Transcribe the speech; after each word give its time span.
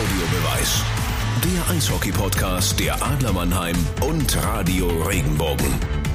Audiobeweis. 0.00 0.82
Der 1.44 1.76
Eishockey-Podcast 1.76 2.80
der 2.80 3.02
Adler 3.02 3.34
Mannheim 3.34 3.76
und 4.00 4.34
Radio 4.42 4.86
Regenbogen. 4.86 5.66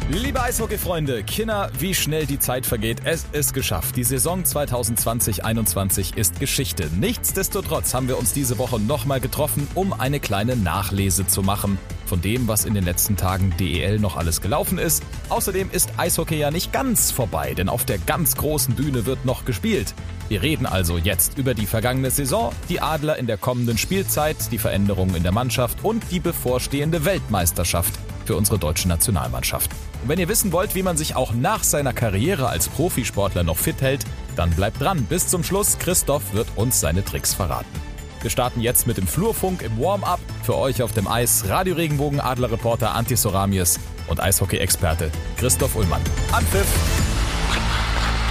Liebe 0.09 0.41
Eishockey-Freunde, 0.41 1.23
Kinder, 1.23 1.69
wie 1.77 1.93
schnell 1.93 2.25
die 2.25 2.39
Zeit 2.39 2.65
vergeht. 2.65 3.01
Es 3.03 3.27
ist 3.31 3.53
geschafft. 3.53 3.95
Die 3.95 4.03
Saison 4.03 4.41
2020-21 4.41 6.17
ist 6.17 6.39
Geschichte. 6.39 6.89
Nichtsdestotrotz 6.99 7.93
haben 7.93 8.07
wir 8.07 8.17
uns 8.17 8.33
diese 8.33 8.57
Woche 8.57 8.79
nochmal 8.79 9.19
getroffen, 9.19 9.67
um 9.75 9.93
eine 9.93 10.19
kleine 10.19 10.55
Nachlese 10.55 11.27
zu 11.27 11.43
machen 11.43 11.77
von 12.05 12.21
dem, 12.21 12.47
was 12.47 12.65
in 12.65 12.73
den 12.73 12.85
letzten 12.85 13.17
Tagen 13.17 13.53
DEL 13.59 13.99
noch 13.99 14.17
alles 14.17 14.41
gelaufen 14.41 14.77
ist. 14.77 15.03
Außerdem 15.29 15.69
ist 15.71 15.91
Eishockey 15.97 16.37
ja 16.37 16.51
nicht 16.51 16.71
ganz 16.71 17.11
vorbei, 17.11 17.53
denn 17.53 17.69
auf 17.69 17.85
der 17.85 17.97
ganz 17.97 18.35
großen 18.35 18.75
Bühne 18.75 19.05
wird 19.05 19.25
noch 19.25 19.45
gespielt. 19.45 19.93
Wir 20.27 20.41
reden 20.41 20.65
also 20.65 20.97
jetzt 20.97 21.37
über 21.37 21.53
die 21.53 21.65
vergangene 21.65 22.09
Saison, 22.09 22.51
die 22.69 22.81
Adler 22.81 23.17
in 23.17 23.27
der 23.27 23.37
kommenden 23.37 23.77
Spielzeit, 23.77 24.37
die 24.51 24.57
Veränderungen 24.57 25.15
in 25.15 25.23
der 25.23 25.31
Mannschaft 25.31 25.83
und 25.83 26.03
die 26.11 26.19
bevorstehende 26.19 27.05
Weltmeisterschaft 27.05 27.93
für 28.25 28.35
unsere 28.35 28.57
deutsche 28.57 28.87
Nationalmannschaft. 28.87 29.71
Und 30.01 30.09
wenn 30.09 30.19
ihr 30.19 30.27
wissen 30.27 30.51
wollt, 30.51 30.75
wie 30.75 30.83
man 30.83 30.97
sich 30.97 31.15
auch 31.15 31.33
nach 31.33 31.63
seiner 31.63 31.93
Karriere 31.93 32.49
als 32.49 32.69
Profisportler 32.69 33.43
noch 33.43 33.57
fit 33.57 33.81
hält, 33.81 34.03
dann 34.35 34.51
bleibt 34.51 34.81
dran. 34.81 35.03
Bis 35.05 35.27
zum 35.27 35.43
Schluss, 35.43 35.77
Christoph 35.79 36.33
wird 36.33 36.47
uns 36.55 36.79
seine 36.79 37.03
Tricks 37.05 37.33
verraten. 37.33 37.94
Wir 38.25 38.31
starten 38.31 38.59
jetzt 38.59 38.87
mit 38.87 38.97
dem 38.97 39.05
Flurfunk 39.05 39.61
im 39.61 39.79
Warm-up. 39.79 40.19
Für 40.41 40.55
euch 40.57 40.81
auf 40.81 40.91
dem 40.91 41.07
Eis 41.07 41.47
Radio 41.47 41.75
Regenbogen 41.75 42.19
Adlerreporter 42.19 42.95
Antti 42.95 43.15
Soramius 43.15 43.79
und 44.07 44.19
Eishockey-Experte 44.19 45.11
Christoph 45.37 45.75
Ullmann. 45.75 46.01
Anpfiff! 46.31 47.04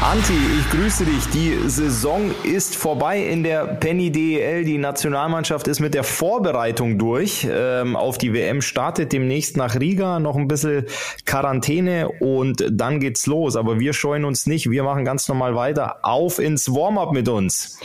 Anti, 0.03 0.35
ich 0.59 0.71
grüße 0.71 1.05
dich. 1.05 1.27
Die 1.29 1.57
Saison 1.69 2.31
ist 2.43 2.77
vorbei 2.77 3.25
in 3.25 3.43
der 3.43 3.65
Penny 3.65 4.11
DEL. 4.11 4.65
Die 4.65 4.77
Nationalmannschaft 4.77 5.67
ist 5.67 5.81
mit 5.81 5.95
der 5.95 6.05
Vorbereitung 6.05 6.99
durch 6.99 7.47
ähm, 7.51 7.97
auf 7.97 8.19
die 8.19 8.35
WM, 8.35 8.61
startet 8.61 9.13
demnächst 9.13 9.57
nach 9.57 9.79
Riga, 9.79 10.21
noch 10.21 10.37
ein 10.37 10.47
bisschen 10.47 10.87
Quarantäne 11.25 12.09
und 12.21 12.65
dann 12.71 13.01
geht's 13.01 13.27
los. 13.27 13.57
Aber 13.57 13.81
wir 13.81 13.93
scheuen 13.95 14.25
uns 14.25 14.47
nicht. 14.47 14.71
Wir 14.71 14.83
machen 14.83 15.05
ganz 15.05 15.27
normal 15.29 15.55
weiter. 15.55 15.99
Auf 16.03 16.39
ins 16.39 16.71
Warm-up 16.71 17.13
mit 17.13 17.29
uns. 17.29 17.79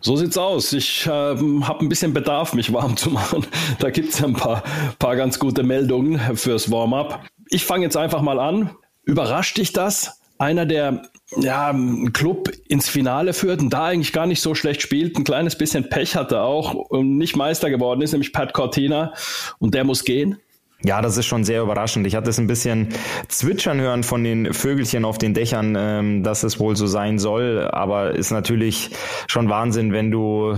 So 0.00 0.16
sieht's 0.16 0.36
aus. 0.36 0.72
Ich 0.72 1.08
ähm, 1.10 1.66
habe 1.66 1.84
ein 1.84 1.88
bisschen 1.88 2.12
Bedarf, 2.12 2.52
mich 2.52 2.72
warm 2.72 2.96
zu 2.96 3.10
machen. 3.10 3.46
Da 3.78 3.90
gibt's 3.90 4.18
ja 4.18 4.26
ein 4.26 4.34
paar, 4.34 4.62
paar 4.98 5.16
ganz 5.16 5.38
gute 5.38 5.62
Meldungen 5.62 6.18
fürs 6.36 6.70
Warm-up. 6.70 7.24
Ich 7.48 7.64
fange 7.64 7.84
jetzt 7.84 7.96
einfach 7.96 8.20
mal 8.20 8.38
an. 8.38 8.70
Überrascht 9.04 9.56
dich 9.58 9.72
das? 9.72 10.21
Einer, 10.38 10.66
der 10.66 11.02
ja, 11.36 11.68
einen 11.68 12.12
Club 12.12 12.50
ins 12.68 12.88
Finale 12.88 13.32
führt 13.32 13.60
und 13.60 13.70
da 13.70 13.86
eigentlich 13.86 14.12
gar 14.12 14.26
nicht 14.26 14.42
so 14.42 14.54
schlecht 14.54 14.82
spielt, 14.82 15.16
ein 15.16 15.24
kleines 15.24 15.56
bisschen 15.56 15.88
Pech 15.88 16.16
hatte 16.16 16.42
auch 16.42 16.74
und 16.74 17.16
nicht 17.16 17.36
Meister 17.36 17.70
geworden 17.70 18.02
ist, 18.02 18.12
nämlich 18.12 18.32
Pat 18.32 18.52
Cortina 18.52 19.12
und 19.58 19.74
der 19.74 19.84
muss 19.84 20.04
gehen. 20.04 20.38
Ja, 20.84 21.00
das 21.00 21.16
ist 21.16 21.26
schon 21.26 21.44
sehr 21.44 21.62
überraschend. 21.62 22.06
Ich 22.08 22.16
hatte 22.16 22.30
es 22.30 22.38
ein 22.38 22.48
bisschen 22.48 22.88
zwitschern 23.28 23.80
hören 23.80 24.02
von 24.02 24.24
den 24.24 24.52
Vögelchen 24.52 25.04
auf 25.04 25.16
den 25.16 25.32
Dächern, 25.32 25.76
ähm, 25.78 26.24
dass 26.24 26.42
es 26.42 26.58
wohl 26.58 26.74
so 26.74 26.88
sein 26.88 27.20
soll. 27.20 27.68
Aber 27.70 28.16
ist 28.16 28.32
natürlich 28.32 28.90
schon 29.28 29.48
Wahnsinn, 29.48 29.92
wenn 29.92 30.10
du 30.10 30.56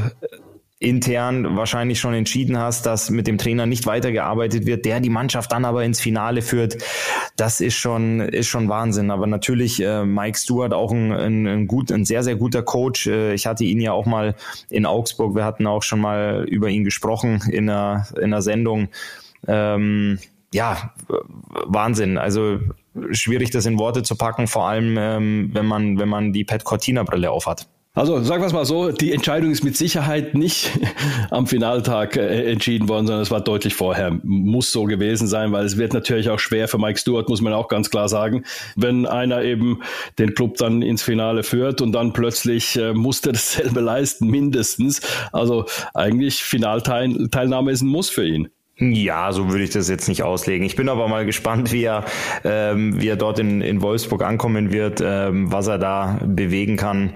intern 0.80 1.56
wahrscheinlich 1.56 2.00
schon 2.00 2.14
entschieden 2.14 2.58
hast, 2.58 2.84
dass 2.84 3.08
mit 3.08 3.26
dem 3.26 3.38
Trainer 3.38 3.64
nicht 3.66 3.86
weitergearbeitet 3.86 4.66
wird, 4.66 4.84
der 4.84 5.00
die 5.00 5.08
Mannschaft 5.10 5.52
dann 5.52 5.64
aber 5.64 5.84
ins 5.84 6.00
Finale 6.00 6.42
führt. 6.42 6.78
Das 7.36 7.60
ist 7.60 7.74
schon, 7.74 8.20
ist 8.20 8.48
schon 8.48 8.68
Wahnsinn. 8.68 9.10
Aber 9.10 9.26
natürlich 9.26 9.80
äh, 9.82 10.04
Mike 10.04 10.38
Stewart 10.38 10.74
auch 10.74 10.92
ein, 10.92 11.12
ein, 11.12 11.46
ein, 11.46 11.66
gut, 11.66 11.90
ein 11.90 12.04
sehr, 12.04 12.22
sehr 12.22 12.36
guter 12.36 12.62
Coach. 12.62 13.06
Äh, 13.06 13.34
ich 13.34 13.46
hatte 13.46 13.64
ihn 13.64 13.80
ja 13.80 13.92
auch 13.92 14.06
mal 14.06 14.34
in 14.68 14.84
Augsburg. 14.84 15.34
Wir 15.34 15.44
hatten 15.44 15.66
auch 15.66 15.82
schon 15.82 16.00
mal 16.00 16.44
über 16.48 16.68
ihn 16.68 16.84
gesprochen 16.84 17.42
in 17.50 17.70
einer, 17.70 18.06
in 18.16 18.24
einer 18.24 18.42
Sendung. 18.42 18.88
Ähm, 19.46 20.18
ja, 20.52 20.92
Wahnsinn. 21.66 22.18
Also 22.18 22.60
schwierig, 23.10 23.50
das 23.50 23.66
in 23.66 23.78
Worte 23.78 24.02
zu 24.02 24.16
packen, 24.16 24.46
vor 24.46 24.68
allem 24.68 24.96
ähm, 24.98 25.50
wenn 25.52 25.66
man, 25.66 25.98
wenn 25.98 26.08
man 26.08 26.32
die 26.32 26.44
Pat 26.44 26.64
Cortina 26.64 27.02
Brille 27.04 27.30
aufhat. 27.30 27.68
Also 27.96 28.20
sagen 28.24 28.42
wir 28.42 28.48
es 28.48 28.52
mal 28.52 28.64
so, 28.64 28.90
die 28.90 29.12
Entscheidung 29.12 29.52
ist 29.52 29.62
mit 29.62 29.76
Sicherheit 29.76 30.34
nicht 30.34 30.68
am 31.30 31.46
Finaltag 31.46 32.16
äh, 32.16 32.50
entschieden 32.50 32.88
worden, 32.88 33.06
sondern 33.06 33.22
es 33.22 33.30
war 33.30 33.40
deutlich 33.40 33.76
vorher. 33.76 34.18
Muss 34.24 34.72
so 34.72 34.82
gewesen 34.82 35.28
sein, 35.28 35.52
weil 35.52 35.64
es 35.64 35.78
wird 35.78 35.92
natürlich 35.92 36.28
auch 36.28 36.40
schwer 36.40 36.66
für 36.66 36.78
Mike 36.78 36.98
Stewart, 36.98 37.28
muss 37.28 37.40
man 37.40 37.52
auch 37.52 37.68
ganz 37.68 37.90
klar 37.90 38.08
sagen, 38.08 38.44
wenn 38.74 39.06
einer 39.06 39.42
eben 39.42 39.80
den 40.18 40.34
Club 40.34 40.56
dann 40.56 40.82
ins 40.82 41.04
Finale 41.04 41.44
führt 41.44 41.80
und 41.80 41.92
dann 41.92 42.12
plötzlich 42.12 42.76
äh, 42.76 42.94
musste 42.94 43.30
dasselbe 43.30 43.80
leisten, 43.84 44.26
mindestens. 44.26 45.00
Also 45.32 45.66
eigentlich 45.94 46.42
Finalteilnahme 46.42 47.70
ist 47.70 47.82
ein 47.82 47.88
Muss 47.88 48.10
für 48.10 48.26
ihn. 48.26 48.48
Ja, 48.76 49.30
so 49.30 49.50
würde 49.50 49.62
ich 49.62 49.70
das 49.70 49.88
jetzt 49.88 50.08
nicht 50.08 50.24
auslegen. 50.24 50.66
Ich 50.66 50.74
bin 50.74 50.88
aber 50.88 51.06
mal 51.06 51.24
gespannt, 51.24 51.70
wie 51.70 51.84
er, 51.84 52.04
ähm, 52.42 53.00
wie 53.00 53.06
er 53.06 53.14
dort 53.14 53.38
in, 53.38 53.60
in 53.60 53.82
Wolfsburg 53.82 54.24
ankommen 54.24 54.72
wird, 54.72 55.00
ähm, 55.00 55.52
was 55.52 55.68
er 55.68 55.78
da 55.78 56.18
bewegen 56.24 56.76
kann. 56.76 57.12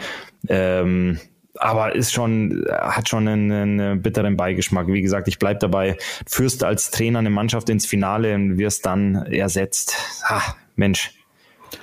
Ähm, 0.48 1.18
aber 1.60 1.94
ist 1.94 2.12
schon, 2.12 2.64
hat 2.70 3.08
schon 3.08 3.26
einen, 3.26 3.50
einen 3.50 4.02
bitteren 4.02 4.36
Beigeschmack. 4.36 4.86
Wie 4.88 5.02
gesagt, 5.02 5.28
ich 5.28 5.38
bleib 5.38 5.60
dabei. 5.60 5.96
Führst 6.26 6.62
als 6.62 6.90
Trainer 6.90 7.18
eine 7.18 7.30
Mannschaft 7.30 7.68
ins 7.68 7.86
Finale 7.86 8.34
und 8.34 8.58
wirst 8.58 8.86
dann 8.86 9.26
ersetzt. 9.26 9.96
Ah, 10.22 10.54
Mensch. 10.76 11.12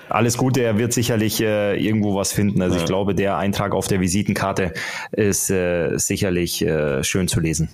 Alles 0.10 0.38
Gute, 0.38 0.62
er 0.62 0.78
wird 0.78 0.94
sicherlich 0.94 1.42
äh, 1.42 1.76
irgendwo 1.78 2.16
was 2.16 2.32
finden. 2.32 2.62
Also 2.62 2.76
ja. 2.76 2.82
ich 2.82 2.88
glaube, 2.88 3.16
der 3.16 3.38
Eintrag 3.38 3.74
auf 3.74 3.88
der 3.88 4.00
Visitenkarte 4.00 4.74
ist 5.12 5.50
äh, 5.50 5.98
sicherlich 5.98 6.62
äh, 6.62 7.04
schön 7.04 7.28
zu 7.28 7.40
lesen. 7.40 7.70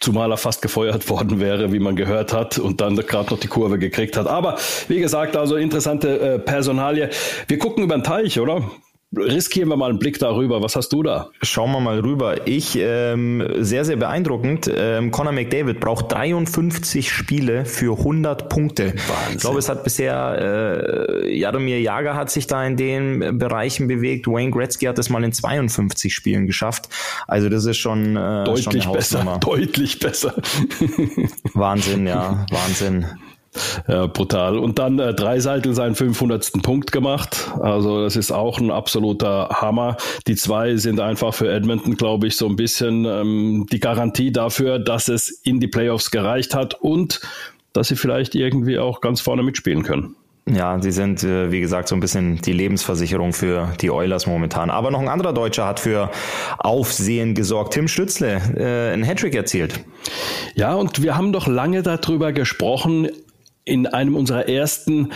Zumal 0.00 0.30
er 0.30 0.36
fast 0.36 0.62
gefeuert 0.62 1.08
worden 1.10 1.40
wäre, 1.40 1.72
wie 1.72 1.78
man 1.78 1.96
gehört 1.96 2.32
hat, 2.32 2.58
und 2.58 2.80
dann 2.80 2.96
gerade 2.96 3.30
noch 3.30 3.40
die 3.40 3.48
Kurve 3.48 3.78
gekriegt 3.78 4.16
hat. 4.16 4.26
Aber 4.26 4.56
wie 4.88 5.00
gesagt, 5.00 5.36
also 5.36 5.56
interessante 5.56 6.20
äh, 6.20 6.38
Personalie. 6.38 7.10
Wir 7.48 7.58
gucken 7.58 7.84
über 7.84 7.96
den 7.96 8.04
Teich, 8.04 8.38
oder? 8.38 8.70
Riskieren 9.14 9.68
wir 9.68 9.76
mal 9.76 9.90
einen 9.90 9.98
Blick 9.98 10.18
darüber. 10.18 10.62
Was 10.62 10.76
hast 10.76 10.92
du 10.92 11.02
da? 11.02 11.30
Schauen 11.42 11.72
wir 11.72 11.80
mal 11.80 12.00
rüber. 12.00 12.46
Ich, 12.46 12.76
ähm, 12.78 13.46
sehr, 13.58 13.84
sehr 13.84 13.96
beeindruckend. 13.96 14.70
Ähm, 14.74 15.10
Conor 15.10 15.32
McDavid 15.32 15.80
braucht 15.80 16.12
53 16.12 17.10
Spiele 17.10 17.64
für 17.64 17.98
100 17.98 18.48
Punkte. 18.48 18.86
Wahnsinn. 18.86 19.36
Ich 19.36 19.40
glaube, 19.40 19.58
es 19.58 19.68
hat 19.68 19.84
bisher, 19.84 21.16
äh, 21.18 21.36
Jaromir 21.36 21.80
Jager 21.80 22.14
hat 22.14 22.30
sich 22.30 22.46
da 22.46 22.64
in 22.64 22.76
den 22.76 23.38
Bereichen 23.38 23.88
bewegt. 23.88 24.26
Wayne 24.26 24.50
Gretzky 24.50 24.86
hat 24.86 24.98
es 24.98 25.08
mal 25.08 25.22
in 25.24 25.32
52 25.32 26.14
Spielen 26.14 26.46
geschafft. 26.46 26.88
Also 27.26 27.48
das 27.48 27.64
ist 27.64 27.78
schon, 27.78 28.16
äh, 28.16 28.44
deutlich 28.44 28.84
schon 28.84 28.92
besser. 28.92 29.38
Deutlich 29.40 29.98
besser. 29.98 30.34
Wahnsinn, 31.54 32.06
ja, 32.06 32.46
Wahnsinn. 32.50 33.06
Ja, 33.88 34.06
brutal. 34.06 34.58
Und 34.58 34.78
dann 34.78 34.98
äh, 34.98 35.14
Dreiseitel 35.14 35.74
seinen 35.74 35.94
500. 35.94 36.62
Punkt 36.62 36.92
gemacht. 36.92 37.50
Also 37.60 38.02
das 38.02 38.16
ist 38.16 38.32
auch 38.32 38.58
ein 38.58 38.70
absoluter 38.70 39.48
Hammer. 39.50 39.96
Die 40.26 40.36
zwei 40.36 40.76
sind 40.76 41.00
einfach 41.00 41.34
für 41.34 41.50
Edmonton, 41.50 41.96
glaube 41.96 42.26
ich, 42.26 42.36
so 42.36 42.46
ein 42.46 42.56
bisschen 42.56 43.04
ähm, 43.04 43.66
die 43.70 43.80
Garantie 43.80 44.32
dafür, 44.32 44.78
dass 44.78 45.08
es 45.08 45.28
in 45.28 45.60
die 45.60 45.68
Playoffs 45.68 46.10
gereicht 46.10 46.54
hat 46.54 46.74
und 46.74 47.20
dass 47.72 47.88
sie 47.88 47.96
vielleicht 47.96 48.34
irgendwie 48.34 48.78
auch 48.78 49.00
ganz 49.00 49.20
vorne 49.20 49.42
mitspielen 49.42 49.82
können. 49.82 50.16
Ja, 50.48 50.80
sie 50.80 50.92
sind, 50.92 51.24
äh, 51.24 51.50
wie 51.50 51.60
gesagt, 51.60 51.88
so 51.88 51.96
ein 51.96 52.00
bisschen 52.00 52.40
die 52.40 52.52
Lebensversicherung 52.52 53.32
für 53.32 53.72
die 53.80 53.90
Oilers 53.90 54.28
momentan. 54.28 54.70
Aber 54.70 54.92
noch 54.92 55.00
ein 55.00 55.08
anderer 55.08 55.32
Deutscher 55.32 55.66
hat 55.66 55.80
für 55.80 56.10
Aufsehen 56.58 57.34
gesorgt. 57.34 57.74
Tim 57.74 57.88
Stützle, 57.88 58.40
äh, 58.56 58.94
ein 58.94 59.02
Hattrick 59.02 59.34
erzielt. 59.34 59.80
Ja, 60.54 60.74
und 60.74 61.02
wir 61.02 61.16
haben 61.16 61.32
doch 61.32 61.48
lange 61.48 61.82
darüber 61.82 62.32
gesprochen, 62.32 63.08
in 63.66 63.86
einem 63.88 64.14
unserer 64.14 64.48
ersten 64.48 65.10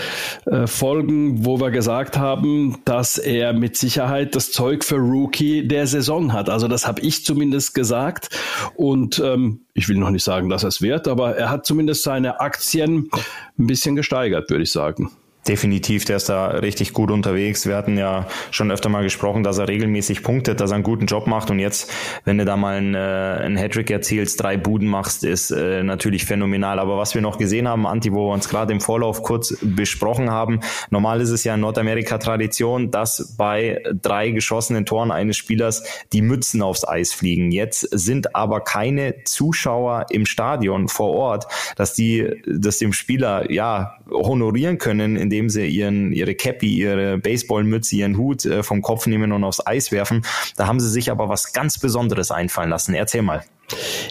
äh, 0.44 0.66
Folgen, 0.66 1.46
wo 1.46 1.60
wir 1.60 1.70
gesagt 1.70 2.18
haben, 2.18 2.78
dass 2.84 3.16
er 3.16 3.52
mit 3.52 3.76
Sicherheit 3.76 4.34
das 4.34 4.50
Zeug 4.50 4.84
für 4.84 4.96
Rookie 4.96 5.66
der 5.66 5.86
Saison 5.86 6.32
hat. 6.32 6.50
Also 6.50 6.66
das 6.66 6.86
habe 6.86 7.00
ich 7.00 7.24
zumindest 7.24 7.74
gesagt. 7.74 8.28
Und 8.74 9.20
ähm, 9.20 9.60
ich 9.72 9.88
will 9.88 9.96
noch 9.96 10.10
nicht 10.10 10.24
sagen, 10.24 10.50
dass 10.50 10.64
er 10.64 10.68
es 10.68 10.82
wird, 10.82 11.06
aber 11.06 11.36
er 11.36 11.48
hat 11.48 11.64
zumindest 11.64 12.02
seine 12.02 12.40
Aktien 12.40 13.08
ein 13.56 13.66
bisschen 13.68 13.94
gesteigert, 13.94 14.50
würde 14.50 14.64
ich 14.64 14.72
sagen. 14.72 15.12
Definitiv, 15.48 16.04
der 16.04 16.16
ist 16.16 16.28
da 16.28 16.48
richtig 16.48 16.92
gut 16.92 17.10
unterwegs. 17.10 17.66
Wir 17.66 17.74
hatten 17.74 17.96
ja 17.96 18.26
schon 18.50 18.70
öfter 18.70 18.90
mal 18.90 19.02
gesprochen, 19.02 19.42
dass 19.42 19.56
er 19.56 19.68
regelmäßig 19.68 20.22
punktet, 20.22 20.60
dass 20.60 20.70
er 20.70 20.74
einen 20.74 20.84
guten 20.84 21.06
Job 21.06 21.26
macht. 21.26 21.50
Und 21.50 21.58
jetzt, 21.58 21.90
wenn 22.26 22.36
du 22.36 22.44
da 22.44 22.58
mal 22.58 22.76
einen, 22.76 22.94
äh, 22.94 22.98
einen 22.98 23.56
Hattrick 23.56 23.90
erzielst, 23.90 24.42
drei 24.42 24.58
Buden 24.58 24.86
machst, 24.86 25.24
ist 25.24 25.50
äh, 25.50 25.82
natürlich 25.82 26.26
phänomenal. 26.26 26.78
Aber 26.78 26.98
was 26.98 27.14
wir 27.14 27.22
noch 27.22 27.38
gesehen 27.38 27.66
haben, 27.66 27.86
Anti, 27.86 28.12
wo 28.12 28.28
wir 28.28 28.34
uns 28.34 28.50
gerade 28.50 28.74
im 28.74 28.82
Vorlauf 28.82 29.22
kurz 29.22 29.56
besprochen 29.62 30.30
haben, 30.30 30.60
normal 30.90 31.22
ist 31.22 31.30
es 31.30 31.42
ja 31.42 31.54
in 31.54 31.60
Nordamerika 31.60 32.18
Tradition, 32.18 32.90
dass 32.90 33.34
bei 33.38 33.82
drei 34.02 34.30
geschossenen 34.30 34.84
Toren 34.84 35.10
eines 35.10 35.38
Spielers 35.38 35.84
die 36.12 36.20
Mützen 36.20 36.60
aufs 36.60 36.86
Eis 36.86 37.14
fliegen. 37.14 37.50
Jetzt 37.50 37.80
sind 37.92 38.36
aber 38.36 38.60
keine 38.60 39.24
Zuschauer 39.24 40.04
im 40.10 40.26
Stadion 40.26 40.88
vor 40.88 41.14
Ort, 41.14 41.46
dass 41.76 41.94
die 41.94 42.42
das 42.46 42.76
dem 42.76 42.92
Spieler 42.92 43.50
ja 43.50 43.96
honorieren 44.10 44.76
können, 44.76 45.29
indem 45.30 45.48
sie 45.48 45.66
ihren, 45.68 46.12
ihre 46.12 46.34
Cappy, 46.34 46.74
ihre 46.74 47.16
Baseballmütze, 47.18 47.94
ihren 47.94 48.16
Hut 48.16 48.44
äh, 48.44 48.64
vom 48.64 48.82
Kopf 48.82 49.06
nehmen 49.06 49.30
und 49.30 49.44
aufs 49.44 49.64
Eis 49.64 49.92
werfen. 49.92 50.22
Da 50.56 50.66
haben 50.66 50.80
sie 50.80 50.90
sich 50.90 51.08
aber 51.08 51.28
was 51.28 51.52
ganz 51.52 51.78
Besonderes 51.78 52.32
einfallen 52.32 52.68
lassen. 52.68 52.94
Erzähl 52.94 53.22
mal. 53.22 53.44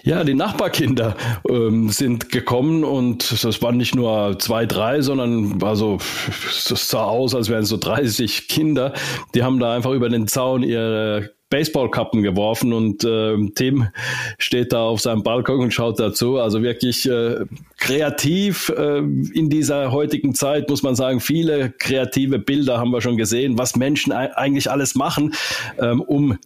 Ja, 0.04 0.24
die 0.24 0.33
Nachbarkinder 0.33 1.18
ähm, 1.50 1.89
sind 1.89 2.31
gekommen 2.31 2.86
und 2.86 3.44
das 3.44 3.62
waren 3.62 3.75
nicht 3.75 3.94
nur 3.94 4.39
zwei, 4.39 4.66
drei, 4.66 5.01
sondern 5.01 5.62
also 5.62 5.98
es 6.30 6.88
sah 6.88 7.04
aus, 7.04 7.36
als 7.36 7.50
wären 7.50 7.63
es 7.63 7.69
so 7.69 7.75
30 7.75 8.48
Kinder. 8.48 8.94
Die 9.36 9.44
haben 9.44 9.60
da 9.60 9.75
einfach 9.75 9.92
über 9.92 10.07
den 10.07 10.30
Zaun 10.30 10.63
ihre 10.63 11.31
Baseballkappen 11.49 12.21
geworfen 12.21 12.73
und 12.73 13.03
äh, 13.03 13.35
Tim 13.55 13.87
steht 14.37 14.71
da 14.71 14.83
auf 14.83 15.01
seinem 15.01 15.23
Balkon 15.23 15.59
und 15.59 15.73
schaut 15.73 15.99
dazu. 15.99 16.37
Also 16.37 16.61
wirklich 16.61 17.09
äh, 17.09 17.45
kreativ 17.77 18.69
äh, 18.69 18.99
in 18.99 19.49
dieser 19.49 19.91
heutigen 19.91 20.35
Zeit, 20.35 20.69
muss 20.69 20.83
man 20.83 20.95
sagen. 20.95 21.19
Viele 21.19 21.71
kreative 21.71 22.39
Bilder 22.39 22.77
haben 22.77 22.91
wir 22.91 23.01
schon 23.01 23.17
gesehen, 23.17 23.57
was 23.57 23.75
Menschen 23.75 24.11
eigentlich 24.11 24.69
alles 24.69 24.95
machen, 24.95 25.33
ähm, 25.79 26.01
um 26.01 26.37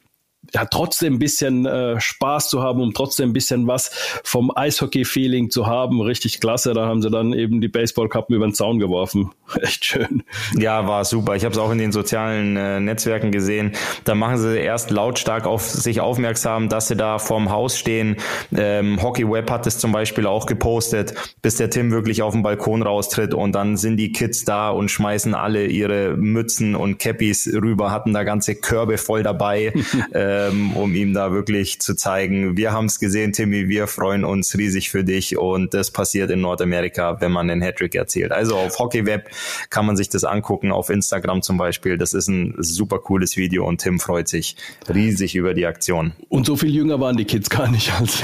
ja, 0.53 0.65
trotzdem 0.65 1.15
ein 1.15 1.19
bisschen 1.19 1.65
äh, 1.65 1.99
Spaß 1.99 2.49
zu 2.49 2.61
haben, 2.61 2.81
um 2.81 2.93
trotzdem 2.93 3.29
ein 3.29 3.33
bisschen 3.33 3.67
was 3.67 3.89
vom 4.23 4.51
Eishockey-Feeling 4.55 5.49
zu 5.49 5.65
haben. 5.65 5.99
Richtig 6.01 6.39
klasse. 6.39 6.73
Da 6.73 6.85
haben 6.85 7.01
sie 7.01 7.09
dann 7.09 7.33
eben 7.33 7.59
die 7.59 7.67
Baseballkappen 7.67 8.35
über 8.35 8.45
den 8.45 8.53
Zaun 8.53 8.77
geworfen. 8.77 9.31
Echt 9.61 9.85
schön. 9.85 10.23
Ja, 10.55 10.87
war 10.87 11.05
super. 11.05 11.35
Ich 11.35 11.43
habe 11.43 11.53
es 11.53 11.59
auch 11.59 11.71
in 11.71 11.79
den 11.79 11.91
sozialen 11.91 12.55
äh, 12.55 12.79
Netzwerken 12.79 13.31
gesehen. 13.31 13.71
Da 14.03 14.13
machen 14.13 14.37
sie 14.37 14.59
erst 14.59 14.91
lautstark 14.91 15.47
auf 15.47 15.63
sich 15.63 16.01
aufmerksam, 16.01 16.69
dass 16.69 16.87
sie 16.87 16.95
da 16.95 17.17
vorm 17.17 17.51
Haus 17.51 17.77
stehen. 17.77 18.17
Ähm, 18.55 19.01
Hockey 19.01 19.29
Web 19.29 19.49
hat 19.49 19.65
es 19.65 19.79
zum 19.79 19.91
Beispiel 19.91 20.27
auch 20.27 20.45
gepostet, 20.45 21.15
bis 21.41 21.55
der 21.55 21.71
Tim 21.71 21.91
wirklich 21.91 22.21
auf 22.21 22.33
den 22.33 22.43
Balkon 22.43 22.83
raustritt 22.83 23.33
und 23.33 23.53
dann 23.53 23.75
sind 23.77 23.97
die 23.97 24.11
Kids 24.11 24.45
da 24.45 24.69
und 24.69 24.89
schmeißen 24.89 25.33
alle 25.33 25.65
ihre 25.65 26.15
Mützen 26.15 26.75
und 26.75 26.99
Cappies 26.99 27.51
rüber, 27.51 27.91
hatten 27.91 28.13
da 28.13 28.23
ganze 28.23 28.55
Körbe 28.55 28.97
voll 28.97 29.23
dabei. 29.23 29.73
äh, 30.11 30.42
ähm, 30.49 30.75
um 30.75 30.93
ihm 30.95 31.13
da 31.13 31.31
wirklich 31.31 31.79
zu 31.79 31.95
zeigen, 31.95 32.57
wir 32.57 32.71
haben 32.71 32.85
es 32.85 32.99
gesehen, 32.99 33.33
Timmy, 33.33 33.69
wir 33.69 33.87
freuen 33.87 34.23
uns 34.23 34.57
riesig 34.57 34.89
für 34.89 35.03
dich 35.03 35.37
und 35.37 35.73
das 35.73 35.91
passiert 35.91 36.31
in 36.31 36.41
Nordamerika, 36.41 37.21
wenn 37.21 37.31
man 37.31 37.47
den 37.47 37.61
Hattrick 37.61 37.95
erzählt. 37.95 38.31
Also 38.31 38.57
auf 38.57 38.79
HockeyWeb 38.79 39.29
kann 39.69 39.85
man 39.85 39.95
sich 39.97 40.09
das 40.09 40.23
angucken, 40.23 40.71
auf 40.71 40.89
Instagram 40.89 41.41
zum 41.41 41.57
Beispiel. 41.57 41.97
Das 41.97 42.13
ist 42.13 42.27
ein 42.27 42.55
super 42.57 42.99
cooles 42.99 43.37
Video 43.37 43.67
und 43.67 43.81
Tim 43.81 43.99
freut 43.99 44.27
sich 44.27 44.55
riesig 44.93 45.35
über 45.35 45.53
die 45.53 45.65
Aktion. 45.65 46.13
Und 46.29 46.45
so 46.45 46.55
viel 46.55 46.69
jünger 46.73 46.99
waren 46.99 47.17
die 47.17 47.25
Kids 47.25 47.49
gar 47.49 47.69
nicht 47.69 47.91
als 47.93 48.23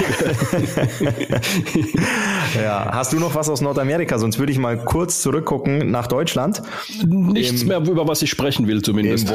Ja, 2.62 2.90
hast 2.92 3.12
du 3.12 3.18
noch 3.18 3.34
was 3.34 3.48
aus 3.48 3.60
Nordamerika? 3.60 4.18
Sonst 4.18 4.38
würde 4.38 4.52
ich 4.52 4.58
mal 4.58 4.78
kurz 4.84 5.22
zurückgucken 5.22 5.90
nach 5.90 6.06
Deutschland. 6.06 6.62
Nichts 7.04 7.62
Im, 7.62 7.68
mehr, 7.68 7.78
über 7.78 8.08
was 8.08 8.22
ich 8.22 8.30
sprechen 8.30 8.66
will, 8.66 8.82
zumindest. 8.82 9.30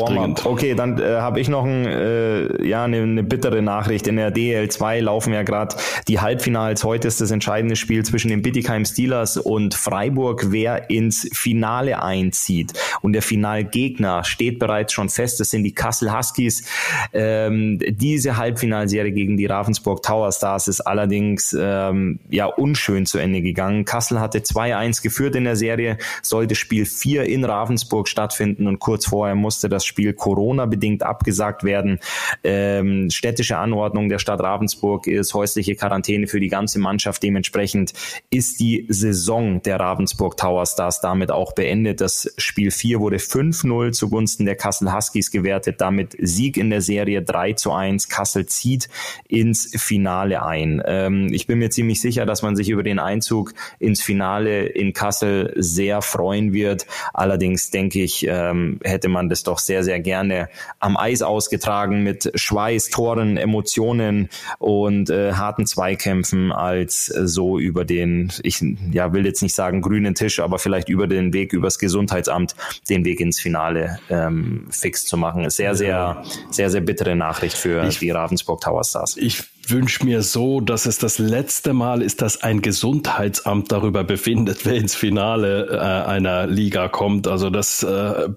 Okay, 0.46 0.76
dann 0.76 1.00
äh, 1.00 1.18
habe 1.18 1.40
ich 1.40 1.48
noch 1.48 1.64
ein 1.66 1.86
äh, 1.86 2.68
ja 2.68 2.75
eine, 2.84 3.02
eine 3.02 3.24
bittere 3.24 3.62
Nachricht. 3.62 4.08
In 4.08 4.18
der 4.18 4.34
DL2 4.34 5.02
laufen 5.02 5.34
ja 5.34 5.44
gerade 5.44 5.76
die 6.08 6.20
Halbfinals. 6.20 6.84
Heute 6.84 7.08
ist 7.08 7.22
das 7.22 7.32
entscheidende 7.32 7.76
Spiel 7.76 8.04
zwischen 8.04 8.30
den 8.30 8.42
Bittigheim 8.42 8.86
Steelers 8.86 9.38
und 9.38 9.74
Freiburg, 9.74 10.52
wer 10.52 10.90
ins 10.90 11.28
Finale 11.34 12.02
einzieht. 12.02 12.74
Und 13.02 13.14
der 13.14 13.22
Finalgegner 13.22 14.24
steht 14.24 14.60
bereits 14.60 14.94
schon 14.94 15.10
fest. 15.10 15.40
Das 15.40 15.50
sind 15.50 15.64
die 15.64 15.74
Kassel 15.74 16.16
Huskies. 16.16 16.68
Ähm, 17.14 17.80
diese 17.88 18.38
Halbfinalserie 18.38 19.12
gegen 19.12 19.38
die 19.38 19.46
Ravensburg 19.46 20.04
Tower 20.04 20.32
Stars 20.32 20.68
ist 20.68 20.82
allerdings 20.82 21.56
ähm, 21.60 22.20
ja 22.30 22.46
unschön 22.46 23.06
zu 23.06 23.18
Ende 23.18 23.42
gegangen. 23.42 23.86
Kassel 23.86 24.20
hatte 24.20 24.40
2-1 24.40 25.02
geführt 25.02 25.36
in 25.36 25.46
der 25.46 25.56
Serie, 25.56 25.98
sollte 26.22 26.56
Spiel 26.56 26.86
4 26.86 27.24
in 27.24 27.46
Ravensburg 27.46 28.08
stattfinden 28.08 28.68
und 28.68 28.80
kurz 28.80 29.06
vorher 29.06 29.36
musste 29.36 29.70
das 29.70 29.86
Spiel 29.86 30.14
Corona-bedingt 30.14 31.04
abgesagt 31.04 31.64
werden. 31.64 32.00
Äh, 32.44 32.65
ähm, 32.66 33.10
städtische 33.10 33.58
Anordnung 33.58 34.10
der 34.10 34.20
Stadt 34.20 34.40
Ravensburg 34.40 35.08
ist 35.08 35.34
häusliche 35.34 35.76
Quarantäne 35.76 36.28
für 36.28 36.40
die 36.40 36.48
ganze 36.48 36.80
Mannschaft. 36.80 37.22
Dementsprechend 37.24 37.94
ist 38.30 38.60
die 38.60 38.86
Saison 38.90 39.62
der 39.62 39.80
Ravensburg 39.80 40.38
Tower 40.38 40.66
Stars 40.66 41.02
damit 41.02 41.32
auch 41.32 41.54
beendet. 41.54 42.02
Das 42.02 42.34
Spiel 42.38 42.72
4 42.72 43.00
wurde 43.00 43.18
5-0 43.18 43.92
zugunsten 43.92 44.46
der 44.46 44.56
Kassel 44.56 44.94
Huskies 44.94 45.32
gewertet. 45.32 45.82
Damit 45.82 46.16
Sieg 46.20 46.58
in 46.58 46.70
der 46.70 46.82
Serie 46.82 47.22
3 47.22 47.54
zu 47.54 47.72
1. 47.72 48.10
Kassel 48.10 48.46
zieht 48.48 48.90
ins 49.28 49.72
Finale 49.82 50.44
ein. 50.44 50.82
Ähm, 50.86 51.28
ich 51.32 51.48
bin 51.48 51.60
mir 51.60 51.70
ziemlich 51.70 52.02
sicher, 52.02 52.26
dass 52.26 52.42
man 52.42 52.56
sich 52.56 52.70
über 52.70 52.84
den 52.84 53.00
Einzug 53.00 53.54
ins 53.80 54.02
Finale 54.02 54.66
in 54.66 54.94
Kassel 54.94 55.54
sehr 55.56 56.02
freuen 56.02 56.54
wird. 56.54 56.88
Allerdings 57.14 57.70
denke 57.70 58.02
ich, 58.02 58.26
ähm, 58.28 58.80
hätte 58.84 59.10
man 59.10 59.30
das 59.30 59.44
doch 59.44 59.60
sehr, 59.60 59.84
sehr 59.84 60.00
gerne 60.00 60.50
am 60.80 60.98
Eis 60.98 61.22
ausgetragen 61.22 62.04
mit 62.04 62.32
Schweiß, 62.56 62.90
Toren, 62.90 63.36
Emotionen 63.36 64.30
und 64.60 65.10
äh, 65.10 65.34
harten 65.34 65.66
Zweikämpfen 65.66 66.54
als 66.54 67.10
äh, 67.10 67.28
so 67.28 67.60
über 67.60 67.84
den, 67.84 68.32
ich 68.44 68.64
ja, 68.94 69.12
will 69.12 69.26
jetzt 69.26 69.42
nicht 69.42 69.54
sagen 69.54 69.82
grünen 69.82 70.16
Tisch, 70.16 70.40
aber 70.40 70.58
vielleicht 70.58 70.88
über 70.88 71.08
den 71.08 71.34
Weg 71.34 71.52
übers 71.52 71.80
Gesundheitsamt 71.80 72.56
den 72.90 73.04
Weg 73.04 73.20
ins 73.20 73.42
Finale 73.42 74.00
ähm, 74.10 74.68
fix 74.70 75.06
zu 75.06 75.18
machen. 75.18 75.50
Sehr, 75.50 75.76
sehr, 75.76 76.24
sehr, 76.50 76.70
sehr 76.70 76.80
bittere 76.80 77.18
Nachricht 77.18 77.58
für 77.58 77.86
ich, 77.86 78.00
die 78.00 78.12
Ravensburg 78.12 78.62
Tower 78.62 78.86
Stars. 78.86 79.18
Ich 79.18 79.44
wünsche 79.68 80.06
mir 80.06 80.22
so, 80.22 80.62
dass 80.62 80.86
es 80.86 80.98
das 80.98 81.18
letzte 81.18 81.74
Mal 81.74 82.02
ist, 82.02 82.22
dass 82.22 82.42
ein 82.42 82.62
Gesundheitsamt 82.62 83.70
darüber 83.70 84.06
befindet, 84.06 84.60
wer 84.66 84.76
ins 84.76 84.96
Finale 84.96 85.68
äh, 85.72 86.08
einer 86.10 86.48
Liga 86.48 86.88
kommt. 86.88 87.28
Also 87.28 87.50
das 87.50 87.84
äh, 87.84 88.30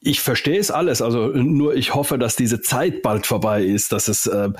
ich 0.00 0.20
verstehe 0.20 0.58
es 0.58 0.70
alles, 0.70 1.00
also 1.00 1.28
nur 1.28 1.74
ich 1.74 1.94
hoffe, 1.94 2.18
dass 2.18 2.36
diese 2.36 2.60
Zeit 2.60 3.02
bald 3.02 3.26
vorbei 3.26 3.64
ist, 3.64 3.92
dass 3.92 4.08
es, 4.08 4.26
äh, 4.26 4.50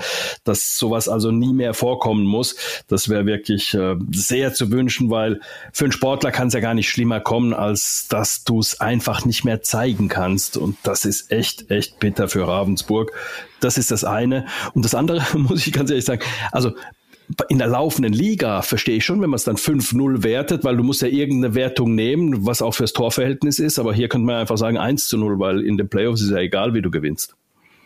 dass 0.43 0.77
sowas 0.77 1.07
also 1.07 1.31
nie 1.31 1.53
mehr 1.53 1.73
vorkommen 1.73 2.25
muss. 2.25 2.55
Das 2.87 3.09
wäre 3.09 3.25
wirklich 3.25 3.73
äh, 3.73 3.95
sehr 4.11 4.53
zu 4.53 4.71
wünschen, 4.71 5.09
weil 5.09 5.39
für 5.71 5.85
einen 5.85 5.91
Sportler 5.91 6.31
kann 6.31 6.47
es 6.47 6.53
ja 6.53 6.59
gar 6.59 6.73
nicht 6.73 6.89
schlimmer 6.89 7.19
kommen, 7.19 7.53
als 7.53 8.07
dass 8.09 8.43
du 8.43 8.59
es 8.59 8.79
einfach 8.81 9.25
nicht 9.25 9.43
mehr 9.43 9.61
zeigen 9.61 10.07
kannst. 10.07 10.57
Und 10.57 10.77
das 10.83 11.05
ist 11.05 11.31
echt, 11.31 11.69
echt 11.69 11.99
bitter 11.99 12.27
für 12.27 12.47
Ravensburg. 12.47 13.11
Das 13.59 13.77
ist 13.77 13.91
das 13.91 14.03
eine. 14.03 14.45
Und 14.73 14.85
das 14.85 14.95
andere 14.95 15.23
muss 15.37 15.65
ich 15.65 15.73
ganz 15.73 15.89
ehrlich 15.89 16.05
sagen, 16.05 16.21
also 16.51 16.71
in 17.49 17.57
der 17.57 17.67
laufenden 17.67 18.13
Liga 18.13 18.61
verstehe 18.61 18.97
ich 18.97 19.05
schon, 19.05 19.21
wenn 19.21 19.29
man 19.29 19.35
es 19.35 19.43
dann 19.43 19.57
5-0 19.57 20.23
wertet, 20.23 20.63
weil 20.63 20.77
du 20.77 20.83
musst 20.83 21.01
ja 21.01 21.07
irgendeine 21.09 21.55
Wertung 21.55 21.93
nehmen, 21.93 22.45
was 22.45 22.61
auch 22.61 22.73
fürs 22.73 22.93
Torverhältnis 22.93 23.59
ist. 23.59 23.79
Aber 23.79 23.93
hier 23.93 24.07
könnte 24.07 24.25
man 24.25 24.35
einfach 24.35 24.57
sagen 24.57 24.77
1 24.77 25.07
zu 25.07 25.17
0, 25.17 25.39
weil 25.39 25.61
in 25.61 25.77
den 25.77 25.89
Playoffs 25.89 26.21
ist 26.21 26.31
ja 26.31 26.37
egal, 26.37 26.73
wie 26.73 26.81
du 26.81 26.89
gewinnst. 26.89 27.35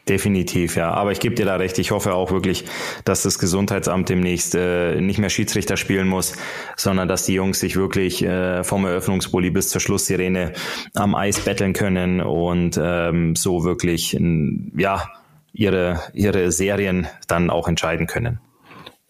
Definitiv, 0.07 0.75
ja. 0.77 0.91
Aber 0.91 1.11
ich 1.11 1.19
gebe 1.19 1.35
dir 1.35 1.45
da 1.45 1.57
recht. 1.57 1.77
Ich 1.77 1.91
hoffe 1.91 2.13
auch 2.13 2.31
wirklich, 2.31 2.65
dass 3.05 3.21
das 3.23 3.37
Gesundheitsamt 3.37 4.09
demnächst 4.09 4.55
äh, 4.55 4.99
nicht 4.99 5.19
mehr 5.19 5.29
Schiedsrichter 5.29 5.77
spielen 5.77 6.07
muss, 6.07 6.33
sondern 6.75 7.07
dass 7.07 7.25
die 7.25 7.33
Jungs 7.33 7.59
sich 7.59 7.75
wirklich 7.75 8.23
äh, 8.23 8.63
vom 8.63 8.85
Eröffnungsbully 8.85 9.51
bis 9.51 9.69
zur 9.69 9.79
Schlusssirene 9.79 10.53
am 10.95 11.13
Eis 11.13 11.39
betteln 11.39 11.73
können 11.73 12.19
und 12.19 12.79
ähm, 12.81 13.35
so 13.35 13.63
wirklich 13.63 14.17
ja 14.75 15.07
ihre 15.53 16.01
ihre 16.13 16.51
Serien 16.51 17.07
dann 17.27 17.51
auch 17.51 17.67
entscheiden 17.67 18.07
können. 18.07 18.39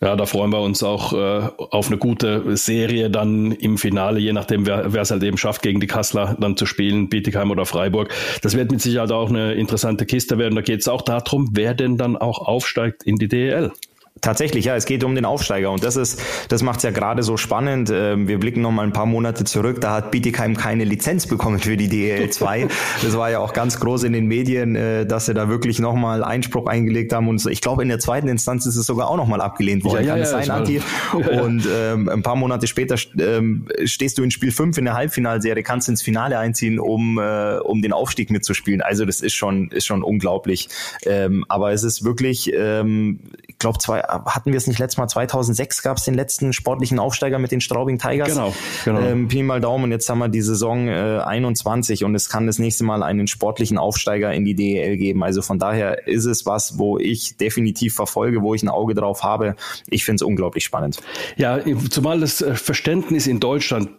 Ja, 0.04 0.16
da 0.16 0.26
freuen 0.26 0.52
wir 0.52 0.62
uns 0.62 0.82
auch 0.82 1.14
äh, 1.14 1.48
auf 1.58 1.88
eine 1.88 1.98
gute 2.00 2.58
Serie 2.58 3.12
dann 3.12 3.52
im 3.52 3.78
Finale, 3.78 4.20
je 4.20 4.34
nachdem, 4.34 4.66
wer 4.66 4.96
es 4.96 5.12
halt 5.12 5.22
eben 5.22 5.38
schafft, 5.38 5.62
gegen 5.62 5.80
die 5.80 5.86
Kassler 5.86 6.36
dann 6.40 6.58
zu 6.58 6.66
spielen, 6.66 7.08
Bietigheim 7.08 7.52
oder 7.52 7.68
Freiburg. 7.68 8.12
Das 8.42 8.58
wird 8.58 8.72
mit 8.72 8.82
Sicherheit 8.82 9.12
auch 9.12 9.30
eine 9.30 9.54
interessante 9.54 10.08
Kiste 10.08 10.40
werden. 10.40 10.56
Da 10.56 10.62
geht 10.62 10.80
es 10.80 10.88
auch 10.88 11.04
darum, 11.04 11.50
wer 11.52 11.76
denn 11.76 11.98
dann 11.98 12.18
auch 12.18 12.40
aufsteigt 12.40 13.04
in 13.04 13.18
die 13.18 13.28
DEL. 13.28 13.74
Tatsächlich, 14.22 14.66
ja, 14.66 14.76
es 14.76 14.86
geht 14.86 15.04
um 15.04 15.16
den 15.16 15.26
Aufsteiger 15.26 15.72
und 15.72 15.84
das 15.84 15.96
ist, 15.96 16.22
das 16.48 16.62
macht 16.62 16.78
es 16.78 16.84
ja 16.84 16.92
gerade 16.92 17.24
so 17.24 17.38
spannend. 17.38 17.92
Ähm, 17.92 18.28
wir 18.28 18.40
blicken 18.40 18.62
noch 18.62 18.72
mal 18.72 18.84
ein 18.84 18.94
paar 18.94 19.08
Monate 19.08 19.46
zurück, 19.46 19.82
da 19.82 19.94
hat 19.94 20.12
Bietigheim 20.12 20.56
keine 20.56 20.84
Lizenz 20.84 21.26
bekommen 21.26 21.58
für 21.58 21.76
die 21.76 21.88
DEL 21.88 22.30
2. 22.30 22.68
Das 23.02 23.18
war 23.18 23.32
ja 23.32 23.40
auch 23.40 23.54
ganz 23.54 23.80
groß 23.80 24.04
in 24.04 24.14
den 24.14 24.28
Medien, 24.28 24.76
äh, 24.76 25.08
dass 25.08 25.26
sie 25.26 25.34
da 25.34 25.50
wirklich 25.50 25.80
noch 25.80 25.96
mal 25.96 26.24
Einspruch 26.24 26.68
eingelegt 26.68 27.14
haben 27.14 27.28
und 27.30 27.44
ich 27.48 27.62
glaube 27.62 27.82
in 27.82 27.90
der 27.90 27.98
zweiten 27.98 28.28
Instanz 28.28 28.68
ist 28.68 28.76
es 28.76 28.86
sogar 28.86 29.10
auch 29.10 29.18
noch 29.18 29.26
mal 29.26 29.42
abgelehnt 29.42 29.84
worden. 29.84 30.06
Ja, 30.06 30.12
Kann 30.12 30.20
ja, 30.20 30.24
es 30.24 30.32
ja, 30.32 30.44
sein, 30.44 30.52
Anti? 30.52 30.82
Und 31.14 31.68
ähm, 31.74 32.08
ein 32.08 32.22
paar 32.22 32.36
Monate 32.36 32.68
später 32.68 32.98
ähm, 33.18 33.68
stehst 33.86 34.20
du 34.20 34.24
in 34.24 34.30
Spiel 34.30 34.52
5 34.52 34.78
in 34.78 34.86
der 34.86 34.94
Halbfinalserie, 34.94 35.64
kannst 35.64 35.90
ins 35.90 36.04
Finale 36.04 36.38
einziehen, 36.38 36.80
um 36.80 37.18
äh, 37.18 37.58
um 37.58 37.82
den 37.82 37.92
Aufstieg 37.92 38.30
mitzuspielen. 38.30 38.82
Also 38.82 39.06
das 39.06 39.22
ist 39.22 39.34
schon 39.34 39.72
ist 39.72 39.88
schon 39.88 40.04
unglaublich. 40.04 40.70
Ähm, 41.08 41.44
aber 41.50 41.72
es 41.72 41.84
ist 41.84 42.04
wirklich, 42.04 42.52
ähm, 42.54 43.20
ich 43.48 43.58
glaube 43.58 43.80
zwei 43.80 44.11
hatten 44.12 44.52
wir 44.52 44.58
es 44.58 44.68
nicht 44.68 44.80
letztes 44.80 44.98
Mal, 44.98 45.08
2006 45.08 45.82
gab 45.84 45.98
es 45.98 46.04
den 46.04 46.14
letzten 46.14 46.54
sportlichen 46.54 47.00
Aufsteiger 47.00 47.40
mit 47.40 47.52
den 47.52 47.62
Straubing 47.62 47.98
Tigers. 47.98 48.30
Genau, 48.30 48.54
genau. 48.86 49.00
Ähm, 49.00 49.28
Pi 49.28 49.44
mal 49.44 49.62
Daumen, 49.62 49.86
und 49.86 49.92
jetzt 49.92 50.10
haben 50.10 50.20
wir 50.20 50.30
die 50.30 50.42
Saison 50.42 50.88
äh, 50.88 51.22
21 51.26 52.04
und 52.04 52.16
es 52.16 52.30
kann 52.30 52.48
das 52.48 52.60
nächste 52.60 52.84
Mal 52.84 53.04
einen 53.04 53.28
sportlichen 53.28 53.78
Aufsteiger 53.78 54.34
in 54.34 54.46
die 54.46 54.56
DEL 54.56 54.98
geben. 54.98 55.24
Also 55.24 55.42
von 55.42 55.60
daher 55.60 56.08
ist 56.08 56.26
es 56.26 56.46
was, 56.46 56.78
wo 56.78 56.98
ich 56.98 57.38
definitiv 57.38 57.96
verfolge, 57.96 58.42
wo 58.42 58.54
ich 58.54 58.64
ein 58.64 58.70
Auge 58.70 58.94
drauf 58.94 59.24
habe. 59.24 59.56
Ich 59.88 60.06
finde 60.06 60.16
es 60.16 60.22
unglaublich 60.22 60.64
spannend. 60.64 61.00
Ja, 61.38 61.60
zumal 61.90 62.20
das 62.20 62.42
äh, 62.42 62.56
Verständnis 62.56 63.28
in 63.28 63.40
Deutschland 63.40 63.90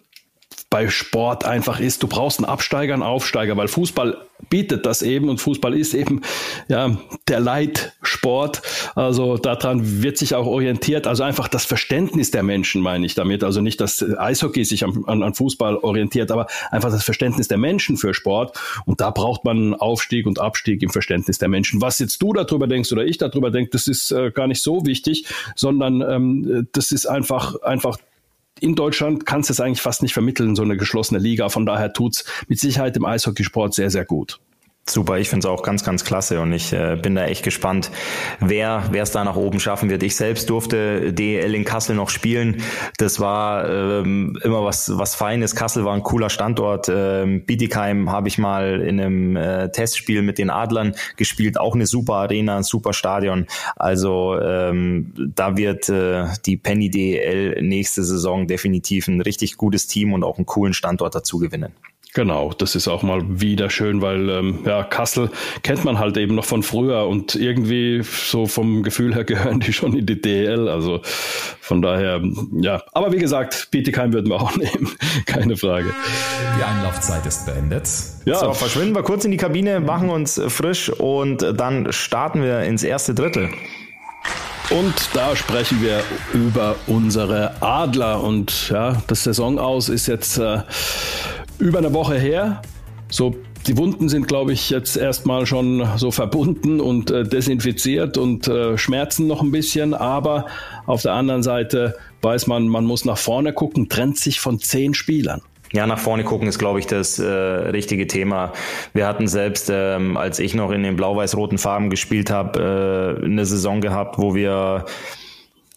bei 0.72 0.88
Sport 0.88 1.44
einfach 1.44 1.80
ist, 1.80 2.02
du 2.02 2.06
brauchst 2.06 2.38
einen 2.38 2.46
Absteiger, 2.46 2.94
einen 2.94 3.02
Aufsteiger, 3.02 3.58
weil 3.58 3.68
Fußball 3.68 4.16
bietet 4.48 4.86
das 4.86 5.02
eben 5.02 5.28
und 5.28 5.38
Fußball 5.38 5.74
ist 5.74 5.92
eben 5.92 6.22
ja 6.66 6.96
der 7.28 7.40
Leitsport 7.40 8.62
Also 8.94 9.36
daran 9.36 10.02
wird 10.02 10.16
sich 10.16 10.34
auch 10.34 10.46
orientiert. 10.46 11.06
Also 11.06 11.24
einfach 11.24 11.48
das 11.48 11.66
Verständnis 11.66 12.30
der 12.30 12.42
Menschen 12.42 12.80
meine 12.80 13.04
ich 13.04 13.14
damit. 13.14 13.44
Also 13.44 13.60
nicht, 13.60 13.82
dass 13.82 14.02
Eishockey 14.02 14.64
sich 14.64 14.82
an, 14.82 15.04
an, 15.06 15.22
an 15.22 15.34
Fußball 15.34 15.76
orientiert, 15.76 16.30
aber 16.30 16.46
einfach 16.70 16.90
das 16.90 17.04
Verständnis 17.04 17.48
der 17.48 17.58
Menschen 17.58 17.98
für 17.98 18.14
Sport. 18.14 18.58
Und 18.86 19.02
da 19.02 19.10
braucht 19.10 19.44
man 19.44 19.74
Aufstieg 19.74 20.26
und 20.26 20.40
Abstieg 20.40 20.82
im 20.82 20.88
Verständnis 20.88 21.36
der 21.36 21.48
Menschen. 21.48 21.82
Was 21.82 21.98
jetzt 21.98 22.22
du 22.22 22.32
darüber 22.32 22.66
denkst 22.66 22.90
oder 22.92 23.04
ich 23.04 23.18
darüber 23.18 23.50
denke, 23.50 23.72
das 23.72 23.88
ist 23.88 24.10
äh, 24.10 24.30
gar 24.30 24.46
nicht 24.46 24.62
so 24.62 24.86
wichtig, 24.86 25.26
sondern 25.54 26.00
ähm, 26.00 26.68
das 26.72 26.92
ist 26.92 27.04
einfach, 27.04 27.60
einfach 27.60 27.98
in 28.62 28.76
Deutschland 28.76 29.26
kannst 29.26 29.50
du 29.50 29.52
es 29.52 29.60
eigentlich 29.60 29.82
fast 29.82 30.02
nicht 30.02 30.12
vermitteln, 30.12 30.54
so 30.54 30.62
eine 30.62 30.76
geschlossene 30.76 31.18
Liga. 31.18 31.48
Von 31.48 31.66
daher 31.66 31.92
tut's 31.92 32.24
mit 32.46 32.60
Sicherheit 32.60 32.96
im 32.96 33.04
Eishockeysport 33.04 33.74
sehr, 33.74 33.90
sehr 33.90 34.04
gut. 34.04 34.38
Super, 34.84 35.18
ich 35.18 35.28
finde 35.28 35.46
es 35.46 35.50
auch 35.50 35.62
ganz, 35.62 35.84
ganz 35.84 36.04
klasse 36.04 36.40
und 36.40 36.52
ich 36.52 36.72
äh, 36.72 36.98
bin 37.00 37.14
da 37.14 37.24
echt 37.24 37.44
gespannt, 37.44 37.92
wer 38.40 38.82
es 38.92 39.12
da 39.12 39.22
nach 39.22 39.36
oben 39.36 39.60
schaffen 39.60 39.88
wird. 39.88 40.02
Ich 40.02 40.16
selbst 40.16 40.50
durfte 40.50 41.12
DEL 41.12 41.54
in 41.54 41.64
Kassel 41.64 41.94
noch 41.94 42.10
spielen. 42.10 42.60
Das 42.98 43.20
war 43.20 43.68
ähm, 43.70 44.36
immer 44.42 44.64
was 44.64 44.98
was 44.98 45.14
Feines. 45.14 45.54
Kassel 45.54 45.84
war 45.84 45.94
ein 45.94 46.02
cooler 46.02 46.30
Standort. 46.30 46.90
Ähm, 46.92 47.46
Bietigheim 47.46 48.10
habe 48.10 48.26
ich 48.26 48.38
mal 48.38 48.80
in 48.80 49.00
einem 49.00 49.36
äh, 49.36 49.70
Testspiel 49.70 50.20
mit 50.22 50.38
den 50.38 50.50
Adlern 50.50 50.96
gespielt. 51.16 51.60
Auch 51.60 51.76
eine 51.76 51.86
super 51.86 52.14
Arena, 52.14 52.56
ein 52.56 52.64
super 52.64 52.92
Stadion. 52.92 53.46
Also 53.76 54.36
ähm, 54.40 55.12
da 55.36 55.56
wird 55.56 55.88
äh, 55.90 56.26
die 56.44 56.56
Penny 56.56 56.90
DEL 56.90 57.62
nächste 57.62 58.02
Saison 58.02 58.48
definitiv 58.48 59.06
ein 59.06 59.20
richtig 59.20 59.56
gutes 59.56 59.86
Team 59.86 60.12
und 60.12 60.24
auch 60.24 60.38
einen 60.38 60.46
coolen 60.46 60.74
Standort 60.74 61.14
dazu 61.14 61.38
gewinnen. 61.38 61.72
Genau, 62.14 62.52
das 62.52 62.74
ist 62.74 62.88
auch 62.88 63.02
mal 63.02 63.22
wieder 63.26 63.70
schön, 63.70 64.02
weil 64.02 64.28
ähm, 64.28 64.58
ja, 64.66 64.84
Kassel 64.84 65.30
kennt 65.62 65.82
man 65.84 65.98
halt 65.98 66.18
eben 66.18 66.34
noch 66.34 66.44
von 66.44 66.62
früher 66.62 67.06
und 67.06 67.34
irgendwie 67.34 68.02
so 68.02 68.46
vom 68.46 68.82
Gefühl 68.82 69.14
her 69.14 69.24
gehören 69.32 69.60
die 69.60 69.72
schon 69.72 69.96
in 69.96 70.04
die 70.04 70.20
DL. 70.20 70.68
Also 70.68 71.00
von 71.60 71.80
daher, 71.80 72.20
ja. 72.60 72.82
Aber 72.92 73.12
wie 73.12 73.18
gesagt, 73.18 73.68
Bietigheim 73.70 74.12
würden 74.12 74.28
wir 74.28 74.42
auch 74.42 74.54
nehmen, 74.56 74.90
keine 75.24 75.56
Frage. 75.56 75.86
Die 76.58 76.62
Einlaufzeit 76.62 77.24
ist 77.24 77.46
beendet. 77.46 77.88
Ja, 78.26 78.40
so, 78.40 78.52
verschwinden 78.52 78.94
wir 78.94 79.02
kurz 79.02 79.24
in 79.24 79.30
die 79.30 79.38
Kabine, 79.38 79.80
machen 79.80 80.10
uns 80.10 80.38
frisch 80.48 80.90
und 80.90 81.40
dann 81.40 81.92
starten 81.92 82.42
wir 82.42 82.60
ins 82.64 82.82
erste 82.82 83.14
Drittel. 83.14 83.48
Und 84.70 84.94
da 85.12 85.36
sprechen 85.36 85.82
wir 85.82 86.02
über 86.32 86.76
unsere 86.86 87.52
Adler. 87.60 88.22
Und 88.22 88.70
ja, 88.70 89.02
das 89.06 89.24
Saison 89.24 89.58
aus 89.58 89.90
ist 89.90 90.06
jetzt 90.06 90.38
äh, 90.38 90.62
über 91.62 91.78
eine 91.78 91.94
Woche 91.94 92.18
her. 92.18 92.60
So, 93.08 93.36
die 93.66 93.76
Wunden 93.76 94.08
sind, 94.08 94.26
glaube 94.26 94.52
ich, 94.52 94.70
jetzt 94.70 94.96
erstmal 94.96 95.46
schon 95.46 95.86
so 95.96 96.10
verbunden 96.10 96.80
und 96.80 97.10
äh, 97.10 97.22
desinfiziert 97.22 98.18
und 98.18 98.48
äh, 98.48 98.76
schmerzen 98.76 99.28
noch 99.28 99.42
ein 99.42 99.52
bisschen. 99.52 99.94
Aber 99.94 100.46
auf 100.86 101.02
der 101.02 101.12
anderen 101.12 101.42
Seite 101.44 101.96
weiß 102.22 102.48
man, 102.48 102.66
man 102.66 102.84
muss 102.84 103.04
nach 103.04 103.18
vorne 103.18 103.52
gucken, 103.52 103.88
trennt 103.88 104.18
sich 104.18 104.40
von 104.40 104.58
zehn 104.58 104.94
Spielern. 104.94 105.40
Ja, 105.72 105.86
nach 105.86 105.98
vorne 105.98 106.24
gucken 106.24 106.48
ist, 106.48 106.58
glaube 106.58 106.80
ich, 106.80 106.86
das 106.86 107.18
äh, 107.18 107.24
richtige 107.26 108.06
Thema. 108.06 108.52
Wir 108.92 109.06
hatten 109.06 109.28
selbst, 109.28 109.70
ähm, 109.72 110.16
als 110.16 110.38
ich 110.38 110.54
noch 110.54 110.70
in 110.70 110.82
den 110.82 110.96
blau-weiß-roten 110.96 111.58
Farben 111.58 111.88
gespielt 111.88 112.30
habe, 112.30 113.18
äh, 113.22 113.24
eine 113.24 113.46
Saison 113.46 113.80
gehabt, 113.80 114.18
wo 114.18 114.34
wir 114.34 114.84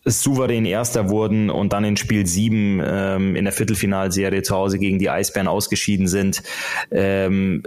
souverän 0.06 0.66
Erster 0.66 1.10
wurden 1.10 1.50
und 1.50 1.74
dann 1.74 1.84
in 1.84 1.98
Spiel 1.98 2.26
7 2.26 2.82
ähm, 2.86 3.36
in 3.36 3.46
der 3.46 3.54
Viertelfinalserie 3.54 4.44
zu 4.44 4.56
Hause 4.56 4.78
gegen 4.80 5.00
die 5.00 5.10
Eisbären 5.10 5.48
ausgeschieden 5.48 6.08
sind. 6.08 6.44
Ähm, 6.92 7.64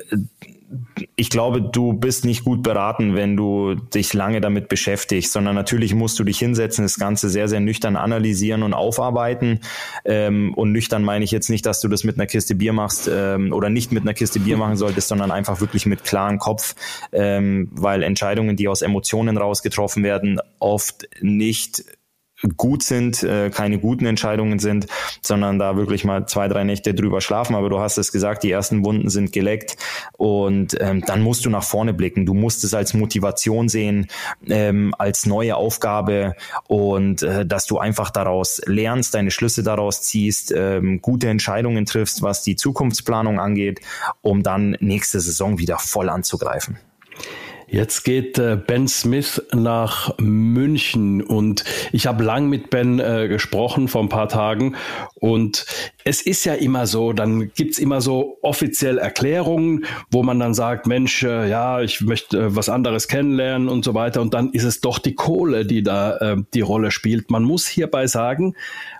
ich 1.16 1.30
glaube, 1.30 1.62
du 1.62 1.94
bist 1.94 2.24
nicht 2.24 2.44
gut 2.44 2.62
beraten, 2.62 3.14
wenn 3.14 3.36
du 3.36 3.74
dich 3.74 4.12
lange 4.12 4.40
damit 4.40 4.68
beschäftigst, 4.68 5.32
sondern 5.32 5.54
natürlich 5.54 5.94
musst 5.94 6.18
du 6.18 6.24
dich 6.24 6.38
hinsetzen, 6.38 6.84
das 6.84 6.98
Ganze 6.98 7.30
sehr, 7.30 7.48
sehr 7.48 7.60
nüchtern 7.60 7.96
analysieren 7.96 8.62
und 8.62 8.74
aufarbeiten. 8.74 9.60
Ähm, 10.04 10.52
und 10.54 10.72
nüchtern 10.72 11.02
meine 11.02 11.24
ich 11.24 11.30
jetzt 11.30 11.48
nicht, 11.48 11.64
dass 11.64 11.80
du 11.80 11.88
das 11.88 12.04
mit 12.04 12.16
einer 12.16 12.26
Kiste 12.26 12.54
Bier 12.54 12.74
machst 12.74 13.10
ähm, 13.12 13.52
oder 13.52 13.70
nicht 13.70 13.92
mit 13.92 14.02
einer 14.02 14.14
Kiste 14.14 14.40
Bier 14.40 14.58
machen 14.58 14.76
solltest, 14.76 15.08
sondern 15.08 15.30
einfach 15.30 15.60
wirklich 15.60 15.86
mit 15.86 16.04
klarem 16.04 16.38
Kopf, 16.38 16.74
ähm, 17.12 17.70
weil 17.72 18.02
Entscheidungen, 18.02 18.56
die 18.56 18.68
aus 18.68 18.82
Emotionen 18.82 19.38
raus 19.38 19.62
getroffen 19.62 20.04
werden, 20.04 20.38
oft 20.58 21.08
nicht 21.22 21.82
gut 22.56 22.82
sind, 22.82 23.22
äh, 23.22 23.50
keine 23.50 23.78
guten 23.78 24.06
Entscheidungen 24.06 24.58
sind, 24.58 24.86
sondern 25.22 25.58
da 25.58 25.76
wirklich 25.76 26.04
mal 26.04 26.26
zwei, 26.26 26.48
drei 26.48 26.64
Nächte 26.64 26.94
drüber 26.94 27.20
schlafen. 27.20 27.56
Aber 27.56 27.68
du 27.68 27.80
hast 27.80 27.98
es 27.98 28.12
gesagt, 28.12 28.42
die 28.44 28.50
ersten 28.50 28.84
Wunden 28.84 29.08
sind 29.08 29.32
geleckt 29.32 29.76
und 30.16 30.76
ähm, 30.80 31.02
dann 31.06 31.22
musst 31.22 31.44
du 31.44 31.50
nach 31.50 31.64
vorne 31.64 31.94
blicken. 31.94 32.26
Du 32.26 32.34
musst 32.34 32.62
es 32.64 32.74
als 32.74 32.94
Motivation 32.94 33.68
sehen, 33.68 34.06
ähm, 34.48 34.94
als 34.98 35.26
neue 35.26 35.56
Aufgabe 35.56 36.34
und 36.68 37.22
äh, 37.22 37.44
dass 37.44 37.66
du 37.66 37.78
einfach 37.78 38.10
daraus 38.10 38.60
lernst, 38.66 39.14
deine 39.14 39.30
Schlüsse 39.30 39.62
daraus 39.62 40.02
ziehst, 40.02 40.52
ähm, 40.56 41.02
gute 41.02 41.28
Entscheidungen 41.28 41.86
triffst, 41.86 42.22
was 42.22 42.42
die 42.42 42.56
Zukunftsplanung 42.56 43.40
angeht, 43.40 43.80
um 44.22 44.42
dann 44.42 44.76
nächste 44.80 45.20
Saison 45.20 45.58
wieder 45.58 45.78
voll 45.78 46.08
anzugreifen. 46.08 46.78
Jetzt 47.70 48.04
geht 48.04 48.38
äh, 48.38 48.56
Ben 48.56 48.88
Smith 48.88 49.42
nach 49.52 50.16
München 50.18 51.22
und 51.22 51.64
ich 51.92 52.06
habe 52.06 52.24
lang 52.24 52.48
mit 52.48 52.70
Ben 52.70 52.98
äh, 52.98 53.28
gesprochen 53.28 53.88
vor 53.88 54.02
ein 54.02 54.08
paar 54.08 54.30
Tagen 54.30 54.74
und 55.14 55.66
es 56.02 56.22
ist 56.22 56.46
ja 56.46 56.54
immer 56.54 56.86
so, 56.86 57.12
dann 57.12 57.52
gibt's 57.52 57.78
immer 57.78 58.00
so 58.00 58.38
offiziell 58.40 58.96
Erklärungen, 58.96 59.84
wo 60.10 60.22
man 60.22 60.40
dann 60.40 60.54
sagt, 60.54 60.86
Mensch, 60.86 61.22
äh, 61.22 61.46
ja, 61.46 61.82
ich 61.82 62.00
möchte 62.00 62.38
äh, 62.38 62.56
was 62.56 62.70
anderes 62.70 63.06
kennenlernen 63.06 63.68
und 63.68 63.84
so 63.84 63.92
weiter 63.92 64.22
und 64.22 64.32
dann 64.32 64.50
ist 64.52 64.64
es 64.64 64.80
doch 64.80 64.98
die 64.98 65.14
Kohle, 65.14 65.66
die 65.66 65.82
da 65.82 66.16
äh, 66.16 66.36
die 66.54 66.62
Rolle 66.62 66.90
spielt. 66.90 67.30
Man 67.30 67.44
muss 67.44 67.66
hierbei 67.66 68.06
sagen, 68.06 68.54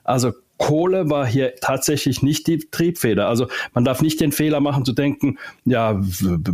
also 0.05 0.33
Kohle 0.59 1.09
war 1.09 1.27
hier 1.27 1.55
tatsächlich 1.61 2.23
nicht 2.23 2.47
die 2.47 2.59
Triebfeder. 2.59 3.29
Also 3.29 3.47
man 3.75 3.85
darf 3.85 4.03
nicht 4.03 4.21
den 4.21 4.33
Fehler 4.33 4.61
machen 4.61 4.85
zu 4.85 4.93
denken, 4.93 5.38
ja, 5.65 6.00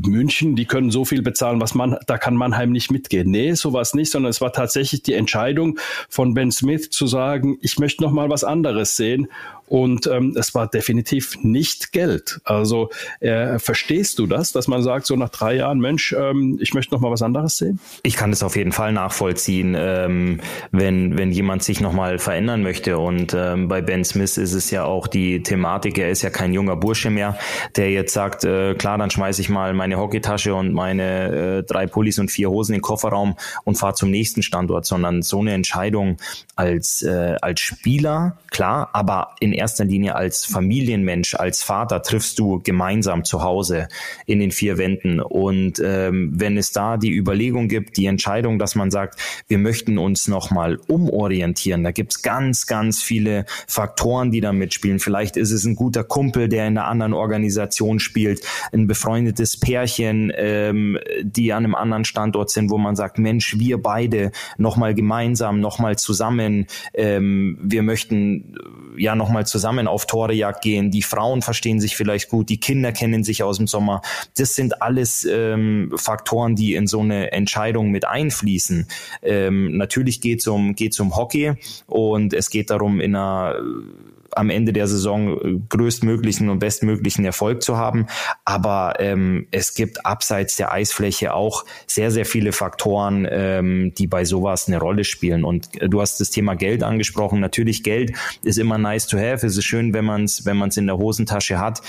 München, 0.06 0.56
die 0.56 0.66
können 0.66 0.90
so 0.90 1.04
viel 1.04 1.22
bezahlen, 1.22 1.60
was 1.60 1.74
man, 1.74 1.96
da 2.06 2.18
kann 2.18 2.36
Mannheim 2.36 2.70
nicht 2.70 2.90
mitgehen. 2.90 3.30
Nee, 3.30 3.52
sowas 3.54 3.94
nicht, 3.94 4.10
sondern 4.10 4.30
es 4.30 4.40
war 4.40 4.52
tatsächlich 4.52 5.02
die 5.02 5.14
Entscheidung 5.14 5.78
von 6.08 6.34
Ben 6.34 6.52
Smith 6.52 6.90
zu 6.90 7.06
sagen, 7.06 7.58
ich 7.62 7.78
möchte 7.78 8.02
noch 8.02 8.12
mal 8.12 8.30
was 8.30 8.44
anderes 8.44 8.96
sehen 8.96 9.28
und 9.68 10.06
ähm, 10.06 10.36
es 10.38 10.54
war 10.54 10.66
definitiv 10.68 11.38
nicht 11.42 11.92
Geld. 11.92 12.40
Also 12.44 12.90
äh, 13.20 13.58
verstehst 13.58 14.18
du 14.18 14.26
das, 14.26 14.52
dass 14.52 14.68
man 14.68 14.82
sagt, 14.82 15.06
so 15.06 15.16
nach 15.16 15.30
drei 15.30 15.56
Jahren, 15.56 15.78
Mensch, 15.78 16.12
ähm, 16.12 16.58
ich 16.60 16.74
möchte 16.74 16.94
noch 16.94 17.00
mal 17.00 17.10
was 17.10 17.22
anderes 17.22 17.56
sehen? 17.56 17.80
Ich 18.02 18.16
kann 18.16 18.30
das 18.30 18.42
auf 18.42 18.56
jeden 18.56 18.72
Fall 18.72 18.92
nachvollziehen, 18.92 19.74
ähm, 19.76 20.40
wenn, 20.70 21.16
wenn 21.16 21.32
jemand 21.32 21.62
sich 21.62 21.80
noch 21.80 21.92
mal 21.92 22.18
verändern 22.18 22.62
möchte. 22.62 22.98
Und 22.98 23.34
ähm, 23.34 23.68
bei 23.68 23.80
Ben 23.80 24.04
Smith 24.04 24.36
ist 24.36 24.52
es 24.52 24.70
ja 24.70 24.84
auch 24.84 25.06
die 25.06 25.42
Thematik, 25.42 25.98
er 25.98 26.10
ist 26.10 26.22
ja 26.22 26.30
kein 26.30 26.52
junger 26.52 26.76
Bursche 26.76 27.10
mehr, 27.10 27.38
der 27.76 27.90
jetzt 27.90 28.12
sagt, 28.12 28.44
äh, 28.44 28.74
klar, 28.74 28.98
dann 28.98 29.10
schmeiße 29.10 29.40
ich 29.40 29.48
mal 29.48 29.72
meine 29.72 29.96
Hockeytasche 29.96 30.54
und 30.54 30.72
meine 30.72 31.58
äh, 31.58 31.62
drei 31.62 31.86
Pullis 31.86 32.18
und 32.18 32.30
vier 32.30 32.50
Hosen 32.50 32.74
in 32.74 32.78
den 32.78 32.82
Kofferraum 32.82 33.36
und 33.64 33.76
fahre 33.76 33.94
zum 33.94 34.10
nächsten 34.10 34.42
Standort, 34.42 34.84
sondern 34.84 35.22
so 35.22 35.40
eine 35.40 35.54
Entscheidung 35.54 36.18
als, 36.54 37.02
äh, 37.02 37.36
als 37.40 37.60
Spieler, 37.60 38.36
klar, 38.50 38.90
aber 38.92 39.34
in 39.40 39.53
erster 39.54 39.84
Linie 39.84 40.14
als 40.14 40.44
Familienmensch, 40.44 41.34
als 41.34 41.62
Vater 41.62 42.02
triffst 42.02 42.38
du 42.38 42.60
gemeinsam 42.62 43.24
zu 43.24 43.42
Hause 43.42 43.88
in 44.26 44.40
den 44.40 44.50
vier 44.50 44.78
Wänden. 44.78 45.20
Und 45.20 45.80
ähm, 45.84 46.32
wenn 46.34 46.56
es 46.56 46.72
da 46.72 46.96
die 46.96 47.12
Überlegung 47.12 47.68
gibt, 47.68 47.96
die 47.96 48.06
Entscheidung, 48.06 48.58
dass 48.58 48.74
man 48.74 48.90
sagt, 48.90 49.20
wir 49.48 49.58
möchten 49.58 49.98
uns 49.98 50.28
nochmal 50.28 50.78
umorientieren, 50.86 51.84
da 51.84 51.92
gibt's 51.92 52.22
ganz, 52.22 52.66
ganz 52.66 53.02
viele 53.02 53.44
Faktoren, 53.66 54.30
die 54.30 54.40
da 54.40 54.52
mitspielen. 54.52 54.98
Vielleicht 54.98 55.36
ist 55.36 55.50
es 55.50 55.64
ein 55.64 55.76
guter 55.76 56.04
Kumpel, 56.04 56.48
der 56.48 56.66
in 56.66 56.78
einer 56.78 56.88
anderen 56.88 57.12
Organisation 57.12 57.98
spielt, 57.98 58.40
ein 58.72 58.86
befreundetes 58.86 59.58
Pärchen, 59.58 60.32
ähm, 60.36 60.98
die 61.22 61.52
an 61.52 61.64
einem 61.64 61.74
anderen 61.74 62.04
Standort 62.04 62.50
sind, 62.50 62.70
wo 62.70 62.78
man 62.78 62.96
sagt, 62.96 63.18
Mensch, 63.18 63.58
wir 63.58 63.82
beide 63.82 64.32
nochmal 64.58 64.94
gemeinsam, 64.94 65.60
nochmal 65.60 65.96
zusammen, 65.96 66.66
ähm, 66.94 67.58
wir 67.62 67.82
möchten 67.82 68.54
ja 68.96 69.14
nochmal 69.14 69.43
zusammen 69.44 69.86
auf 69.86 70.06
Torejagd 70.06 70.62
gehen. 70.62 70.90
Die 70.90 71.02
Frauen 71.02 71.42
verstehen 71.42 71.80
sich 71.80 71.96
vielleicht 71.96 72.28
gut, 72.28 72.48
die 72.48 72.60
Kinder 72.60 72.92
kennen 72.92 73.24
sich 73.24 73.42
aus 73.42 73.58
dem 73.58 73.66
Sommer. 73.66 74.02
Das 74.36 74.54
sind 74.54 74.82
alles 74.82 75.26
ähm, 75.30 75.92
Faktoren, 75.96 76.56
die 76.56 76.74
in 76.74 76.86
so 76.86 77.00
eine 77.00 77.32
Entscheidung 77.32 77.90
mit 77.90 78.06
einfließen. 78.06 78.86
Ähm, 79.22 79.76
natürlich 79.76 80.20
geht 80.20 80.40
es 80.40 80.46
um, 80.46 80.74
um 81.00 81.16
Hockey 81.16 81.54
und 81.86 82.32
es 82.32 82.50
geht 82.50 82.70
darum, 82.70 83.00
in 83.00 83.14
einer 83.16 83.56
am 84.36 84.50
Ende 84.50 84.72
der 84.72 84.86
Saison 84.86 85.38
äh, 85.38 85.60
größtmöglichen 85.68 86.48
und 86.48 86.58
bestmöglichen 86.58 87.24
Erfolg 87.24 87.62
zu 87.62 87.76
haben. 87.76 88.06
Aber 88.44 88.94
ähm, 88.98 89.46
es 89.50 89.74
gibt 89.74 90.04
abseits 90.06 90.56
der 90.56 90.72
Eisfläche 90.72 91.34
auch 91.34 91.64
sehr, 91.86 92.10
sehr 92.10 92.26
viele 92.26 92.52
Faktoren, 92.52 93.26
ähm, 93.30 93.92
die 93.96 94.06
bei 94.06 94.24
sowas 94.24 94.68
eine 94.68 94.78
Rolle 94.78 95.04
spielen. 95.04 95.44
Und 95.44 95.80
äh, 95.80 95.88
du 95.88 96.00
hast 96.00 96.20
das 96.20 96.30
Thema 96.30 96.54
Geld 96.54 96.82
angesprochen. 96.82 97.40
Natürlich, 97.40 97.82
Geld 97.82 98.12
ist 98.42 98.58
immer 98.58 98.78
nice 98.78 99.06
to 99.06 99.18
have. 99.18 99.46
Es 99.46 99.56
ist 99.56 99.64
schön, 99.64 99.94
wenn 99.94 100.04
man 100.04 100.24
es 100.24 100.44
wenn 100.44 100.56
man's 100.56 100.76
in 100.76 100.86
der 100.86 100.98
Hosentasche 100.98 101.58
hat. 101.58 101.82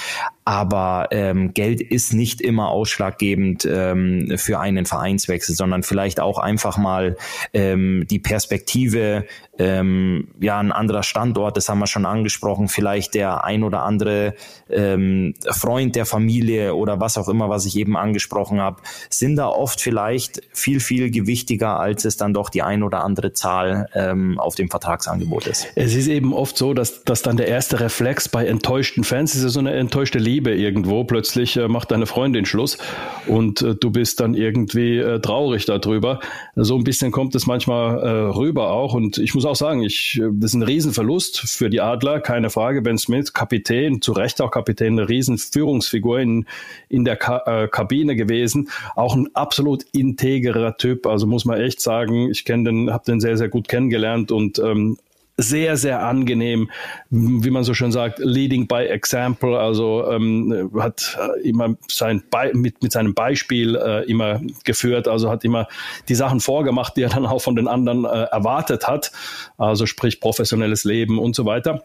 Aber 0.45 1.07
ähm, 1.09 1.55
Geld 1.55 1.81
ist 1.81 2.13
nicht 2.13 2.39
immer 2.39 2.69
ausschlaggebend 2.69 3.67
ähm, 3.69 4.31
für 4.37 4.59
einen 4.59 4.85
Vereinswechsel, 4.85 5.55
sondern 5.55 5.81
vielleicht 5.81 6.19
auch 6.19 6.37
einfach 6.37 6.77
mal 6.77 7.17
ähm, 7.51 8.05
die 8.11 8.19
Perspektive, 8.19 9.25
ähm, 9.57 10.27
ja, 10.39 10.59
ein 10.59 10.71
anderer 10.71 11.01
Standort, 11.01 11.57
das 11.57 11.67
haben 11.67 11.79
wir 11.79 11.87
schon 11.87 12.05
angesprochen, 12.05 12.67
vielleicht 12.67 13.15
der 13.15 13.43
ein 13.43 13.63
oder 13.63 13.81
andere 13.83 14.35
ähm, 14.69 15.33
Freund 15.49 15.95
der 15.95 16.05
Familie 16.05 16.75
oder 16.75 16.99
was 16.99 17.17
auch 17.17 17.27
immer, 17.27 17.49
was 17.49 17.65
ich 17.65 17.75
eben 17.75 17.97
angesprochen 17.97 18.61
habe, 18.61 18.83
sind 19.09 19.37
da 19.37 19.47
oft 19.47 19.81
vielleicht 19.81 20.41
viel, 20.53 20.79
viel 20.79 21.09
gewichtiger, 21.09 21.79
als 21.79 22.05
es 22.05 22.17
dann 22.17 22.35
doch 22.35 22.49
die 22.49 22.61
ein 22.61 22.83
oder 22.83 23.03
andere 23.03 23.33
Zahl 23.33 23.89
ähm, 23.95 24.39
auf 24.39 24.53
dem 24.53 24.69
Vertragsangebot 24.69 25.47
ist. 25.47 25.67
Es 25.73 25.95
ist 25.95 26.07
eben 26.07 26.33
oft 26.33 26.55
so, 26.55 26.75
dass, 26.75 27.03
dass 27.03 27.23
dann 27.23 27.35
der 27.35 27.47
erste 27.47 27.79
Reflex 27.79 28.29
bei 28.29 28.45
enttäuschten 28.45 29.03
Fans 29.03 29.33
ist 29.33 29.41
ja 29.41 29.49
so 29.49 29.59
eine 29.59 29.73
enttäuschte 29.73 30.19
Liebe 30.19 30.35
irgendwo. 30.44 31.06
Plötzlich 31.06 31.56
äh, 31.56 31.70
macht 31.70 31.92
deine 31.92 32.08
Freundin 32.08 32.46
Schluss 32.46 32.77
und 33.25 33.62
äh, 33.62 33.75
du 33.75 33.89
bist 33.89 34.20
dann 34.20 34.34
irgendwie 34.34 34.98
äh, 34.98 35.22
traurig 35.22 35.65
darüber. 35.65 36.20
So 36.56 36.75
ein 36.75 36.84
bisschen 36.84 37.12
kommt 37.12 37.36
es 37.36 37.48
manchmal 37.48 38.00
äh, 38.00 38.10
rüber 38.36 38.72
auch 38.72 38.94
und 38.94 39.18
ich 39.18 39.34
muss 39.34 39.46
muss 39.46 39.51
auch 39.51 39.56
sagen, 39.56 39.84
ich, 39.84 40.20
äh, 40.20 40.30
das 40.32 40.51
ist 40.51 40.56
ein 40.56 40.63
Riesenverlust 40.63 41.39
für 41.39 41.70
die 41.70 41.82
Adler, 41.82 42.20
keine 42.20 42.50
Frage. 42.50 42.82
Ben 42.82 42.98
Smith, 42.98 43.34
Kapitän, 43.34 44.01
zu 44.01 44.12
Recht 44.12 44.42
auch 44.42 44.51
Kapitän, 44.51 44.94
eine 44.94 45.08
Riesenführungsfigur 45.08 46.20
in, 46.20 46.46
in 46.89 47.06
der 47.06 47.15
Ka 47.15 47.44
äh, 47.46 47.68
Kabine 47.68 48.15
gewesen. 48.15 48.70
Auch 48.96 49.15
ein 49.15 49.30
absolut 49.36 49.84
integrer 49.92 50.77
Typ. 50.77 51.06
Also 51.06 51.27
muss 51.27 51.46
man 51.46 51.60
echt 51.60 51.80
sagen, 51.82 52.30
ich 52.32 52.46
kenne 52.46 52.72
den, 52.72 52.92
habe 52.92 53.06
den 53.06 53.20
sehr, 53.20 53.38
sehr 53.38 53.50
gut 53.50 53.68
kennengelernt 53.68 54.32
und 54.32 54.60
ähm, 54.60 54.98
sehr, 55.38 55.75
sehr 55.75 56.01
angenehm, 56.04 56.70
wie 57.10 57.50
man 57.50 57.63
so 57.63 57.74
schön 57.74 57.92
sagt, 57.92 58.20
leading 58.20 58.68
by 58.68 58.86
example, 58.86 59.60
also 59.60 60.10
ähm, 60.10 60.72
hat 60.80 61.18
äh, 61.20 61.48
immer 61.48 61.75
sein 61.89 62.24
Be 62.32 62.51
mit, 62.54 62.82
mit 62.82 62.94
seinem 62.94 63.13
Beispiel 63.13 63.75
äh, 63.75 64.10
immer 64.10 64.42
geführt, 64.63 65.08
also 65.08 65.30
hat 65.30 65.44
immer 65.44 65.68
die 66.08 66.15
Sachen 66.15 66.39
vorgemacht, 66.39 66.96
die 66.96 67.01
er 67.01 67.10
dann 67.10 67.25
auch 67.25 67.42
von 67.42 67.56
den 67.56 67.68
anderen 67.68 68.06
äh, 68.06 68.08
erwartet 68.08 68.88
hat, 68.88 69.12
also 69.58 69.86
sprich 69.86 70.22
professionelles 70.22 70.86
Leben 70.86 71.20
und 71.20 71.36
so 71.36 71.46
weiter. 71.46 71.84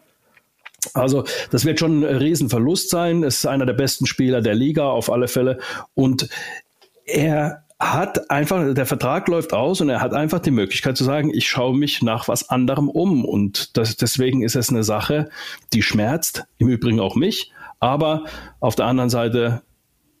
Also 0.93 1.25
das 1.51 1.65
wird 1.65 1.79
schon 1.79 2.03
ein 2.03 2.17
Riesenverlust 2.17 2.89
sein. 2.89 3.21
Ist 3.21 3.45
einer 3.45 3.67
der 3.67 3.73
besten 3.73 4.07
Spieler 4.07 4.41
der 4.41 4.55
Liga 4.55 4.89
auf 4.89 5.11
alle 5.11 5.27
Fälle. 5.27 5.59
Und 5.93 6.27
er 7.05 7.65
hat 7.81 8.29
einfach, 8.29 8.75
der 8.75 8.85
Vertrag 8.85 9.27
läuft 9.27 9.53
aus 9.53 9.81
und 9.81 9.89
er 9.89 10.01
hat 10.01 10.13
einfach 10.13 10.39
die 10.39 10.51
Möglichkeit 10.51 10.95
zu 10.95 11.03
sagen, 11.03 11.31
ich 11.33 11.49
schaue 11.49 11.75
mich 11.75 12.03
nach 12.03 12.27
was 12.27 12.49
anderem 12.49 12.87
um. 12.87 13.25
Und 13.25 13.75
das, 13.75 13.97
deswegen 13.97 14.43
ist 14.43 14.55
es 14.55 14.69
eine 14.69 14.83
Sache, 14.83 15.29
die 15.73 15.81
schmerzt, 15.81 16.45
im 16.59 16.69
Übrigen 16.69 16.99
auch 16.99 17.15
mich. 17.15 17.51
Aber 17.79 18.25
auf 18.59 18.75
der 18.75 18.85
anderen 18.85 19.09
Seite, 19.09 19.63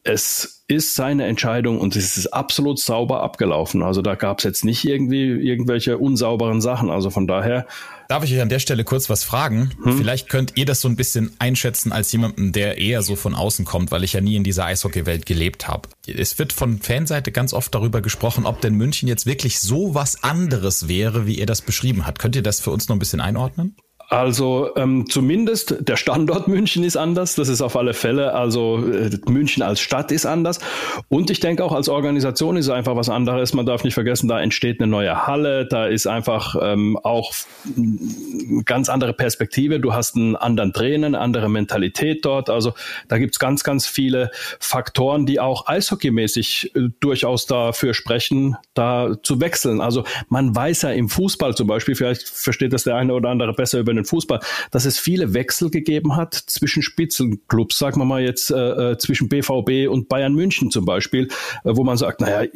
es 0.03 0.63
ist 0.67 0.95
seine 0.95 1.25
Entscheidung 1.25 1.79
und 1.79 1.95
es 1.95 2.17
ist 2.17 2.27
absolut 2.27 2.79
sauber 2.79 3.21
abgelaufen. 3.21 3.83
Also 3.83 4.01
da 4.01 4.15
gab 4.15 4.39
es 4.39 4.45
jetzt 4.45 4.65
nicht 4.65 4.85
irgendwie 4.85 5.27
irgendwelche 5.27 5.97
unsauberen 5.97 6.61
Sachen. 6.61 6.89
Also 6.89 7.09
von 7.09 7.27
daher 7.27 7.67
Darf 8.07 8.23
ich 8.23 8.33
euch 8.33 8.41
an 8.41 8.49
der 8.49 8.59
Stelle 8.59 8.83
kurz 8.83 9.09
was 9.09 9.23
fragen? 9.23 9.71
Hm? 9.83 9.97
Vielleicht 9.97 10.27
könnt 10.27 10.57
ihr 10.57 10.65
das 10.65 10.81
so 10.81 10.89
ein 10.89 10.95
bisschen 10.95 11.31
einschätzen 11.39 11.91
als 11.91 12.11
jemanden, 12.11 12.51
der 12.51 12.77
eher 12.77 13.03
so 13.03 13.15
von 13.15 13.35
außen 13.35 13.63
kommt, 13.63 13.91
weil 13.91 14.03
ich 14.03 14.13
ja 14.13 14.21
nie 14.21 14.35
in 14.35 14.43
dieser 14.43 14.65
Eishockey-Welt 14.65 15.25
gelebt 15.25 15.67
habe. 15.67 15.87
Es 16.07 16.37
wird 16.39 16.51
von 16.51 16.79
Fanseite 16.79 17.31
ganz 17.31 17.53
oft 17.53 17.73
darüber 17.73 18.01
gesprochen, 18.01 18.45
ob 18.45 18.59
denn 18.59 18.75
München 18.75 19.07
jetzt 19.07 19.25
wirklich 19.25 19.59
so 19.59 19.93
was 19.93 20.23
anderes 20.23 20.87
wäre, 20.87 21.25
wie 21.25 21.37
ihr 21.37 21.45
das 21.45 21.61
beschrieben 21.61 22.05
hat. 22.05 22.19
Könnt 22.19 22.35
ihr 22.35 22.43
das 22.43 22.59
für 22.59 22.71
uns 22.71 22.89
noch 22.89 22.95
ein 22.95 22.99
bisschen 22.99 23.21
einordnen? 23.21 23.75
Also 24.11 24.71
ähm, 24.75 25.05
zumindest 25.09 25.87
der 25.87 25.95
Standort 25.95 26.47
München 26.49 26.83
ist 26.83 26.97
anders, 26.97 27.35
das 27.35 27.47
ist 27.47 27.61
auf 27.61 27.77
alle 27.77 27.93
Fälle. 27.93 28.33
Also 28.33 28.85
äh, 28.85 29.09
München 29.29 29.63
als 29.63 29.79
Stadt 29.79 30.11
ist 30.11 30.25
anders. 30.25 30.59
Und 31.07 31.29
ich 31.29 31.39
denke 31.39 31.63
auch 31.63 31.71
als 31.71 31.87
Organisation 31.87 32.57
ist 32.57 32.65
es 32.65 32.71
einfach 32.71 32.97
was 32.97 33.07
anderes. 33.07 33.53
Man 33.53 33.65
darf 33.65 33.85
nicht 33.85 33.93
vergessen, 33.93 34.27
da 34.27 34.41
entsteht 34.41 34.81
eine 34.81 34.91
neue 34.91 35.27
Halle, 35.27 35.65
da 35.65 35.87
ist 35.87 36.07
einfach 36.07 36.57
ähm, 36.61 36.97
auch 36.97 37.31
eine 37.77 38.63
ganz 38.65 38.89
andere 38.89 39.13
Perspektive. 39.13 39.79
Du 39.79 39.93
hast 39.93 40.17
einen 40.17 40.35
anderen 40.35 40.73
eine 40.75 41.19
andere 41.19 41.47
Mentalität 41.47 42.25
dort. 42.25 42.49
Also 42.49 42.73
da 43.07 43.17
gibt's 43.17 43.39
ganz, 43.39 43.63
ganz 43.63 43.87
viele 43.87 44.29
Faktoren, 44.59 45.25
die 45.25 45.39
auch 45.39 45.67
eishockeymäßig 45.67 46.75
äh, 46.75 46.89
durchaus 46.99 47.45
dafür 47.45 47.93
sprechen, 47.93 48.57
da 48.73 49.15
zu 49.23 49.39
wechseln. 49.39 49.79
Also 49.79 50.03
man 50.27 50.53
weiß 50.53 50.81
ja 50.81 50.89
im 50.89 51.07
Fußball 51.07 51.55
zum 51.55 51.67
Beispiel, 51.67 51.95
vielleicht 51.95 52.27
versteht 52.27 52.73
das 52.73 52.83
der 52.83 52.97
eine 52.97 53.13
oder 53.13 53.29
andere 53.29 53.53
besser 53.53 53.79
über 53.79 54.00
den 54.01 54.05
Fußball, 54.05 54.39
dass 54.71 54.85
es 54.85 54.99
viele 54.99 55.33
Wechsel 55.33 55.69
gegeben 55.69 56.15
hat 56.15 56.33
zwischen 56.33 56.83
Spitzenclubs, 56.83 57.77
sagen 57.77 57.99
wir 57.99 58.05
mal 58.05 58.21
jetzt 58.21 58.51
äh, 58.51 58.91
äh 58.91 58.97
zwischen 58.97 59.29
BVB 59.29 59.89
und 59.89 60.09
Bayern 60.09 60.33
München 60.33 60.71
zum 60.71 60.85
Beispiel, 60.85 61.27
äh, 61.63 61.75
wo 61.75 61.83
man 61.83 61.97
sagt, 61.97 62.21
naja, 62.21 62.49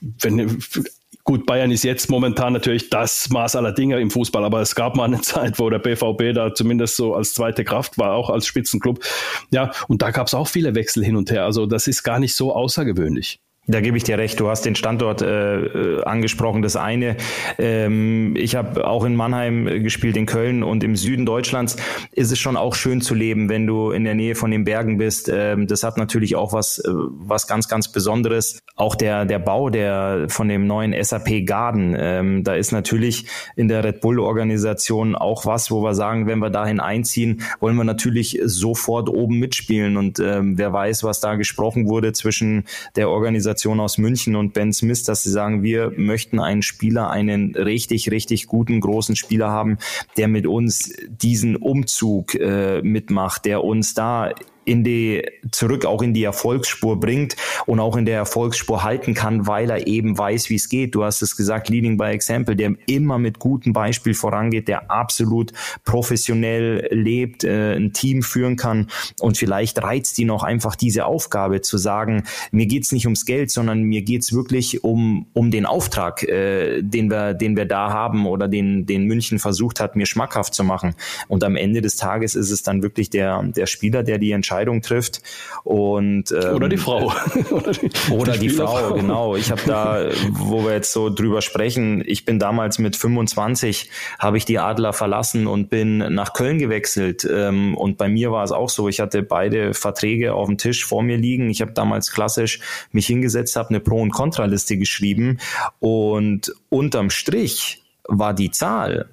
wenn 0.00 0.58
Gut, 1.26 1.44
Bayern 1.44 1.72
ist 1.72 1.82
jetzt 1.82 2.08
momentan 2.08 2.52
natürlich 2.52 2.88
das 2.88 3.30
Maß 3.30 3.56
aller 3.56 3.72
Dinge 3.72 3.98
im 3.98 4.12
Fußball, 4.12 4.44
aber 4.44 4.60
es 4.60 4.76
gab 4.76 4.94
mal 4.94 5.06
eine 5.06 5.20
Zeit, 5.22 5.58
wo 5.58 5.68
der 5.68 5.80
BVB 5.80 6.32
da 6.32 6.54
zumindest 6.54 6.94
so 6.94 7.16
als 7.16 7.34
zweite 7.34 7.64
Kraft 7.64 7.98
war, 7.98 8.12
auch 8.12 8.30
als 8.30 8.46
Spitzenclub. 8.46 9.04
Ja, 9.50 9.72
und 9.88 10.02
da 10.02 10.12
gab 10.12 10.28
es 10.28 10.34
auch 10.34 10.46
viele 10.46 10.76
Wechsel 10.76 11.04
hin 11.04 11.16
und 11.16 11.32
her. 11.32 11.44
Also 11.44 11.66
das 11.66 11.88
ist 11.88 12.04
gar 12.04 12.20
nicht 12.20 12.36
so 12.36 12.54
außergewöhnlich. 12.54 13.40
Da 13.68 13.80
gebe 13.80 13.96
ich 13.96 14.04
dir 14.04 14.16
recht. 14.16 14.38
Du 14.38 14.48
hast 14.48 14.64
den 14.64 14.76
Standort 14.76 15.22
äh, 15.22 15.56
äh, 15.56 16.02
angesprochen. 16.04 16.62
Das 16.62 16.76
eine, 16.76 17.16
ähm, 17.58 18.36
ich 18.36 18.54
habe 18.54 18.86
auch 18.86 19.04
in 19.04 19.16
Mannheim 19.16 19.82
gespielt, 19.82 20.16
in 20.16 20.26
Köln 20.26 20.62
und 20.62 20.84
im 20.84 20.94
Süden 20.94 21.26
Deutschlands 21.26 21.76
ist 22.12 22.30
es 22.30 22.38
schon 22.38 22.56
auch 22.56 22.76
schön 22.76 23.00
zu 23.00 23.14
leben, 23.14 23.48
wenn 23.48 23.66
du 23.66 23.90
in 23.90 24.04
der 24.04 24.14
Nähe 24.14 24.36
von 24.36 24.52
den 24.52 24.62
Bergen 24.62 24.98
bist. 24.98 25.28
Ähm, 25.32 25.66
das 25.66 25.82
hat 25.82 25.98
natürlich 25.98 26.36
auch 26.36 26.52
was, 26.52 26.78
äh, 26.78 26.90
was 26.92 27.48
ganz, 27.48 27.66
ganz 27.66 27.90
Besonderes. 27.90 28.60
Auch 28.76 28.94
der 28.94 29.24
der 29.24 29.40
Bau 29.40 29.68
der 29.68 30.26
von 30.28 30.48
dem 30.48 30.68
neuen 30.68 30.94
SAP 31.02 31.44
Garden, 31.44 31.96
ähm, 31.98 32.44
da 32.44 32.54
ist 32.54 32.70
natürlich 32.70 33.26
in 33.56 33.66
der 33.66 33.82
Red 33.82 34.00
Bull 34.00 34.20
Organisation 34.20 35.16
auch 35.16 35.44
was, 35.44 35.72
wo 35.72 35.82
wir 35.82 35.94
sagen, 35.94 36.28
wenn 36.28 36.38
wir 36.38 36.50
dahin 36.50 36.78
einziehen, 36.78 37.42
wollen 37.58 37.74
wir 37.74 37.84
natürlich 37.84 38.38
sofort 38.44 39.08
oben 39.08 39.40
mitspielen. 39.40 39.96
Und 39.96 40.20
ähm, 40.20 40.56
wer 40.56 40.72
weiß, 40.72 41.02
was 41.02 41.18
da 41.18 41.34
gesprochen 41.34 41.88
wurde 41.88 42.12
zwischen 42.12 42.64
der 42.94 43.10
Organisation 43.10 43.55
Organisation 43.56 43.80
aus 43.80 43.98
München 43.98 44.36
und 44.36 44.52
Ben 44.52 44.72
Smith, 44.72 45.04
dass 45.04 45.22
sie 45.22 45.30
sagen, 45.30 45.62
wir 45.62 45.92
möchten 45.96 46.40
einen 46.40 46.62
Spieler, 46.62 47.10
einen 47.10 47.54
richtig, 47.54 48.10
richtig 48.10 48.46
guten, 48.46 48.80
großen 48.80 49.16
Spieler 49.16 49.50
haben, 49.50 49.78
der 50.16 50.28
mit 50.28 50.46
uns 50.46 50.92
diesen 51.08 51.56
Umzug 51.56 52.34
äh, 52.34 52.82
mitmacht, 52.82 53.46
der 53.46 53.64
uns 53.64 53.94
da 53.94 54.32
in 54.66 54.84
die, 54.84 55.24
zurück 55.52 55.86
auch 55.86 56.02
in 56.02 56.12
die 56.12 56.24
Erfolgsspur 56.24 57.00
bringt 57.00 57.36
und 57.66 57.80
auch 57.80 57.96
in 57.96 58.04
der 58.04 58.16
Erfolgsspur 58.16 58.82
halten 58.82 59.14
kann, 59.14 59.46
weil 59.46 59.70
er 59.70 59.86
eben 59.86 60.18
weiß, 60.18 60.50
wie 60.50 60.56
es 60.56 60.68
geht. 60.68 60.94
Du 60.94 61.04
hast 61.04 61.22
es 61.22 61.36
gesagt, 61.36 61.68
Leading 61.68 61.96
by 61.96 62.06
Example, 62.06 62.56
der 62.56 62.74
immer 62.86 63.18
mit 63.18 63.38
gutem 63.38 63.72
Beispiel 63.72 64.12
vorangeht, 64.12 64.66
der 64.68 64.90
absolut 64.90 65.52
professionell 65.84 66.88
lebt, 66.90 67.44
äh, 67.44 67.76
ein 67.76 67.92
Team 67.92 68.22
führen 68.22 68.56
kann 68.56 68.88
und 69.20 69.38
vielleicht 69.38 69.80
reizt 69.82 70.18
ihn 70.18 70.30
auch 70.30 70.42
einfach 70.42 70.74
diese 70.74 71.06
Aufgabe 71.06 71.60
zu 71.60 71.78
sagen, 71.78 72.24
mir 72.50 72.66
geht's 72.66 72.90
nicht 72.90 73.06
ums 73.06 73.24
Geld, 73.24 73.52
sondern 73.52 73.82
mir 73.82 74.02
geht's 74.02 74.32
wirklich 74.32 74.82
um, 74.82 75.26
um 75.32 75.52
den 75.52 75.64
Auftrag, 75.64 76.24
äh, 76.24 76.82
den 76.82 77.08
wir, 77.08 77.34
den 77.34 77.56
wir 77.56 77.66
da 77.66 77.90
haben 77.90 78.26
oder 78.26 78.48
den, 78.48 78.84
den 78.84 79.04
München 79.04 79.38
versucht 79.38 79.78
hat, 79.78 79.94
mir 79.94 80.06
schmackhaft 80.06 80.54
zu 80.54 80.64
machen. 80.64 80.94
Und 81.28 81.44
am 81.44 81.54
Ende 81.54 81.82
des 81.82 81.94
Tages 81.94 82.34
ist 82.34 82.50
es 82.50 82.64
dann 82.64 82.82
wirklich 82.82 83.10
der, 83.10 83.44
der 83.44 83.66
Spieler, 83.66 84.02
der 84.02 84.18
die 84.18 84.32
Entscheidung 84.32 84.55
Entscheidung 84.56 84.82
trifft. 84.82 85.22
Und, 85.64 86.32
ähm, 86.32 86.54
oder 86.54 86.68
die 86.68 86.76
Frau. 86.76 87.12
oder 87.50 87.72
die, 87.72 87.90
oder 88.10 88.32
die, 88.32 88.38
die 88.38 88.48
Frau, 88.48 88.94
genau. 88.94 89.36
Ich 89.36 89.50
habe 89.50 89.60
da, 89.66 90.08
wo 90.30 90.64
wir 90.64 90.72
jetzt 90.72 90.92
so 90.92 91.10
drüber 91.10 91.42
sprechen, 91.42 92.02
ich 92.06 92.24
bin 92.24 92.38
damals 92.38 92.78
mit 92.78 92.96
25, 92.96 93.90
habe 94.18 94.38
ich 94.38 94.44
die 94.44 94.58
Adler 94.58 94.92
verlassen 94.92 95.46
und 95.46 95.68
bin 95.68 95.98
nach 95.98 96.32
Köln 96.32 96.58
gewechselt. 96.58 97.28
Ähm, 97.30 97.76
und 97.76 97.98
bei 97.98 98.08
mir 98.08 98.32
war 98.32 98.44
es 98.44 98.52
auch 98.52 98.70
so, 98.70 98.88
ich 98.88 99.00
hatte 99.00 99.22
beide 99.22 99.74
Verträge 99.74 100.34
auf 100.34 100.46
dem 100.46 100.58
Tisch 100.58 100.84
vor 100.84 101.02
mir 101.02 101.16
liegen. 101.16 101.50
Ich 101.50 101.60
habe 101.60 101.72
damals 101.72 102.12
klassisch 102.12 102.60
mich 102.92 103.06
hingesetzt, 103.06 103.56
habe 103.56 103.70
eine 103.70 103.80
Pro- 103.80 104.00
und 104.00 104.12
Kontraliste 104.12 104.78
geschrieben 104.78 105.38
und 105.80 106.52
unterm 106.70 107.10
Strich 107.10 107.82
war 108.08 108.34
die 108.34 108.50
Zahl 108.50 109.08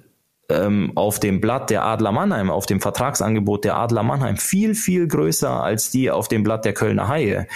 ähm, 0.48 0.92
auf 0.94 1.20
dem 1.20 1.40
Blatt 1.40 1.70
der 1.70 1.84
Adler 1.84 2.12
Mannheim, 2.12 2.50
auf 2.50 2.66
dem 2.66 2.80
Vertragsangebot 2.80 3.64
der 3.64 3.76
Adler 3.76 4.02
Mannheim 4.02 4.36
viel, 4.36 4.74
viel 4.74 5.06
größer 5.06 5.62
als 5.62 5.90
die 5.90 6.10
auf 6.10 6.28
dem 6.28 6.42
Blatt 6.42 6.64
der 6.64 6.74
Kölner 6.74 7.08
Haie. 7.08 7.46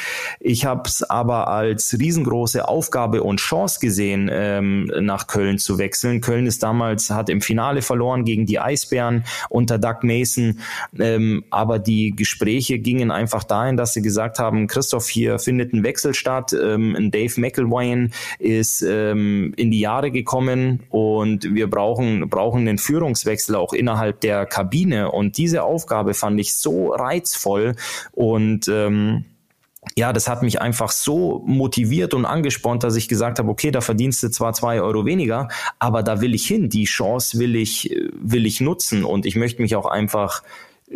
Ich 0.41 0.65
habe 0.65 0.83
es 0.87 1.03
aber 1.03 1.49
als 1.49 1.97
riesengroße 1.99 2.67
Aufgabe 2.67 3.23
und 3.23 3.41
Chance 3.41 3.81
gesehen, 3.81 4.31
ähm, 4.33 4.91
nach 5.01 5.27
Köln 5.27 5.59
zu 5.59 5.79
wechseln. 5.79 6.21
Köln 6.21 6.47
ist 6.47 6.63
damals, 6.63 7.11
hat 7.11 7.29
im 7.29 7.41
Finale 7.41 7.83
verloren 7.83 8.25
gegen 8.25 8.47
die 8.47 8.59
Eisbären 8.59 9.25
unter 9.51 9.79
Doug 9.79 10.03
Mason, 10.03 10.61
ähm, 10.99 11.45
aber 11.51 11.79
die 11.79 12.15
Gespräche 12.17 12.79
gingen 12.79 13.11
einfach 13.11 13.45
dahin, 13.45 13.77
dass 13.77 13.93
sie 13.93 14.03
gesagt 14.03 14.39
haben, 14.39 14.67
Christoph, 14.67 15.09
hier 15.09 15.39
findet 15.39 15.73
ein 15.73 15.83
Wechsel 15.83 16.15
statt, 16.15 16.53
ähm, 16.53 17.11
Dave 17.11 17.41
McElwain 17.41 18.13
ist 18.39 18.83
ähm, 18.83 19.53
in 19.57 19.71
die 19.71 19.81
Jahre 19.81 20.11
gekommen 20.11 20.81
und 20.91 21.55
wir 21.55 21.69
brauchen, 21.69 22.29
brauchen 22.29 22.61
einen 22.61 22.78
einen 22.79 22.85
Führungswechsel 22.85 23.57
auch 23.57 23.73
innerhalb 23.73 24.21
der 24.21 24.47
Kabine. 24.47 25.11
Und 25.11 25.37
diese 25.37 25.63
Aufgabe 25.63 26.15
fand 26.15 26.41
ich 26.41 26.55
so 26.55 26.89
reizvoll 26.89 27.75
und 28.13 28.69
ähm, 28.69 29.25
ja, 29.97 30.13
das 30.13 30.29
hat 30.29 30.43
mich 30.43 30.61
einfach 30.61 30.91
so 30.91 31.43
motiviert 31.47 32.13
und 32.13 32.27
angespornt, 32.27 32.85
dass 32.85 32.97
ich 32.97 33.09
gesagt 33.09 33.39
habe, 33.39 33.49
okay, 33.49 33.71
da 33.71 33.81
verdienst 33.81 34.23
du 34.23 34.29
zwar 34.29 34.53
zwei 34.53 34.81
Euro 34.83 35.07
weniger, 35.07 35.49
aber 35.79 36.03
da 36.03 36.21
will 36.21 36.35
ich 36.35 36.47
hin. 36.47 36.69
Die 36.69 36.85
Chance 36.85 37.39
will 37.39 37.57
ich, 37.57 37.97
will 38.13 38.45
ich 38.45 38.61
nutzen 38.61 39.05
und 39.05 39.25
ich 39.25 39.37
möchte 39.37 39.63
mich 39.63 39.77
auch 39.77 39.87
einfach 39.87 40.43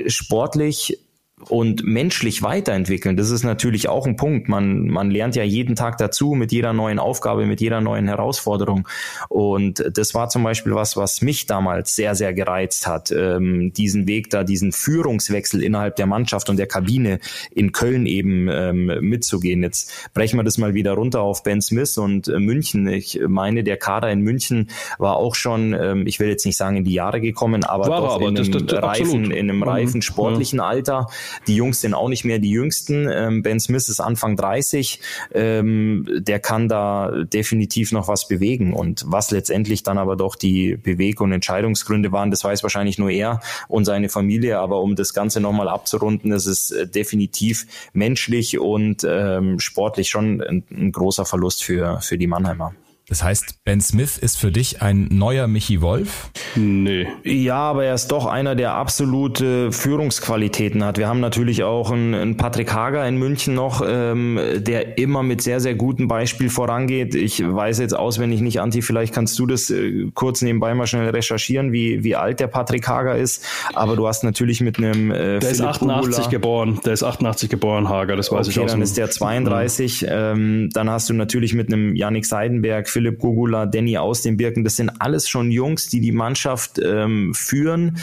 sportlich 0.07 0.99
und 1.49 1.85
menschlich 1.85 2.43
weiterentwickeln. 2.43 3.17
Das 3.17 3.31
ist 3.31 3.43
natürlich 3.43 3.89
auch 3.89 4.07
ein 4.07 4.17
Punkt. 4.17 4.49
Man, 4.49 4.89
man 4.89 5.11
lernt 5.11 5.35
ja 5.35 5.43
jeden 5.43 5.75
Tag 5.75 5.99
dazu 5.99 6.35
mit 6.35 6.53
jeder 6.53 6.73
neuen 6.73 6.99
Aufgabe, 6.99 7.47
mit 7.47 7.61
jeder 7.61 7.81
neuen 7.81 8.07
Herausforderung. 8.09 8.87
Und 9.29 9.85
das 9.97 10.15
war 10.15 10.29
zum 10.29 10.43
Beispiel 10.43 10.75
was, 10.75 10.97
was 10.97 11.23
mich 11.23 11.47
damals 11.47 11.97
sehr, 11.97 12.15
sehr 12.15 12.35
gereizt 12.35 12.87
hat, 12.87 13.11
ähm, 13.11 13.73
diesen 13.73 14.07
Weg 14.07 14.31
da, 14.31 14.45
diesen 14.45 14.73
Führungswechsel 14.73 15.63
innerhalb 15.63 15.97
der 15.97 16.07
Mannschaft 16.07 16.51
und 16.51 16.59
der 16.59 16.67
Kabine 16.67 17.19
in 17.51 17.73
Köln 17.73 18.07
eben 18.07 18.49
ähm, 18.49 18.87
mitzugehen. 19.01 19.63
Jetzt 19.63 20.11
brechen 20.13 20.39
wir 20.39 20.45
das 20.45 20.59
mal 20.59 20.75
wieder 20.75 20.93
runter 20.93 21.23
auf 21.23 21.43
Ben 21.43 21.63
Smith 21.63 21.97
und 21.97 22.29
äh, 22.29 22.39
München. 22.39 22.87
Ich 22.89 23.19
meine, 23.27 23.65
der 23.65 23.79
Kader 23.79 24.11
in 24.11 24.21
München 24.21 24.69
war 24.99 25.17
auch 25.17 25.35
schon, 25.35 25.73
ähm, 25.73 26.07
ich 26.07 26.21
will 26.21 26.29
jetzt 26.29 26.45
nicht 26.45 26.57
sagen 26.57 26.77
in 26.77 26.85
die 26.85 26.95
Jahre 26.95 27.21
gekommen, 27.21 27.65
aber 27.65 27.89
war 27.89 28.01
doch 28.01 28.15
aber, 28.17 28.29
in, 28.29 28.37
einem 28.37 28.53
das, 28.53 28.67
das, 28.67 28.83
reifen, 28.83 29.31
in 29.31 29.51
einem 29.51 29.63
Mhm. 29.63 29.69
reifen 29.69 30.03
sportlichen 30.03 30.61
Alter. 30.61 31.07
Die 31.47 31.57
Jungs 31.57 31.81
sind 31.81 31.95
auch 31.95 32.09
nicht 32.09 32.25
mehr 32.25 32.39
die 32.39 32.51
Jüngsten. 32.51 33.09
Ähm, 33.11 33.43
ben 33.43 33.61
Smith 33.61 33.89
ist 33.89 34.01
Anfang 34.01 34.37
30. 34.37 35.01
Ähm, 35.33 36.07
der 36.19 36.41
kann 36.41 36.69
da 36.69 37.25
definitiv 37.25 37.93
noch 37.93 38.09
was 38.09 38.29
bewegen. 38.29 38.73
Und 38.73 39.05
was 39.07 39.31
letztendlich 39.31 39.83
dann 39.83 39.99
aber 39.99 40.17
doch 40.17 40.37
die 40.37 40.77
Beweg- 40.77 41.21
und 41.21 41.33
Entscheidungsgründe 41.33 42.13
waren, 42.13 42.31
das 42.31 42.45
weiß 42.45 42.63
wahrscheinlich 42.63 42.99
nur 42.99 43.11
er 43.11 43.41
und 43.69 43.85
seine 43.85 44.09
Familie. 44.09 44.59
Aber 44.59 44.81
um 44.81 44.97
das 44.97 45.15
Ganze 45.15 45.41
nochmal 45.41 45.69
abzurunden, 45.69 46.31
das 46.31 46.47
ist 46.47 46.71
äh, 46.71 46.87
definitiv 46.87 47.67
menschlich 47.93 48.59
und 48.59 49.07
ähm, 49.09 49.59
sportlich 49.59 50.09
schon 50.09 50.41
ein, 50.41 50.65
ein 50.71 50.93
großer 50.93 51.25
Verlust 51.25 51.65
für, 51.65 52.01
für 52.01 52.19
die 52.19 52.27
Mannheimer. 52.27 52.75
Das 53.13 53.23
heißt, 53.23 53.57
Ben 53.67 53.83
Smith 53.83 54.17
ist 54.17 54.39
für 54.39 54.51
dich 54.51 54.81
ein 54.81 55.07
neuer 55.11 55.47
Michi 55.47 55.83
Wolf? 55.83 56.31
Nee. 56.57 57.07
Ja, 57.25 57.57
aber 57.57 57.85
er 57.85 57.93
ist 57.95 58.07
doch 58.09 58.25
einer, 58.25 58.55
der 58.55 58.73
absolute 58.73 59.71
Führungsqualitäten 59.71 60.83
hat. 60.83 60.97
Wir 60.97 61.09
haben 61.09 61.21
natürlich 61.21 61.63
auch 61.63 61.91
einen, 61.91 62.15
einen 62.15 62.37
Patrick 62.39 62.73
Hager 62.73 63.07
in 63.07 63.19
München 63.19 63.53
noch, 63.53 63.83
ähm, 63.87 64.41
der 64.57 64.97
immer 64.97 65.23
mit 65.23 65.43
sehr, 65.43 65.61
sehr 65.61 65.75
gutem 65.75 66.09
Beispiel 66.09 66.49
vorangeht. 66.49 67.15
Ich 67.15 67.43
weiß 67.47 67.81
jetzt 67.81 67.95
auswendig 67.95 68.41
nicht, 68.41 68.63
Anti, 68.63 68.81
vielleicht 68.81 69.13
kannst 69.13 69.39
du 69.39 69.45
das 69.45 69.69
äh, 69.69 70.07
kurz 70.15 70.41
nebenbei 70.41 70.73
mal 70.73 70.87
schnell 70.87 71.11
recherchieren, 71.11 71.71
wie, 71.71 72.03
wie 72.05 72.17
alt 72.17 72.41
der 72.41 72.47
Patrick 72.47 72.89
Hager 72.89 73.17
ist. 73.19 73.45
Aber 73.75 73.95
du 73.95 74.09
hast 74.09 74.25
natürlich 74.25 74.63
mit 74.63 74.79
einem 74.79 75.11
äh, 75.11 75.39
Der 75.39 75.51
ist 75.51 75.59
Philipp 75.59 75.69
88 75.69 76.25
Kugula- 76.25 76.31
geboren. 76.31 76.81
Der 76.87 76.95
ist 76.95 77.03
88 77.03 77.51
geboren, 77.51 77.91
Hager, 77.91 78.17
das 78.17 78.33
weiß 78.33 78.49
ich 78.49 78.57
Okay, 78.57 78.65
aus 78.65 78.71
dann 78.71 78.81
dem- 78.81 78.85
ist 78.85 78.97
der 78.97 79.11
32. 79.11 80.07
Ähm, 80.09 80.71
dann 80.73 80.89
hast 80.89 81.11
du 81.11 81.13
natürlich 81.13 81.53
mit 81.53 81.71
einem 81.71 81.95
Yannick 81.95 82.25
Seidenberg, 82.25 82.89
Philipp 82.89 83.02
Gugula, 83.11 83.67
Danny 83.67 83.99
aus 83.99 84.23
den 84.23 84.37
Birken. 84.37 84.63
Das 84.63 84.77
sind 84.77 84.91
alles 85.01 85.29
schon 85.29 85.51
Jungs, 85.51 85.89
die 85.89 86.01
die 86.01 86.13
Mannschaft 86.13 86.79
ähm, 86.79 87.35
führen, 87.35 87.99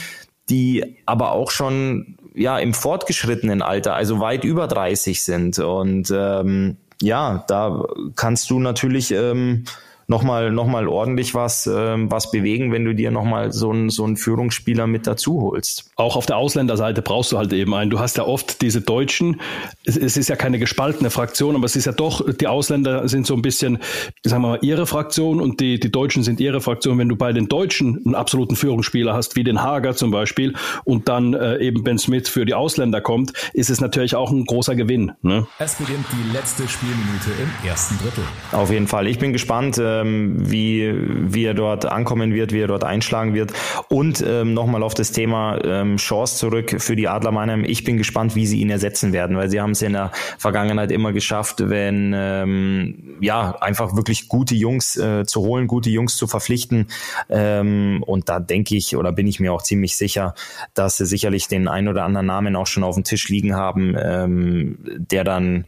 die 0.49 0.97
aber 1.05 1.31
auch 1.31 1.51
schon 1.51 2.17
ja 2.35 2.59
im 2.59 2.73
fortgeschrittenen 2.73 3.61
Alter, 3.61 3.95
also 3.95 4.19
weit 4.19 4.43
über 4.43 4.67
30 4.67 5.23
sind. 5.23 5.59
Und 5.59 6.11
ähm, 6.13 6.75
ja, 7.01 7.45
da 7.47 7.85
kannst 8.15 8.49
du 8.49 8.59
natürlich 8.59 9.11
ähm, 9.11 9.63
nochmal 10.09 10.51
noch 10.51 10.67
mal 10.67 10.87
ordentlich 10.87 11.35
was, 11.35 11.67
ähm, 11.67 12.11
was 12.11 12.31
bewegen, 12.31 12.71
wenn 12.71 12.83
du 12.83 12.93
dir 12.93 13.11
nochmal 13.11 13.51
so 13.51 13.69
einen 13.69 13.89
so 13.89 14.03
einen 14.03 14.17
Führungsspieler 14.17 14.87
mit 14.87 15.07
dazu 15.07 15.41
holst. 15.41 15.91
auch 15.95 16.15
auf 16.15 16.25
der 16.25 16.37
Ausländerseite 16.37 17.01
brauchst 17.01 17.31
du 17.31 17.37
halt 17.37 17.53
eben 17.53 17.73
einen. 17.73 17.91
Du 17.91 17.99
hast 17.99 18.17
ja 18.17 18.25
oft 18.25 18.61
diese 18.61 18.81
Deutschen, 18.81 19.39
es, 19.85 19.95
es 19.95 20.17
ist 20.17 20.27
ja 20.27 20.35
keine 20.35 20.59
gespaltene 20.59 21.09
Fraktion, 21.09 21.55
aber 21.55 21.65
es 21.65 21.75
ist 21.75 21.85
ja 21.85 21.91
doch, 21.91 22.25
die 22.33 22.47
Ausländer 22.47 23.07
sind 23.07 23.27
so 23.27 23.35
ein 23.35 23.41
bisschen, 23.41 23.77
sagen 24.23 24.43
wir 24.43 24.49
mal, 24.49 24.59
ihre 24.61 24.85
Fraktion 24.85 25.39
und 25.39 25.59
die, 25.59 25.79
die 25.79 25.91
Deutschen 25.91 26.23
sind 26.23 26.39
ihre 26.39 26.61
Fraktion. 26.61 26.97
Wenn 26.97 27.09
du 27.09 27.15
bei 27.15 27.31
den 27.31 27.47
Deutschen 27.47 28.01
einen 28.05 28.15
absoluten 28.15 28.55
Führungsspieler 28.55 29.13
hast, 29.13 29.35
wie 29.35 29.43
den 29.43 29.61
Hager 29.61 29.95
zum 29.95 30.11
Beispiel, 30.11 30.53
und 30.85 31.07
dann 31.07 31.33
äh, 31.33 31.57
eben 31.59 31.83
Ben 31.83 31.99
Smith 31.99 32.29
für 32.29 32.45
die 32.45 32.53
Ausländer 32.53 33.01
kommt, 33.01 33.33
ist 33.53 33.69
es 33.69 33.79
natürlich 33.79 34.15
auch 34.15 34.31
ein 34.31 34.45
großer 34.45 34.75
Gewinn. 34.75 35.11
Ne? 35.21 35.45
Es 35.59 35.75
beginnt 35.75 36.05
die 36.11 36.31
letzte 36.35 36.67
Spielminute 36.67 37.29
im 37.41 37.67
ersten 37.67 37.97
Drittel. 37.99 38.23
Auf 38.51 38.71
jeden 38.71 38.87
Fall. 38.87 39.07
Ich 39.07 39.19
bin 39.19 39.33
gespannt, 39.33 39.77
ähm, 40.01 40.35
wie, 40.37 40.93
wie 41.33 41.45
er 41.45 41.53
dort 41.53 41.85
ankommen 41.85 42.33
wird, 42.33 42.53
wie 42.53 42.61
er 42.61 42.67
dort 42.67 42.83
einschlagen 42.83 43.33
wird. 43.33 43.53
Und 43.87 44.23
ähm, 44.25 44.53
nochmal 44.53 44.83
auf 44.83 44.93
das 44.93 45.11
Thema 45.11 45.59
ähm, 45.63 45.97
Chance 45.97 46.37
zurück 46.37 46.75
für 46.79 46.95
die 46.95 47.07
Adler 47.07 47.31
Mannheim. 47.31 47.63
Ich 47.63 47.83
bin 47.83 47.97
gespannt, 47.97 48.35
wie 48.35 48.47
sie 48.47 48.59
ihn 48.59 48.69
ersetzen 48.69 49.13
werden, 49.13 49.37
weil 49.37 49.49
sie 49.49 49.61
haben 49.61 49.71
es 49.71 49.81
in 49.81 49.93
der 49.93 50.11
Vergangenheit 50.37 50.91
immer 50.91 51.13
geschafft, 51.13 51.69
wenn 51.69 52.13
ähm, 52.15 53.17
ja 53.21 53.55
einfach 53.59 53.95
wirklich 53.95 54.27
gute 54.27 54.55
Jungs 54.55 54.97
äh, 54.97 55.25
zu 55.25 55.41
holen, 55.41 55.67
gute 55.67 55.89
Jungs 55.89 56.15
zu 56.17 56.27
verpflichten. 56.27 56.87
Ähm, 57.29 58.03
und 58.05 58.29
da 58.29 58.39
denke 58.39 58.75
ich 58.75 58.95
oder 58.95 59.11
bin 59.11 59.27
ich 59.27 59.39
mir 59.39 59.53
auch 59.53 59.61
ziemlich 59.61 59.97
sicher, 59.97 60.33
dass 60.73 60.97
sie 60.97 61.05
sicherlich 61.05 61.47
den 61.47 61.67
ein 61.67 61.87
oder 61.87 62.03
anderen 62.03 62.27
Namen 62.27 62.55
auch 62.55 62.67
schon 62.67 62.83
auf 62.83 62.95
dem 62.95 63.03
Tisch 63.03 63.29
liegen 63.29 63.55
haben, 63.55 63.95
ähm, 63.97 64.77
der 64.83 65.23
dann 65.23 65.65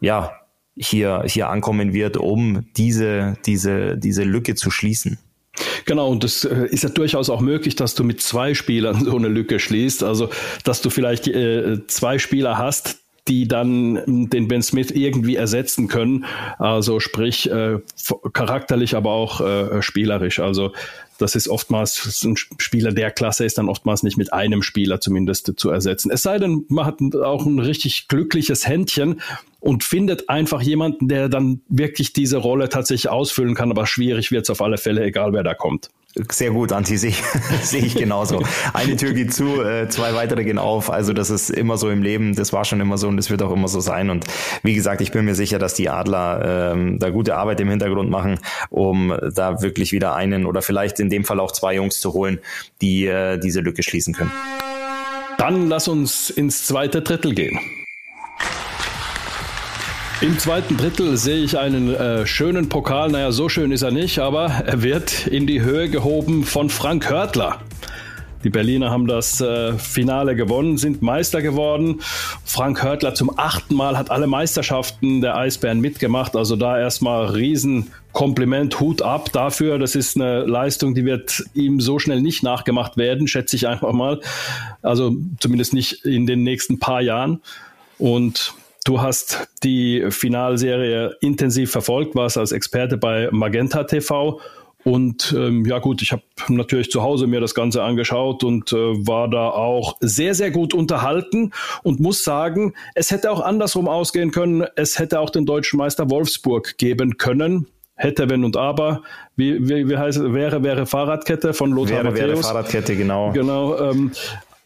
ja 0.00 0.39
hier, 0.76 1.24
hier 1.26 1.48
ankommen 1.48 1.92
wird, 1.92 2.16
um 2.16 2.66
diese, 2.76 3.36
diese, 3.46 3.96
diese 3.96 4.24
Lücke 4.24 4.54
zu 4.54 4.70
schließen. 4.70 5.18
Genau, 5.84 6.08
und 6.08 6.24
das 6.24 6.44
äh, 6.44 6.66
ist 6.70 6.84
ja 6.84 6.90
durchaus 6.90 7.28
auch 7.28 7.40
möglich, 7.40 7.74
dass 7.76 7.94
du 7.94 8.04
mit 8.04 8.20
zwei 8.22 8.54
Spielern 8.54 9.04
so 9.04 9.16
eine 9.16 9.28
Lücke 9.28 9.58
schließt. 9.58 10.02
Also, 10.02 10.30
dass 10.64 10.80
du 10.80 10.90
vielleicht 10.90 11.26
äh, 11.28 11.86
zwei 11.86 12.18
Spieler 12.18 12.56
hast, 12.56 12.98
die 13.28 13.48
dann 13.48 13.96
ähm, 13.96 14.30
den 14.30 14.48
Ben 14.48 14.62
Smith 14.62 14.90
irgendwie 14.90 15.36
ersetzen 15.36 15.88
können. 15.88 16.24
Also 16.58 17.00
sprich 17.00 17.50
äh, 17.50 17.78
charakterlich, 18.32 18.96
aber 18.96 19.10
auch 19.10 19.40
äh, 19.40 19.82
spielerisch. 19.82 20.40
Also 20.40 20.72
das 21.20 21.34
ist 21.34 21.48
oftmals 21.48 22.22
ein 22.24 22.36
Spieler 22.36 22.92
der 22.92 23.10
Klasse 23.10 23.44
ist 23.44 23.58
dann 23.58 23.68
oftmals 23.68 24.02
nicht 24.02 24.16
mit 24.16 24.32
einem 24.32 24.62
Spieler 24.62 25.00
zumindest 25.00 25.52
zu 25.56 25.70
ersetzen. 25.70 26.10
Es 26.10 26.22
sei 26.22 26.38
denn, 26.38 26.64
man 26.68 26.86
hat 26.86 27.00
auch 27.14 27.46
ein 27.46 27.58
richtig 27.58 28.08
glückliches 28.08 28.66
Händchen 28.66 29.20
und 29.60 29.84
findet 29.84 30.28
einfach 30.28 30.62
jemanden, 30.62 31.08
der 31.08 31.28
dann 31.28 31.60
wirklich 31.68 32.12
diese 32.12 32.38
Rolle 32.38 32.68
tatsächlich 32.68 33.10
ausfüllen 33.10 33.54
kann. 33.54 33.70
Aber 33.70 33.86
schwierig 33.86 34.30
wird 34.30 34.44
es 34.44 34.50
auf 34.50 34.62
alle 34.62 34.78
Fälle, 34.78 35.04
egal 35.04 35.32
wer 35.32 35.42
da 35.42 35.54
kommt. 35.54 35.90
Sehr 36.14 36.50
gut, 36.50 36.72
Anti, 36.72 36.96
sehe 36.96 37.10
ich, 37.10 37.22
sehe 37.62 37.82
ich 37.82 37.94
genauso. 37.94 38.42
Eine 38.72 38.96
Tür 38.96 39.12
geht 39.12 39.32
zu, 39.32 39.62
äh, 39.62 39.88
zwei 39.88 40.12
weitere 40.14 40.42
gehen 40.42 40.58
auf. 40.58 40.90
Also 40.90 41.12
das 41.12 41.30
ist 41.30 41.50
immer 41.50 41.76
so 41.76 41.88
im 41.88 42.02
Leben, 42.02 42.34
das 42.34 42.52
war 42.52 42.64
schon 42.64 42.80
immer 42.80 42.98
so 42.98 43.06
und 43.06 43.16
das 43.16 43.30
wird 43.30 43.42
auch 43.42 43.52
immer 43.52 43.68
so 43.68 43.78
sein. 43.78 44.10
Und 44.10 44.24
wie 44.64 44.74
gesagt, 44.74 45.00
ich 45.02 45.12
bin 45.12 45.24
mir 45.24 45.36
sicher, 45.36 45.60
dass 45.60 45.74
die 45.74 45.88
Adler 45.88 46.72
ähm, 46.72 46.98
da 46.98 47.10
gute 47.10 47.36
Arbeit 47.36 47.60
im 47.60 47.70
Hintergrund 47.70 48.10
machen, 48.10 48.40
um 48.70 49.16
da 49.34 49.62
wirklich 49.62 49.92
wieder 49.92 50.14
einen 50.16 50.46
oder 50.46 50.62
vielleicht 50.62 50.98
in 50.98 51.10
dem 51.10 51.24
Fall 51.24 51.38
auch 51.38 51.52
zwei 51.52 51.76
Jungs 51.76 52.00
zu 52.00 52.12
holen, 52.12 52.40
die 52.80 53.06
äh, 53.06 53.38
diese 53.38 53.60
Lücke 53.60 53.84
schließen 53.84 54.12
können. 54.12 54.32
Dann 55.38 55.68
lass 55.68 55.86
uns 55.86 56.28
ins 56.28 56.66
zweite 56.66 57.02
Drittel 57.02 57.34
gehen. 57.34 57.58
Im 60.22 60.38
zweiten 60.38 60.76
Drittel 60.76 61.16
sehe 61.16 61.42
ich 61.42 61.58
einen 61.58 61.94
äh, 61.94 62.26
schönen 62.26 62.68
Pokal. 62.68 63.10
Naja, 63.10 63.32
so 63.32 63.48
schön 63.48 63.72
ist 63.72 63.80
er 63.80 63.90
nicht, 63.90 64.18
aber 64.18 64.48
er 64.66 64.82
wird 64.82 65.26
in 65.26 65.46
die 65.46 65.62
Höhe 65.62 65.88
gehoben 65.88 66.44
von 66.44 66.68
Frank 66.68 67.08
Hörtler. 67.08 67.62
Die 68.44 68.50
Berliner 68.50 68.90
haben 68.90 69.06
das 69.06 69.40
äh, 69.40 69.72
Finale 69.78 70.36
gewonnen, 70.36 70.76
sind 70.76 71.00
Meister 71.00 71.40
geworden. 71.40 72.00
Frank 72.44 72.82
Hörtler 72.82 73.14
zum 73.14 73.32
achten 73.38 73.74
Mal 73.74 73.96
hat 73.96 74.10
alle 74.10 74.26
Meisterschaften 74.26 75.22
der 75.22 75.38
Eisbären 75.38 75.80
mitgemacht. 75.80 76.36
Also 76.36 76.54
da 76.54 76.78
erstmal 76.78 77.24
Riesenkompliment, 77.24 78.78
Hut 78.78 79.00
ab 79.00 79.32
dafür. 79.32 79.78
Das 79.78 79.94
ist 79.94 80.16
eine 80.16 80.44
Leistung, 80.44 80.94
die 80.94 81.06
wird 81.06 81.42
ihm 81.54 81.80
so 81.80 81.98
schnell 81.98 82.20
nicht 82.20 82.42
nachgemacht 82.42 82.98
werden, 82.98 83.26
schätze 83.26 83.56
ich 83.56 83.66
einfach 83.66 83.94
mal. 83.94 84.20
Also 84.82 85.16
zumindest 85.38 85.72
nicht 85.72 86.04
in 86.04 86.26
den 86.26 86.42
nächsten 86.42 86.78
paar 86.78 87.00
Jahren. 87.00 87.40
Und 87.96 88.54
Du 88.84 89.00
hast 89.00 89.48
die 89.62 90.06
Finalserie 90.10 91.16
intensiv 91.20 91.70
verfolgt, 91.70 92.14
warst 92.14 92.38
als 92.38 92.52
Experte 92.52 92.96
bei 92.96 93.28
Magenta 93.30 93.84
TV. 93.84 94.40
Und 94.84 95.34
ähm, 95.36 95.66
ja 95.66 95.78
gut, 95.78 96.00
ich 96.00 96.12
habe 96.12 96.22
natürlich 96.48 96.90
zu 96.90 97.02
Hause 97.02 97.26
mir 97.26 97.40
das 97.40 97.54
Ganze 97.54 97.82
angeschaut 97.82 98.42
und 98.42 98.72
äh, 98.72 98.76
war 98.76 99.28
da 99.28 99.50
auch 99.50 99.96
sehr, 100.00 100.34
sehr 100.34 100.50
gut 100.50 100.72
unterhalten 100.72 101.52
und 101.82 102.00
muss 102.00 102.24
sagen, 102.24 102.74
es 102.94 103.10
hätte 103.10 103.30
auch 103.30 103.40
andersrum 103.40 103.88
ausgehen 103.88 104.30
können. 104.30 104.64
Es 104.76 104.98
hätte 104.98 105.20
auch 105.20 105.28
den 105.28 105.44
deutschen 105.44 105.76
Meister 105.76 106.08
Wolfsburg 106.08 106.78
geben 106.78 107.18
können. 107.18 107.66
Hätte, 107.94 108.30
wenn 108.30 108.44
und 108.44 108.56
aber. 108.56 109.02
Wie, 109.36 109.68
wie, 109.68 109.86
wie 109.86 109.98
heißt 109.98 110.18
es? 110.18 110.32
Wäre, 110.32 110.64
wäre 110.64 110.86
Fahrradkette 110.86 111.52
von 111.52 111.70
Lothar 111.72 112.04
Wäre, 112.04 112.14
wäre 112.14 112.28
Matthäus. 112.28 112.46
Fahrradkette, 112.46 112.96
genau. 112.96 113.32
Genau. 113.32 113.78
Ähm, 113.78 114.12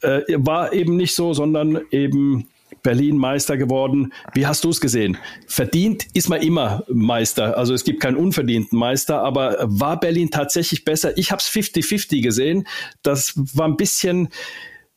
äh, 0.03 0.21
war 0.37 0.73
eben 0.73 0.97
nicht 0.97 1.17
so, 1.17 1.35
sondern 1.35 1.81
eben 1.91 2.47
Berlin 2.85 3.17
Meister 3.17 3.57
geworden. 3.57 4.13
Wie 4.35 4.47
hast 4.47 4.63
du 4.63 4.71
es 4.71 4.81
gesehen? 4.81 5.17
Verdient 5.49 6.07
ist 6.15 6.29
man 6.29 6.41
immer 6.41 6.85
Meister. 6.89 7.59
Also 7.59 7.75
es 7.75 7.83
gibt 7.83 8.01
keinen 8.01 8.17
unverdienten 8.17 8.79
Meister, 8.79 9.23
aber 9.23 9.57
war 9.63 9.99
Berlin 9.99 10.31
tatsächlich 10.31 10.85
besser? 10.85 11.19
Ich 11.19 11.33
habe 11.33 11.41
es 11.41 11.49
50-50 11.49 12.23
gesehen. 12.23 12.69
Das 13.03 13.33
war 13.37 13.67
ein 13.67 13.77
bisschen, 13.77 14.29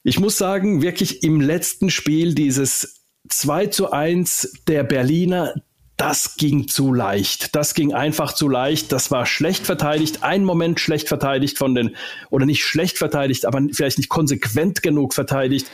ich 0.03 0.19
muss 0.19 0.37
sagen, 0.37 0.83
wirklich 0.83 1.23
im 1.23 1.41
letzten 1.41 1.89
Spiel 1.89 2.35
dieses 2.35 3.05
2 3.29 3.67
zu 3.67 3.91
1 3.91 4.63
der 4.67 4.83
Berliner, 4.83 5.55
das 5.97 6.35
ging 6.35 6.67
zu 6.67 6.93
leicht. 6.93 7.55
Das 7.55 7.73
ging 7.73 7.93
einfach 7.93 8.33
zu 8.33 8.47
leicht. 8.47 8.91
Das 8.91 9.09
war 9.09 9.25
schlecht 9.25 9.65
verteidigt. 9.65 10.23
Ein 10.23 10.45
Moment 10.45 10.79
schlecht 10.79 11.07
verteidigt 11.07 11.57
von 11.57 11.73
den, 11.73 11.95
oder 12.29 12.45
nicht 12.45 12.63
schlecht 12.63 12.99
verteidigt, 12.99 13.45
aber 13.45 13.61
vielleicht 13.71 13.97
nicht 13.97 14.09
konsequent 14.09 14.83
genug 14.83 15.15
verteidigt. 15.15 15.67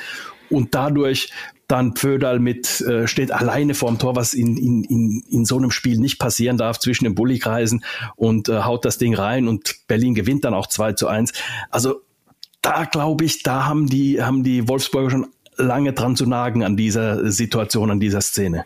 Und 0.53 0.75
dadurch 0.75 1.31
dann 1.67 1.93
Pföderl 1.95 2.39
mit, 2.39 2.81
äh, 2.81 3.07
steht 3.07 3.31
alleine 3.31 3.73
vorm 3.73 3.97
Tor, 3.97 4.15
was 4.15 4.33
in, 4.33 4.57
in, 4.57 4.83
in, 4.83 5.23
in 5.29 5.45
so 5.45 5.57
einem 5.57 5.71
Spiel 5.71 5.97
nicht 5.97 6.19
passieren 6.19 6.57
darf, 6.57 6.77
zwischen 6.79 7.05
den 7.05 7.15
Bullikreisen 7.15 7.83
und 8.15 8.49
äh, 8.49 8.61
haut 8.61 8.85
das 8.85 8.97
Ding 8.97 9.15
rein 9.15 9.47
und 9.47 9.75
Berlin 9.87 10.13
gewinnt 10.13 10.45
dann 10.45 10.53
auch 10.53 10.67
2 10.67 10.93
zu 10.93 11.07
1. 11.07 11.33
Also 11.71 12.01
da 12.61 12.85
glaube 12.85 13.25
ich, 13.25 13.43
da 13.43 13.65
haben 13.65 13.87
die, 13.87 14.21
haben 14.21 14.43
die 14.43 14.67
Wolfsburger 14.67 15.09
schon 15.09 15.27
lange 15.57 15.93
dran 15.93 16.15
zu 16.15 16.25
nagen 16.25 16.63
an 16.63 16.77
dieser 16.77 17.31
Situation, 17.31 17.91
an 17.91 17.99
dieser 17.99 18.21
Szene. 18.21 18.65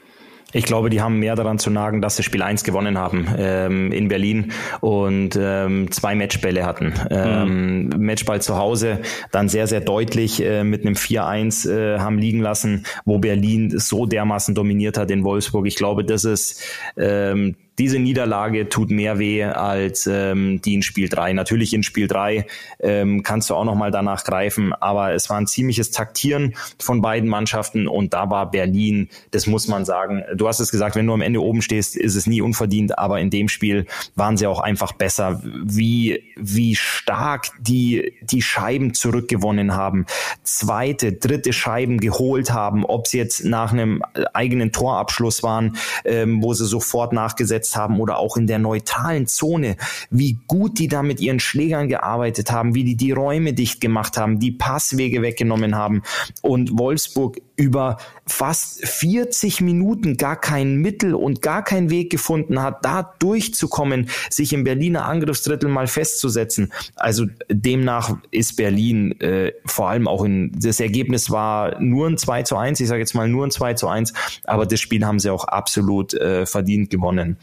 Ich 0.58 0.65
glaube, 0.65 0.89
die 0.89 1.02
haben 1.02 1.20
mehr 1.20 1.36
daran 1.36 1.60
zu 1.60 1.70
nagen, 1.70 2.02
dass 2.02 2.15
sie 2.15 2.24
Spiel 2.24 2.41
1 2.41 2.63
gewonnen 2.63 2.98
haben 2.98 3.28
ähm, 3.38 3.91
in 3.91 4.08
Berlin 4.08 4.54
und 4.82 5.38
ähm, 5.39 5.91
zwei 5.91 6.15
Matchbälle 6.15 6.65
hatten. 6.65 6.96
Ähm, 7.12 7.84
mhm. 7.84 8.06
Matchball 8.06 8.41
zu 8.41 8.58
Hause 8.58 9.00
dann 9.32 9.50
sehr, 9.50 9.67
sehr 9.67 9.82
deutlich 9.82 10.43
äh, 10.43 10.63
mit 10.63 10.84
einem 10.84 10.96
4-1 10.96 11.70
äh, 11.70 12.00
haben 12.00 12.17
liegen 12.17 12.39
lassen, 12.39 12.88
wo 13.06 13.20
Berlin 13.20 13.72
so 13.78 14.08
dermaßen 14.08 14.56
dominiert 14.56 14.98
hat 14.98 15.12
in 15.12 15.24
Wolfsburg. 15.24 15.67
Ich 15.67 15.76
glaube, 15.76 16.04
das 16.04 16.24
ist 16.24 16.63
ähm, 16.98 17.56
diese 17.78 18.00
Niederlage 18.00 18.70
tut 18.70 18.90
mehr 18.90 19.20
weh 19.20 19.44
als 19.44 20.08
ähm, 20.08 20.62
die 20.62 20.74
in 20.74 20.82
Spiel 20.82 21.10
3. 21.10 21.34
Natürlich 21.34 21.74
in 21.74 21.84
Spiel 21.84 22.08
3 22.08 22.46
ähm, 22.80 23.24
kannst 23.24 23.50
du 23.50 23.56
auch 23.56 23.66
nochmal 23.66 23.92
danach 23.92 24.24
greifen, 24.24 24.74
aber 24.74 25.13
es 25.13 25.30
war 25.30 25.38
ein 25.38 25.48
ziemliches 25.48 25.92
Taktieren 25.92 26.56
von 26.80 27.02
beiden 27.02 27.30
Mannschaften 27.30 27.88
und 27.88 28.13
da 28.13 28.30
war 28.30 28.50
Berlin, 28.50 29.10
das 29.32 29.48
muss 29.48 29.68
man 29.68 29.86
sagen, 29.86 30.24
du 30.36 30.48
hast 30.48 30.60
es 30.60 30.72
gesagt, 30.72 30.96
wenn 30.96 31.06
du 31.06 31.13
am 31.13 31.22
Ende 31.22 31.42
oben 31.42 31.62
stehst, 31.62 31.96
ist 31.96 32.16
es 32.16 32.26
nie 32.26 32.42
unverdient, 32.42 32.98
aber 32.98 33.20
in 33.20 33.30
dem 33.30 33.48
Spiel 33.48 33.86
waren 34.16 34.38
sie 34.38 34.48
auch 34.48 34.60
einfach 34.60 34.94
besser, 34.94 35.42
wie, 35.44 36.24
wie 36.36 36.76
stark 36.76 37.48
die, 37.60 38.13
die 38.22 38.42
Scheiben 38.42 38.94
zurückgewonnen 38.94 39.76
haben, 39.76 40.06
zweite, 40.44 41.13
dritte 41.13 41.54
Scheiben 41.54 42.00
geholt 42.00 42.52
haben, 42.52 42.86
ob 42.86 43.08
sie 43.08 43.18
jetzt 43.18 43.46
nach 43.46 43.72
einem 43.72 44.02
eigenen 44.34 44.72
Torabschluss 44.72 45.44
waren, 45.44 45.78
ähm, 46.06 46.42
wo 46.42 46.54
sie 46.54 46.66
sofort 46.66 47.13
nachgesetzt 47.13 47.66
eingesetzt 47.67 47.75
haben 47.75 47.99
oder 47.99 48.17
auch 48.17 48.38
in 48.38 48.47
der 48.47 48.60
neutralen 48.60 49.27
Zone, 49.27 49.75
wie 50.10 50.38
gut 50.47 50.80
die 50.80 50.88
da 50.88 51.03
mit 51.03 51.19
ihren 51.19 51.39
Schlägern 51.39 51.88
gearbeitet 51.88 52.51
haben, 52.51 52.75
wie 52.75 52.84
die 52.84 52.95
die 52.95 53.12
Räume 53.12 53.53
dicht 53.53 53.82
gemacht 53.82 54.17
haben, 54.17 54.39
die 54.39 54.51
Passwege 54.51 55.21
weggenommen 55.21 55.75
haben. 55.75 56.03
Und 56.41 56.77
Wolfsburg 56.77 57.38
über 57.58 57.98
fast 58.28 58.86
40 58.86 59.62
Minuten 59.62 60.15
gar 60.15 60.39
kein 60.39 60.76
Mittel 60.76 61.15
und 61.15 61.41
gar 61.41 61.63
keinen 61.63 61.89
Weg 61.89 62.12
gefunden 62.12 62.62
hat, 62.62 62.86
da 62.86 63.15
durchzukommen, 63.17 64.10
sich 64.30 64.54
im 64.54 64.63
Berliner 64.63 65.06
Angriffsdrittel 65.06 65.67
mal 65.67 65.88
festzusetzen. 65.88 66.72
Also 66.96 67.26
demnach 67.50 68.15
ist 68.30 68.58
Berlin 68.58 69.20
äh, 69.22 69.54
vor 69.65 69.89
allem 69.89 70.08
auch 70.08 70.24
in, 70.24 70.52
das 70.56 70.80
Ergebnis 70.80 71.32
war 71.32 71.82
nur 71.82 72.08
ein 72.08 72.17
2 72.17 72.43
zu 72.43 72.58
1, 72.58 72.80
ich 72.80 72.88
sage 72.88 73.00
jetzt 73.00 73.15
mal 73.15 73.28
nur 73.28 73.46
ein 73.46 73.52
2 73.52 73.74
zu 73.74 73.88
1, 73.88 74.13
aber 74.43 74.67
das 74.67 74.80
Spiel 74.80 75.04
haben 75.04 75.20
sie 75.20 75.32
auch 75.32 75.46
absolut 75.46 76.13
äh, 76.13 76.46
verdient 76.46 76.91
gewonnen. 76.91 77.38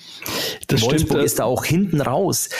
Das 0.68 0.82
Wolfsburg 0.82 1.00
stimmt, 1.00 1.22
äh, 1.22 1.24
ist 1.24 1.38
da 1.40 1.44
auch 1.44 1.64
hinten 1.64 2.00
raus. 2.00 2.50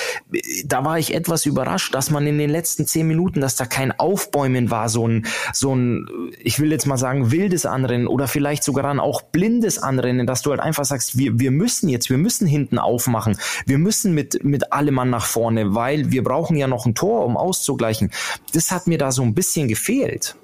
Da 0.64 0.84
war 0.84 0.98
ich 0.98 1.14
etwas 1.14 1.46
überrascht, 1.46 1.94
dass 1.94 2.10
man 2.10 2.26
in 2.26 2.38
den 2.38 2.50
letzten 2.50 2.86
zehn 2.86 3.06
Minuten, 3.06 3.40
dass 3.40 3.54
da 3.54 3.66
kein 3.66 3.92
Aufbäumen 3.92 4.70
war, 4.70 4.88
so 4.88 5.06
ein, 5.06 5.26
so 5.52 5.74
ein, 5.74 6.08
ich 6.40 6.58
will 6.58 6.72
jetzt 6.72 6.86
mal 6.86 6.96
sagen, 6.96 7.30
wildes 7.44 7.66
Anrennen 7.66 8.06
oder 8.06 8.26
vielleicht 8.26 8.64
sogar 8.64 8.84
dann 8.84 9.00
auch 9.00 9.20
blindes 9.20 9.78
Anrennen, 9.78 10.26
dass 10.26 10.40
du 10.40 10.50
halt 10.50 10.60
einfach 10.60 10.86
sagst, 10.86 11.18
wir, 11.18 11.38
wir 11.38 11.50
müssen 11.50 11.90
jetzt, 11.90 12.08
wir 12.08 12.16
müssen 12.16 12.46
hinten 12.46 12.78
aufmachen. 12.78 13.36
Wir 13.66 13.76
müssen 13.76 14.14
mit, 14.14 14.42
mit 14.44 14.72
allem 14.72 14.94
Mann 14.94 15.10
nach 15.10 15.26
vorne, 15.26 15.74
weil 15.74 16.10
wir 16.10 16.24
brauchen 16.24 16.56
ja 16.56 16.66
noch 16.66 16.86
ein 16.86 16.94
Tor, 16.94 17.26
um 17.26 17.36
auszugleichen. 17.36 18.10
Das 18.54 18.70
hat 18.70 18.86
mir 18.86 18.96
da 18.96 19.12
so 19.12 19.22
ein 19.22 19.34
bisschen 19.34 19.68
gefehlt. 19.68 20.36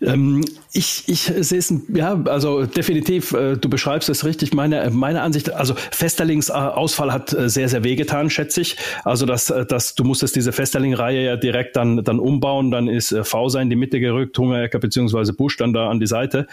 Ähm, 0.00 0.44
ich, 0.72 1.04
ich 1.06 1.32
sehe 1.40 1.58
es, 1.58 1.72
ja, 1.92 2.20
also 2.24 2.64
definitiv, 2.64 3.32
äh, 3.32 3.56
du 3.56 3.68
beschreibst 3.68 4.08
es 4.08 4.24
richtig. 4.24 4.54
Meine, 4.54 4.90
meine 4.90 5.22
Ansicht, 5.22 5.52
also 5.52 5.74
Festerlings 5.74 6.50
Ausfall 6.50 7.12
hat 7.12 7.32
äh, 7.32 7.48
sehr, 7.48 7.68
sehr 7.68 7.84
wehgetan, 7.84 8.30
schätze 8.30 8.60
ich. 8.60 8.76
Also, 9.04 9.26
dass, 9.26 9.50
äh, 9.50 9.66
dass 9.66 9.94
du 9.94 10.04
musstest 10.04 10.36
diese 10.36 10.52
Festerling-Reihe 10.52 11.24
ja 11.24 11.36
direkt 11.36 11.76
dann, 11.76 12.04
dann 12.04 12.18
umbauen, 12.18 12.70
dann 12.70 12.88
ist 12.88 13.12
äh, 13.12 13.24
V 13.24 13.48
in 13.58 13.70
die 13.70 13.76
Mitte 13.76 14.00
gerückt, 14.00 14.38
Hungerecker 14.38 14.78
beziehungsweise 14.78 15.32
Busch 15.32 15.56
dann 15.56 15.72
da 15.72 15.88
an 15.90 16.00
die 16.00 16.06
Seite. 16.06 16.46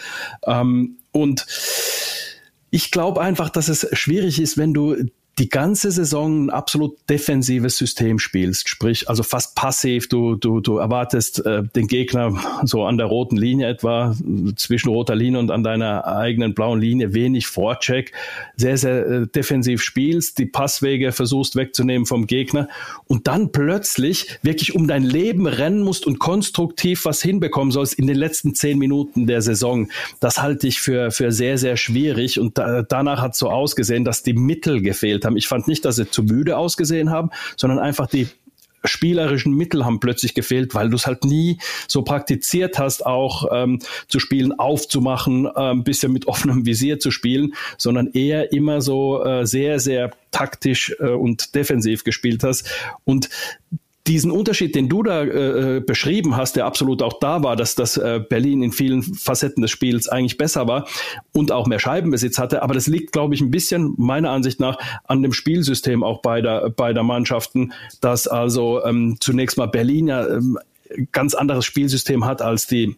Ähm, 0.46 0.98
und 1.12 1.46
ich 2.72 2.92
glaube 2.92 3.22
einfach, 3.22 3.50
dass 3.50 3.68
es 3.68 3.88
schwierig 3.94 4.40
ist, 4.40 4.58
wenn 4.58 4.74
du 4.74 4.96
die 5.38 5.50
ganze 5.50 5.90
Saison 5.92 6.46
ein 6.46 6.50
absolut 6.50 6.98
defensives 7.10 7.78
System 7.78 8.20
spielst, 8.20 8.68
sprich 8.68 9.08
also 9.08 9.24
fast 9.24 9.56
passiv, 9.56 10.10
du, 10.10 10.36
du, 10.36 10.60
du 10.60 10.78
erwartest 10.78 11.46
äh, 11.46 11.64
den 11.64 11.88
Gegner 11.88 12.38
so 12.64 12.84
an 12.84 12.98
der 12.98 13.06
roten 13.06 13.38
Linie 13.38 13.70
etwa, 13.70 14.16
zwischen 14.58 14.90
roter 14.90 15.16
Linie 15.16 15.40
und 15.40 15.50
an 15.50 15.64
deiner 15.64 16.06
eigenen 16.06 16.54
blauen 16.54 16.82
Linie, 16.82 17.14
wenig 17.14 17.48
Vorcheck, 17.48 18.12
sehr, 18.58 18.78
sehr 18.78 19.08
äh, 19.08 19.28
defensiv 19.28 19.82
spielst, 19.82 20.40
die 20.40 20.46
Passwege 20.46 21.14
versuchst 21.14 21.56
wegzunehmen 21.56 22.06
vom 22.06 22.28
Gegner 22.28 22.68
und 23.08 23.28
dann 23.28 23.54
plötzlich 23.54 24.40
wirklich 24.42 24.76
um 24.76 24.88
dein 24.88 25.04
Leben 25.04 25.48
rennen 25.48 25.82
musst 25.82 26.06
und 26.06 26.20
konstruktiv 26.20 27.06
was 27.06 27.22
hinbekommen 27.22 27.72
sollst 27.72 27.94
in 27.94 28.08
den 28.08 28.18
letzten 28.18 28.56
zehn 28.56 28.78
Minuten 28.78 29.26
der 29.26 29.42
Saison. 29.42 29.90
Das 30.20 30.42
halte 30.42 30.68
ich 30.68 30.82
für, 30.82 31.12
für 31.12 31.32
sehr, 31.32 31.58
sehr 31.58 31.78
schwierig 31.78 32.40
und 32.40 32.58
da, 32.58 32.82
danach 32.82 33.22
hat 33.22 33.38
so 33.38 33.50
ausgesehen, 33.50 34.04
dass 34.04 34.22
die 34.22 34.34
Mittel 34.34 34.82
gefehlt 34.82 35.19
haben 35.26 35.30
haben. 35.30 35.38
Ich 35.38 35.48
fand 35.48 35.68
nicht, 35.68 35.86
dass 35.86 35.96
sie 35.96 36.10
zu 36.10 36.24
müde 36.24 36.58
ausgesehen 36.58 37.10
haben, 37.10 37.30
sondern 37.56 37.80
einfach 37.80 38.08
die 38.08 38.28
spielerischen 38.86 39.54
Mittel 39.56 39.86
haben 39.86 40.00
plötzlich 40.00 40.34
gefehlt, 40.34 40.74
weil 40.74 40.90
du 40.90 40.96
es 40.96 41.06
halt 41.06 41.26
nie 41.26 41.60
so 41.88 42.02
praktiziert 42.02 42.80
hast, 42.80 43.06
auch 43.06 43.46
ähm, 43.52 43.80
zu 44.08 44.20
spielen, 44.20 44.58
aufzumachen, 44.58 45.46
äh, 45.46 45.72
ein 45.72 45.84
bisschen 45.84 46.14
mit 46.14 46.28
offenem 46.28 46.66
Visier 46.66 46.98
zu 46.98 47.12
spielen, 47.12 47.54
sondern 47.78 48.08
eher 48.14 48.54
immer 48.54 48.80
so 48.80 49.24
äh, 49.24 49.46
sehr, 49.46 49.80
sehr 49.80 50.12
taktisch 50.32 50.96
äh, 51.00 51.10
und 51.10 51.56
defensiv 51.56 52.06
gespielt 52.06 52.44
hast. 52.44 52.70
Und 53.04 53.30
diesen 54.10 54.32
Unterschied, 54.32 54.74
den 54.74 54.90
du 54.90 55.04
da 55.04 55.24
äh, 55.24 55.78
äh, 55.78 55.80
beschrieben 55.82 56.36
hast, 56.36 56.56
der 56.56 56.66
absolut 56.66 57.04
auch 57.04 57.20
da 57.20 57.44
war, 57.44 57.56
dass 57.56 57.76
das 57.76 57.96
äh, 57.96 58.20
Berlin 58.28 58.64
in 58.64 58.72
vielen 58.72 59.04
Facetten 59.04 59.62
des 59.62 59.70
Spiels 59.70 60.10
eigentlich 60.10 60.38
besser 60.38 60.68
war 60.68 60.88
und 61.32 61.52
auch 61.52 61.68
mehr 61.68 61.78
Scheibenbesitz 61.78 62.40
hatte. 62.40 62.64
Aber 62.64 62.74
das 62.74 62.88
liegt, 62.88 63.12
glaube 63.12 63.36
ich, 63.36 63.42
ein 63.42 63.52
bisschen 63.52 63.94
meiner 63.98 64.32
Ansicht 64.32 64.60
nach 64.60 64.80
an 65.06 65.22
dem 65.22 65.32
Spielsystem 65.32 66.04
auch 66.04 66.24
beider, 66.24 66.72
beider 66.72 67.04
Mannschaften, 67.04 67.72
dass 68.02 68.28
also 68.28 68.84
ähm, 68.84 69.18
zunächst 69.20 69.58
mal 69.58 69.68
Berlin 69.68 70.08
ja 70.08 70.28
ähm, 70.28 70.58
ganz 71.12 71.36
anderes 71.36 71.66
Spielsystem 71.66 72.26
hat 72.26 72.42
als 72.42 72.66
die 72.66 72.98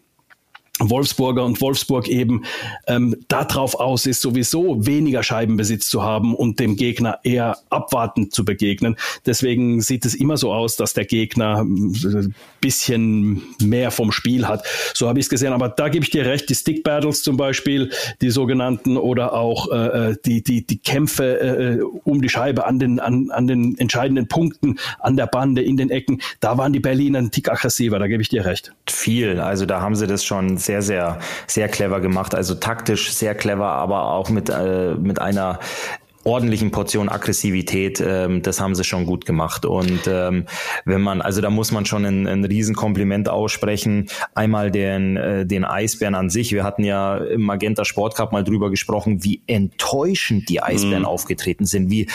Wolfsburger 0.80 1.44
und 1.44 1.60
Wolfsburg 1.60 2.08
eben 2.08 2.44
ähm, 2.86 3.16
darauf 3.28 3.74
aus 3.74 4.06
ist, 4.06 4.22
sowieso 4.22 4.86
weniger 4.86 5.22
Scheibenbesitz 5.22 5.88
zu 5.88 6.02
haben 6.02 6.34
und 6.34 6.60
dem 6.60 6.76
Gegner 6.76 7.18
eher 7.24 7.58
abwartend 7.68 8.34
zu 8.34 8.44
begegnen. 8.44 8.96
Deswegen 9.26 9.82
sieht 9.82 10.06
es 10.06 10.14
immer 10.14 10.36
so 10.38 10.52
aus, 10.52 10.76
dass 10.76 10.94
der 10.94 11.04
Gegner 11.04 11.62
ein 11.62 11.94
äh, 11.94 12.28
bisschen 12.60 13.42
mehr 13.60 13.90
vom 13.90 14.12
Spiel 14.12 14.48
hat. 14.48 14.64
So 14.94 15.08
habe 15.08 15.18
ich 15.18 15.26
es 15.26 15.30
gesehen. 15.30 15.52
Aber 15.52 15.68
da 15.68 15.88
gebe 15.88 16.04
ich 16.04 16.10
dir 16.10 16.24
recht, 16.24 16.48
die 16.48 16.54
Stick 16.54 16.82
Battles 16.84 17.22
zum 17.22 17.36
Beispiel, 17.36 17.90
die 18.22 18.30
sogenannten 18.30 18.96
oder 18.96 19.34
auch 19.34 19.70
äh, 19.70 20.10
äh 20.10 20.16
die, 20.24 20.42
die, 20.42 20.66
die 20.66 20.78
Kämpfe 20.78 21.40
äh, 21.40 21.74
äh, 21.74 21.82
um 21.82 22.22
die 22.22 22.28
Scheibe 22.28 22.66
an 22.66 22.78
den, 22.78 22.98
an, 22.98 23.30
an 23.30 23.46
den 23.46 23.76
entscheidenden 23.78 24.28
Punkten, 24.28 24.78
an 25.00 25.16
der 25.16 25.26
Bande, 25.26 25.62
in 25.62 25.76
den 25.76 25.90
Ecken, 25.90 26.22
da 26.40 26.56
waren 26.58 26.72
die 26.72 26.80
Berliner 26.80 27.18
ein 27.18 27.30
Tick 27.30 27.50
aggressiver, 27.50 27.98
da 27.98 28.06
gebe 28.06 28.22
ich 28.22 28.28
dir 28.28 28.44
recht. 28.44 28.72
Viel, 28.86 29.40
also 29.40 29.66
da 29.66 29.80
haben 29.80 29.96
sie 29.96 30.06
das 30.06 30.24
schon 30.24 30.58
sehr 30.62 30.82
sehr, 30.82 31.18
sehr, 31.46 31.68
clever 31.68 32.00
gemacht. 32.00 32.34
Also 32.34 32.54
taktisch 32.54 33.12
sehr 33.12 33.34
clever, 33.34 33.68
aber 33.68 34.12
auch 34.12 34.30
mit, 34.30 34.48
äh, 34.48 34.94
mit 34.94 35.20
einer 35.20 35.58
ordentlichen 36.24 36.70
Portion 36.70 37.08
Aggressivität, 37.08 38.00
ähm, 38.00 38.42
das 38.42 38.60
haben 38.60 38.74
sie 38.74 38.84
schon 38.84 39.06
gut 39.06 39.24
gemacht. 39.26 39.64
Und 39.64 40.06
ähm, 40.06 40.46
wenn 40.84 41.00
man, 41.00 41.20
also 41.20 41.40
da 41.40 41.50
muss 41.50 41.72
man 41.72 41.84
schon 41.84 42.04
ein, 42.04 42.26
ein 42.26 42.44
Riesenkompliment 42.44 43.28
aussprechen. 43.28 44.06
Einmal 44.34 44.70
den, 44.70 45.16
äh, 45.16 45.46
den 45.46 45.64
Eisbären 45.64 46.14
an 46.14 46.30
sich. 46.30 46.52
Wir 46.52 46.64
hatten 46.64 46.84
ja 46.84 47.16
im 47.16 47.42
Magenta 47.42 47.84
Sport 47.84 48.14
Cup 48.14 48.32
mal 48.32 48.44
drüber 48.44 48.70
gesprochen, 48.70 49.24
wie 49.24 49.42
enttäuschend 49.46 50.48
die 50.48 50.62
Eisbären 50.62 51.00
mhm. 51.02 51.08
aufgetreten 51.08 51.64
sind, 51.64 51.90
wie 51.90 52.08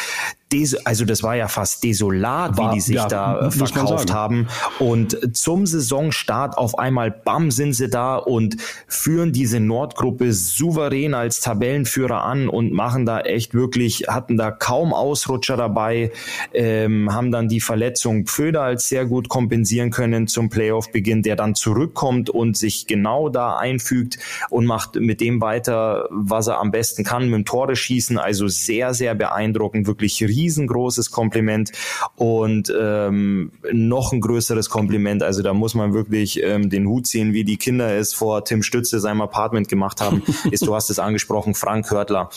also 0.86 1.04
das 1.06 1.24
war 1.24 1.36
ja 1.36 1.48
fast 1.48 1.84
desolat, 1.84 2.58
war, 2.58 2.72
wie 2.72 2.76
die 2.76 2.82
sich 2.82 2.96
ja, 2.96 3.08
da 3.08 3.52
verkauft 3.52 4.14
haben. 4.14 4.48
Und 4.80 5.36
zum 5.36 5.66
Saisonstart 5.66 6.58
auf 6.58 6.80
einmal, 6.80 7.12
bam, 7.12 7.52
sind 7.52 7.74
sie 7.74 7.90
da 7.90 8.16
und 8.16 8.58
führen 8.88 9.34
diese 9.34 9.60
Nordgruppe 9.60 10.32
souverän 10.34 11.14
als 11.14 11.42
Tabellenführer 11.42 12.24
an 12.24 12.48
und 12.48 12.72
machen 12.72 13.06
da 13.06 13.20
echt 13.20 13.54
wirklich, 13.54 14.06
hatten 14.08 14.38
da 14.38 14.52
kaum 14.52 14.94
Ausrutscher 14.94 15.58
dabei, 15.58 16.12
ähm, 16.54 17.14
haben 17.14 17.32
dann 17.32 17.50
die 17.50 17.62
Verletzung 17.62 18.26
Pföder 18.26 18.62
als 18.62 18.88
sehr 18.88 19.06
gut 19.06 19.30
kompensieren 19.30 19.92
können 19.92 20.28
zum 20.28 20.50
Playoff-Beginn, 20.50 21.24
der 21.24 21.36
dann 21.36 21.56
zurückkommt 21.56 22.30
und 22.30 22.56
sich 22.56 22.88
genau 22.88 23.30
da 23.30 23.58
einfügt 23.58 24.18
und 24.50 24.66
macht 24.66 24.96
mit 24.96 25.20
dem 25.20 25.42
weiter, 25.42 26.08
was 26.10 26.48
er 26.48 26.60
am 26.60 26.72
besten 26.72 27.04
kann, 27.04 27.26
mit 27.26 27.34
dem 27.34 27.46
Tore 27.46 27.76
schießen. 27.76 28.18
Also 28.18 28.48
sehr, 28.48 28.94
sehr 28.94 29.14
beeindruckend, 29.14 29.88
wirklich 29.88 30.22
riesengroßes 30.38 31.12
Kompliment 31.12 31.72
und 32.16 32.72
ähm, 32.80 33.52
noch 33.72 34.12
ein 34.14 34.22
größeres 34.22 34.70
Kompliment. 34.70 35.24
Also 35.24 35.42
da 35.42 35.54
muss 35.54 35.74
man 35.74 35.94
wirklich 35.94 36.42
ähm, 36.44 36.70
den 36.70 36.88
Hut 36.88 37.08
ziehen, 37.08 37.34
wie 37.34 37.44
die 37.44 37.58
Kinder 37.58 37.96
es 37.96 38.14
vor 38.14 38.46
Tim 38.46 38.64
Stütze 38.64 39.00
seinem 39.00 39.22
Apartment 39.22 39.68
gemacht 39.68 40.02
haben. 40.02 40.24
ist, 40.52 40.66
du 40.66 40.76
hast 40.76 40.90
es 40.90 41.00
angesprochen, 41.00 41.56
Frank 41.56 41.90
Hörtler. 41.90 42.30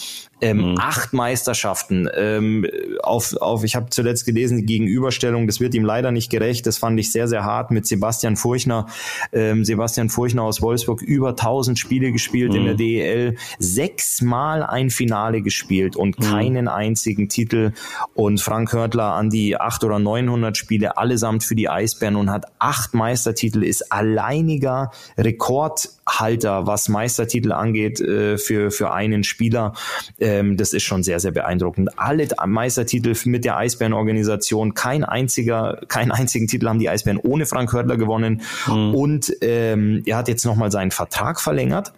Ähm, 0.42 0.70
mhm. 0.70 0.74
Acht 0.78 1.12
Meisterschaften 1.12 2.08
ähm, 2.16 2.66
auf, 3.02 3.36
auf, 3.36 3.62
ich 3.62 3.76
habe 3.76 3.90
zuletzt 3.90 4.24
gelesen, 4.24 4.56
die 4.58 4.64
Gegenüberstellung, 4.64 5.46
das 5.46 5.60
wird 5.60 5.74
ihm 5.74 5.84
leider 5.84 6.12
nicht 6.12 6.30
gerecht, 6.30 6.66
das 6.66 6.78
fand 6.78 6.98
ich 6.98 7.12
sehr, 7.12 7.28
sehr 7.28 7.44
hart 7.44 7.70
mit 7.70 7.86
Sebastian 7.86 8.36
Furchner. 8.36 8.86
Ähm, 9.32 9.66
Sebastian 9.66 10.08
Furchner 10.08 10.44
aus 10.44 10.62
Wolfsburg, 10.62 11.02
über 11.02 11.30
1000 11.30 11.78
Spiele 11.78 12.10
gespielt 12.10 12.52
mhm. 12.52 12.56
in 12.56 12.64
der 12.64 12.74
mhm. 12.74 12.78
DEL, 12.78 13.36
sechsmal 13.58 14.62
ein 14.62 14.88
Finale 14.88 15.42
gespielt 15.42 15.94
und 15.94 16.18
mhm. 16.18 16.24
keinen 16.24 16.68
einzigen 16.68 17.28
Titel. 17.28 17.72
Und 18.14 18.40
Frank 18.40 18.72
Hörtler 18.72 19.12
an 19.14 19.31
die 19.31 19.57
800 19.57 19.85
oder 19.85 19.98
900 19.98 20.57
Spiele, 20.57 20.96
allesamt 20.96 21.44
für 21.44 21.55
die 21.55 21.68
Eisbären 21.68 22.16
und 22.16 22.31
hat 22.31 22.46
acht 22.59 22.94
Meistertitel, 22.94 23.62
ist 23.62 23.92
alleiniger 23.92 24.90
Rekordhalter, 25.16 26.66
was 26.66 26.88
Meistertitel 26.88 27.53
angeht, 27.53 28.00
äh, 28.00 28.38
für, 28.38 28.70
für 28.70 28.92
einen 28.92 29.24
Spieler. 29.24 29.74
Ähm, 30.18 30.57
das 30.57 30.72
ist 30.72 30.83
schon 30.83 31.03
sehr, 31.03 31.20
sehr 31.20 31.33
beeindruckend. 31.33 31.98
Alle 31.98 32.29
Meistertitel 32.46 33.14
mit 33.24 33.44
der 33.44 33.57
Eisbärenorganisation, 33.57 34.74
kein 34.74 35.05
einziger, 35.05 35.81
keinen 35.88 36.11
einzigen 36.12 36.46
Titel 36.46 36.68
haben 36.68 36.79
die 36.79 36.88
Eisbären 36.88 37.18
ohne 37.18 37.46
Frank 37.46 37.72
Hörtler 37.72 37.96
gewonnen. 37.96 38.42
Mhm. 38.66 38.94
Und 38.94 39.33
ähm, 39.40 40.03
er 40.07 40.16
hat 40.16 40.29
jetzt 40.29 40.44
nochmal 40.44 40.70
seinen 40.70 40.90
Vertrag 40.90 41.40
verlängert. 41.40 41.92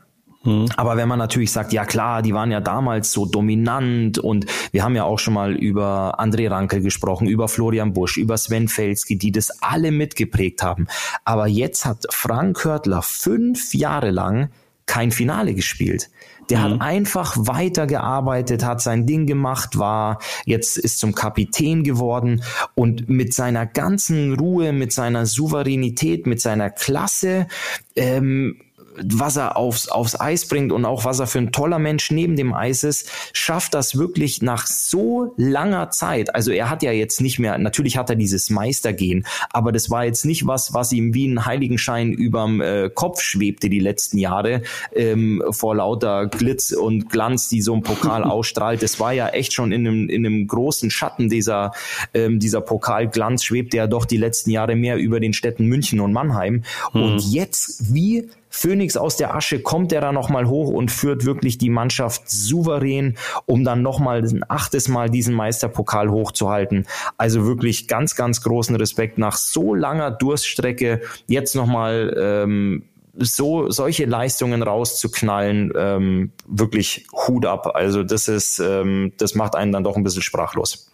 Mhm. 0.44 0.66
Aber 0.76 0.96
wenn 0.96 1.08
man 1.08 1.18
natürlich 1.18 1.52
sagt, 1.52 1.72
ja 1.72 1.84
klar, 1.84 2.22
die 2.22 2.34
waren 2.34 2.50
ja 2.50 2.60
damals 2.60 3.12
so 3.12 3.26
dominant 3.26 4.18
und 4.18 4.46
wir 4.72 4.84
haben 4.84 4.96
ja 4.96 5.04
auch 5.04 5.18
schon 5.18 5.34
mal 5.34 5.54
über 5.54 6.20
André 6.20 6.50
Ranke 6.50 6.80
gesprochen, 6.80 7.28
über 7.28 7.48
Florian 7.48 7.92
Busch, 7.92 8.16
über 8.16 8.36
Sven 8.36 8.68
Felski, 8.68 9.16
die 9.16 9.32
das 9.32 9.62
alle 9.62 9.92
mitgeprägt 9.92 10.62
haben. 10.62 10.86
Aber 11.24 11.46
jetzt 11.46 11.84
hat 11.84 12.06
Frank 12.10 12.64
Hörtler 12.64 13.02
fünf 13.02 13.74
Jahre 13.74 14.10
lang 14.10 14.50
kein 14.86 15.10
Finale 15.10 15.54
gespielt. 15.54 16.10
Der 16.50 16.58
mhm. 16.58 16.62
hat 16.64 16.80
einfach 16.80 17.36
weitergearbeitet, 17.38 18.64
hat 18.64 18.80
sein 18.80 19.06
Ding 19.06 19.26
gemacht, 19.26 19.78
war 19.78 20.18
jetzt 20.44 20.76
ist 20.76 20.98
zum 20.98 21.14
Kapitän 21.14 21.84
geworden 21.84 22.42
und 22.74 23.08
mit 23.08 23.32
seiner 23.32 23.64
ganzen 23.64 24.34
Ruhe, 24.34 24.72
mit 24.72 24.92
seiner 24.92 25.26
Souveränität, 25.26 26.26
mit 26.26 26.40
seiner 26.40 26.70
Klasse 26.70 27.46
ähm, 27.94 28.60
was 28.96 29.36
er 29.36 29.56
aufs, 29.56 29.88
aufs 29.88 30.18
Eis 30.18 30.46
bringt 30.46 30.72
und 30.72 30.84
auch 30.84 31.04
was 31.04 31.18
er 31.20 31.26
für 31.26 31.38
ein 31.38 31.52
toller 31.52 31.78
Mensch 31.78 32.10
neben 32.10 32.36
dem 32.36 32.52
Eis 32.52 32.84
ist, 32.84 33.10
schafft 33.32 33.74
das 33.74 33.96
wirklich 33.96 34.42
nach 34.42 34.66
so 34.66 35.34
langer 35.36 35.90
Zeit. 35.90 36.34
Also 36.34 36.50
er 36.50 36.70
hat 36.70 36.82
ja 36.82 36.92
jetzt 36.92 37.20
nicht 37.20 37.38
mehr, 37.38 37.56
natürlich 37.58 37.96
hat 37.96 38.10
er 38.10 38.16
dieses 38.16 38.50
Meistergehen, 38.50 39.26
aber 39.50 39.72
das 39.72 39.90
war 39.90 40.04
jetzt 40.04 40.24
nicht 40.24 40.46
was, 40.46 40.74
was 40.74 40.92
ihm 40.92 41.14
wie 41.14 41.26
ein 41.26 41.44
Heiligenschein 41.46 42.12
überm 42.12 42.60
äh, 42.60 42.90
Kopf 42.92 43.22
schwebte 43.22 43.70
die 43.70 43.80
letzten 43.80 44.18
Jahre 44.18 44.62
ähm, 44.94 45.42
vor 45.50 45.76
lauter 45.76 46.26
Glitz 46.26 46.72
und 46.72 47.10
Glanz, 47.10 47.48
die 47.48 47.62
so 47.62 47.74
ein 47.74 47.82
Pokal 47.82 48.24
ausstrahlt. 48.32 48.82
Das 48.82 49.00
war 49.00 49.12
ja 49.12 49.28
echt 49.28 49.52
schon 49.52 49.72
in 49.72 49.86
einem, 49.86 50.08
in 50.08 50.26
einem 50.26 50.46
großen 50.46 50.90
Schatten 50.90 51.28
dieser, 51.28 51.72
ähm, 52.14 52.38
dieser 52.38 52.60
Pokalglanz 52.60 53.44
schwebte 53.44 53.78
ja 53.78 53.86
doch 53.86 54.04
die 54.04 54.16
letzten 54.16 54.50
Jahre 54.50 54.76
mehr 54.76 54.96
über 54.96 55.20
den 55.20 55.32
Städten 55.32 55.66
München 55.66 56.00
und 56.00 56.12
Mannheim. 56.12 56.64
Mhm. 56.92 57.02
Und 57.02 57.32
jetzt, 57.32 57.94
wie 57.94 58.28
Phoenix 58.52 58.98
aus 58.98 59.16
der 59.16 59.34
Asche 59.34 59.60
kommt 59.60 59.92
er 59.92 60.02
da 60.02 60.12
nochmal 60.12 60.46
hoch 60.46 60.68
und 60.68 60.90
führt 60.90 61.24
wirklich 61.24 61.56
die 61.56 61.70
Mannschaft 61.70 62.28
souverän, 62.30 63.16
um 63.46 63.64
dann 63.64 63.82
nochmal 63.82 64.22
ein 64.22 64.44
achtes 64.46 64.88
Mal 64.88 65.08
diesen 65.08 65.34
Meisterpokal 65.34 66.10
hochzuhalten. 66.10 66.86
Also 67.16 67.46
wirklich 67.46 67.88
ganz, 67.88 68.14
ganz 68.14 68.42
großen 68.42 68.76
Respekt 68.76 69.16
nach 69.16 69.36
so 69.38 69.74
langer 69.74 70.10
Durststrecke 70.10 71.00
jetzt 71.26 71.56
nochmal 71.56 72.14
ähm, 72.16 72.84
so 73.14 73.70
solche 73.70 74.04
Leistungen 74.04 74.62
rauszuknallen, 74.62 75.72
ähm, 75.74 76.32
wirklich 76.46 77.06
Hut 77.12 77.46
ab. 77.46 77.72
Also 77.74 78.02
das 78.02 78.28
ist, 78.28 78.58
ähm, 78.58 79.12
das 79.16 79.34
macht 79.34 79.54
einen 79.54 79.72
dann 79.72 79.84
doch 79.84 79.96
ein 79.96 80.04
bisschen 80.04 80.22
sprachlos. 80.22 80.90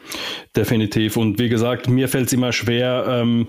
Definitiv. 0.57 1.17
Und 1.17 1.39
wie 1.39 1.49
gesagt, 1.49 1.89
mir 1.89 2.09
fällt 2.09 2.29
es 2.29 2.33
immer 2.33 2.53
schwer. 2.53 3.05
Ähm 3.09 3.47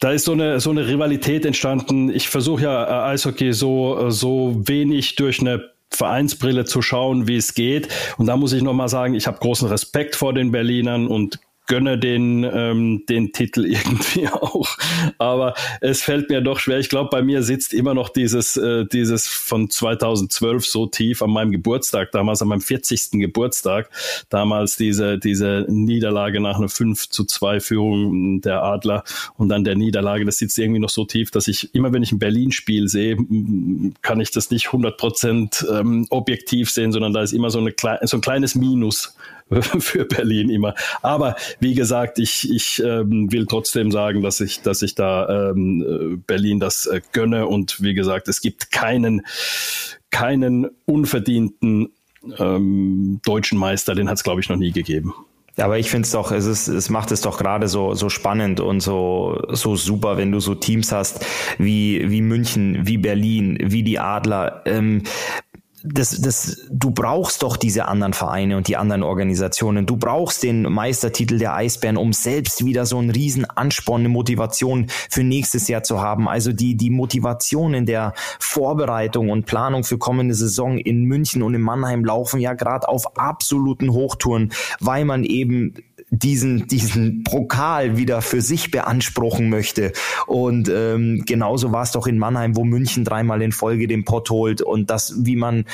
da 0.00 0.12
ist 0.12 0.24
so 0.24 0.32
eine, 0.32 0.60
so 0.60 0.70
eine 0.70 0.86
Rivalität 0.86 1.44
entstanden. 1.44 2.10
Ich 2.10 2.28
versuche 2.28 2.62
ja 2.62 2.84
äh, 2.84 3.12
Eishockey 3.12 3.52
so, 3.52 4.06
äh, 4.06 4.10
so 4.10 4.54
wenig 4.64 5.16
durch 5.16 5.40
eine 5.40 5.70
Vereinsbrille 5.90 6.64
zu 6.64 6.82
schauen, 6.82 7.28
wie 7.28 7.36
es 7.36 7.54
geht. 7.54 7.88
Und 8.18 8.26
da 8.26 8.36
muss 8.36 8.52
ich 8.52 8.62
nochmal 8.62 8.88
sagen, 8.88 9.14
ich 9.14 9.26
habe 9.26 9.38
großen 9.38 9.68
Respekt 9.68 10.16
vor 10.16 10.34
den 10.34 10.52
Berlinern 10.52 11.06
und 11.06 11.38
gönne 11.66 11.98
den, 11.98 12.44
ähm, 12.44 13.04
den 13.08 13.32
Titel 13.32 13.64
irgendwie 13.66 14.28
auch. 14.28 14.68
Aber 15.18 15.54
es 15.80 16.02
fällt 16.02 16.30
mir 16.30 16.40
doch 16.40 16.58
schwer. 16.58 16.78
Ich 16.78 16.88
glaube, 16.88 17.10
bei 17.10 17.22
mir 17.22 17.42
sitzt 17.42 17.74
immer 17.74 17.94
noch 17.94 18.08
dieses, 18.08 18.56
äh, 18.56 18.84
dieses 18.86 19.26
von 19.26 19.70
2012 19.70 20.66
so 20.66 20.86
tief 20.86 21.22
an 21.22 21.30
meinem 21.30 21.52
Geburtstag, 21.52 22.12
damals 22.12 22.42
an 22.42 22.48
meinem 22.48 22.60
40. 22.60 23.10
Geburtstag, 23.12 23.90
damals 24.28 24.76
diese, 24.76 25.18
diese 25.18 25.66
Niederlage 25.68 26.40
nach 26.40 26.56
einer 26.56 26.68
5 26.68 27.08
zu 27.08 27.24
2 27.24 27.60
Führung 27.60 28.40
der 28.40 28.62
Adler 28.62 29.04
und 29.36 29.48
dann 29.48 29.64
der 29.64 29.76
Niederlage, 29.76 30.24
das 30.24 30.38
sitzt 30.38 30.58
irgendwie 30.58 30.80
noch 30.80 30.90
so 30.90 31.04
tief, 31.04 31.30
dass 31.30 31.48
ich 31.48 31.74
immer, 31.74 31.92
wenn 31.92 32.02
ich 32.02 32.12
ein 32.12 32.18
Berlin-Spiel 32.18 32.88
sehe, 32.88 33.16
kann 34.02 34.20
ich 34.20 34.30
das 34.30 34.50
nicht 34.50 34.66
100 34.66 34.96
Prozent 34.96 35.66
ähm, 35.70 36.06
objektiv 36.10 36.70
sehen, 36.70 36.92
sondern 36.92 37.12
da 37.12 37.22
ist 37.22 37.32
immer 37.32 37.50
so, 37.50 37.58
eine, 37.58 37.74
so 38.02 38.16
ein 38.16 38.20
kleines 38.20 38.54
Minus 38.54 39.16
für 39.78 40.04
Berlin 40.04 40.50
immer. 40.50 40.74
Aber 41.02 41.36
wie 41.60 41.74
gesagt, 41.74 42.18
ich, 42.18 42.50
ich 42.50 42.82
ähm, 42.84 43.30
will 43.30 43.46
trotzdem 43.46 43.90
sagen, 43.90 44.22
dass 44.22 44.40
ich, 44.40 44.62
dass 44.62 44.82
ich 44.82 44.94
da 44.94 45.50
ähm, 45.50 45.82
äh, 45.82 46.16
Berlin 46.16 46.60
das 46.60 46.86
äh, 46.86 47.00
gönne. 47.12 47.46
Und 47.46 47.82
wie 47.82 47.94
gesagt, 47.94 48.28
es 48.28 48.40
gibt 48.40 48.72
keinen, 48.72 49.22
keinen 50.10 50.68
unverdienten 50.84 51.92
ähm, 52.38 53.20
deutschen 53.24 53.58
Meister, 53.58 53.94
den 53.94 54.08
hat 54.08 54.16
es, 54.16 54.24
glaube 54.24 54.40
ich, 54.40 54.48
noch 54.48 54.56
nie 54.56 54.72
gegeben. 54.72 55.14
Aber 55.58 55.78
ich 55.78 55.88
finde 55.88 56.04
es 56.04 56.12
doch, 56.12 56.32
es 56.32 56.44
ist, 56.44 56.68
es 56.68 56.90
macht 56.90 57.10
es 57.12 57.22
doch 57.22 57.38
gerade 57.38 57.66
so, 57.68 57.94
so 57.94 58.10
spannend 58.10 58.60
und 58.60 58.80
so, 58.80 59.42
so 59.48 59.74
super, 59.74 60.18
wenn 60.18 60.30
du 60.30 60.38
so 60.38 60.54
Teams 60.54 60.92
hast 60.92 61.24
wie, 61.58 62.10
wie 62.10 62.20
München, 62.20 62.86
wie 62.86 62.98
Berlin, 62.98 63.58
wie 63.62 63.82
die 63.82 63.98
Adler. 63.98 64.62
Ähm, 64.66 65.04
das, 65.86 66.20
das, 66.20 66.66
du 66.70 66.90
brauchst 66.90 67.42
doch 67.42 67.56
diese 67.56 67.86
anderen 67.86 68.12
Vereine 68.12 68.56
und 68.56 68.68
die 68.68 68.76
anderen 68.76 69.02
Organisationen. 69.02 69.86
Du 69.86 69.96
brauchst 69.96 70.42
den 70.42 70.62
Meistertitel 70.62 71.38
der 71.38 71.54
Eisbären, 71.54 71.96
um 71.96 72.12
selbst 72.12 72.64
wieder 72.64 72.86
so 72.86 72.98
einen 72.98 73.10
riesen 73.10 73.44
Ansporn, 73.44 74.00
eine 74.00 74.08
Motivation 74.08 74.86
für 75.10 75.22
nächstes 75.22 75.68
Jahr 75.68 75.82
zu 75.82 76.00
haben. 76.00 76.28
Also 76.28 76.52
die, 76.52 76.76
die 76.76 76.90
Motivation 76.90 77.74
in 77.74 77.86
der 77.86 78.14
Vorbereitung 78.38 79.30
und 79.30 79.46
Planung 79.46 79.84
für 79.84 79.98
kommende 79.98 80.34
Saison 80.34 80.78
in 80.78 81.04
München 81.04 81.42
und 81.42 81.54
in 81.54 81.62
Mannheim 81.62 82.04
laufen 82.04 82.40
ja 82.40 82.54
gerade 82.54 82.88
auf 82.88 83.16
absoluten 83.16 83.92
Hochtouren, 83.92 84.52
weil 84.80 85.04
man 85.04 85.24
eben 85.24 85.74
diesen, 86.10 86.68
diesen 86.68 87.24
Pokal 87.24 87.96
wieder 87.96 88.22
für 88.22 88.40
sich 88.40 88.70
beanspruchen 88.70 89.50
möchte. 89.50 89.92
Und 90.26 90.68
ähm, 90.68 91.24
genauso 91.26 91.72
war 91.72 91.82
es 91.82 91.92
doch 91.92 92.06
in 92.06 92.18
Mannheim, 92.18 92.56
wo 92.56 92.64
München 92.64 93.04
dreimal 93.04 93.42
in 93.42 93.52
Folge 93.52 93.86
den 93.86 94.04
Pott 94.04 94.30
holt 94.30 94.62
und 94.62 94.90
das, 94.90 95.14
wie 95.24 95.36
man 95.36 95.64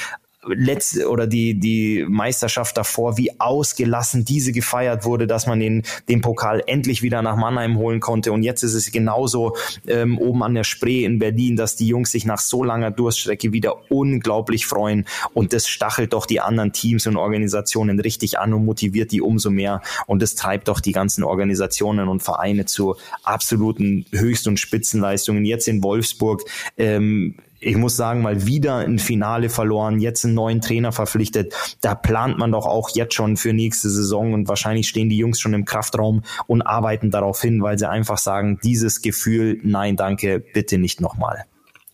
letzte 0.46 1.09
oder 1.09 1.26
die, 1.26 1.55
die 1.55 2.05
Meisterschaft 2.09 2.76
davor, 2.76 3.16
wie 3.16 3.38
ausgelassen 3.40 4.24
diese 4.24 4.52
gefeiert 4.52 5.05
wurde, 5.05 5.26
dass 5.26 5.46
man 5.46 5.61
den, 5.61 5.83
den 6.09 6.20
Pokal 6.20 6.62
endlich 6.66 7.02
wieder 7.02 7.22
nach 7.22 7.37
Mannheim 7.37 7.76
holen 7.78 8.00
konnte. 8.00 8.33
Und 8.33 8.42
jetzt 8.42 8.62
ist 8.62 8.74
es 8.74 8.90
genauso 8.90 9.57
ähm, 9.87 10.18
oben 10.18 10.42
an 10.42 10.55
der 10.55 10.64
Spree 10.64 11.05
in 11.05 11.18
Berlin, 11.18 11.57
dass 11.57 11.76
die 11.76 11.87
Jungs 11.87 12.11
sich 12.11 12.24
nach 12.24 12.40
so 12.40 12.64
langer 12.64 12.90
Durststrecke 12.90 13.52
wieder 13.52 13.90
unglaublich 13.90 14.66
freuen. 14.66 15.07
Und 15.33 15.52
das 15.52 15.68
stachelt 15.68 16.12
doch 16.12 16.26
die 16.26 16.40
anderen 16.40 16.72
Teams 16.72 17.07
und 17.07 17.16
Organisationen 17.16 18.01
richtig 18.01 18.38
an 18.38 18.53
und 18.53 18.64
motiviert 18.64 19.12
die 19.12 19.20
umso 19.20 19.51
mehr. 19.51 19.80
Und 20.07 20.22
das 20.22 20.34
treibt 20.34 20.68
doch 20.68 20.80
die 20.80 20.93
ganzen 20.93 21.22
Organisationen 21.22 22.09
und 22.09 22.22
Vereine 22.22 22.66
zu 22.66 22.97
absoluten 23.22 24.07
Höchst- 24.11 24.49
und 24.49 24.59
Spitzenleistungen. 24.59 25.45
Jetzt 25.45 25.68
in 25.68 25.82
Wolfsburg 25.82 26.43
ähm, 26.76 27.36
ich 27.62 27.76
muss 27.76 27.96
sagen, 27.96 28.22
mal 28.22 28.44
wieder 28.44 28.78
ein 28.78 28.98
Finale 28.98 29.48
verloren, 29.48 30.00
jetzt 30.00 30.24
einen 30.24 30.34
neuen 30.34 30.60
Trainer 30.60 30.90
verpflichtet. 30.90 31.54
Da 31.80 31.94
plant 31.94 32.36
man 32.38 32.50
doch 32.50 32.66
auch 32.66 32.90
jetzt 32.90 33.14
schon 33.14 33.36
für 33.36 33.52
nächste 33.52 33.88
Saison 33.88 34.34
und 34.34 34.48
wahrscheinlich 34.48 34.88
stehen 34.88 35.08
die 35.08 35.16
Jungs 35.16 35.40
schon 35.40 35.54
im 35.54 35.64
Kraftraum 35.64 36.22
und 36.46 36.62
arbeiten 36.62 37.10
darauf 37.10 37.40
hin, 37.40 37.62
weil 37.62 37.78
sie 37.78 37.88
einfach 37.88 38.18
sagen, 38.18 38.58
dieses 38.64 39.00
Gefühl, 39.00 39.60
nein, 39.62 39.96
danke, 39.96 40.40
bitte 40.40 40.78
nicht 40.78 41.00
nochmal. 41.00 41.44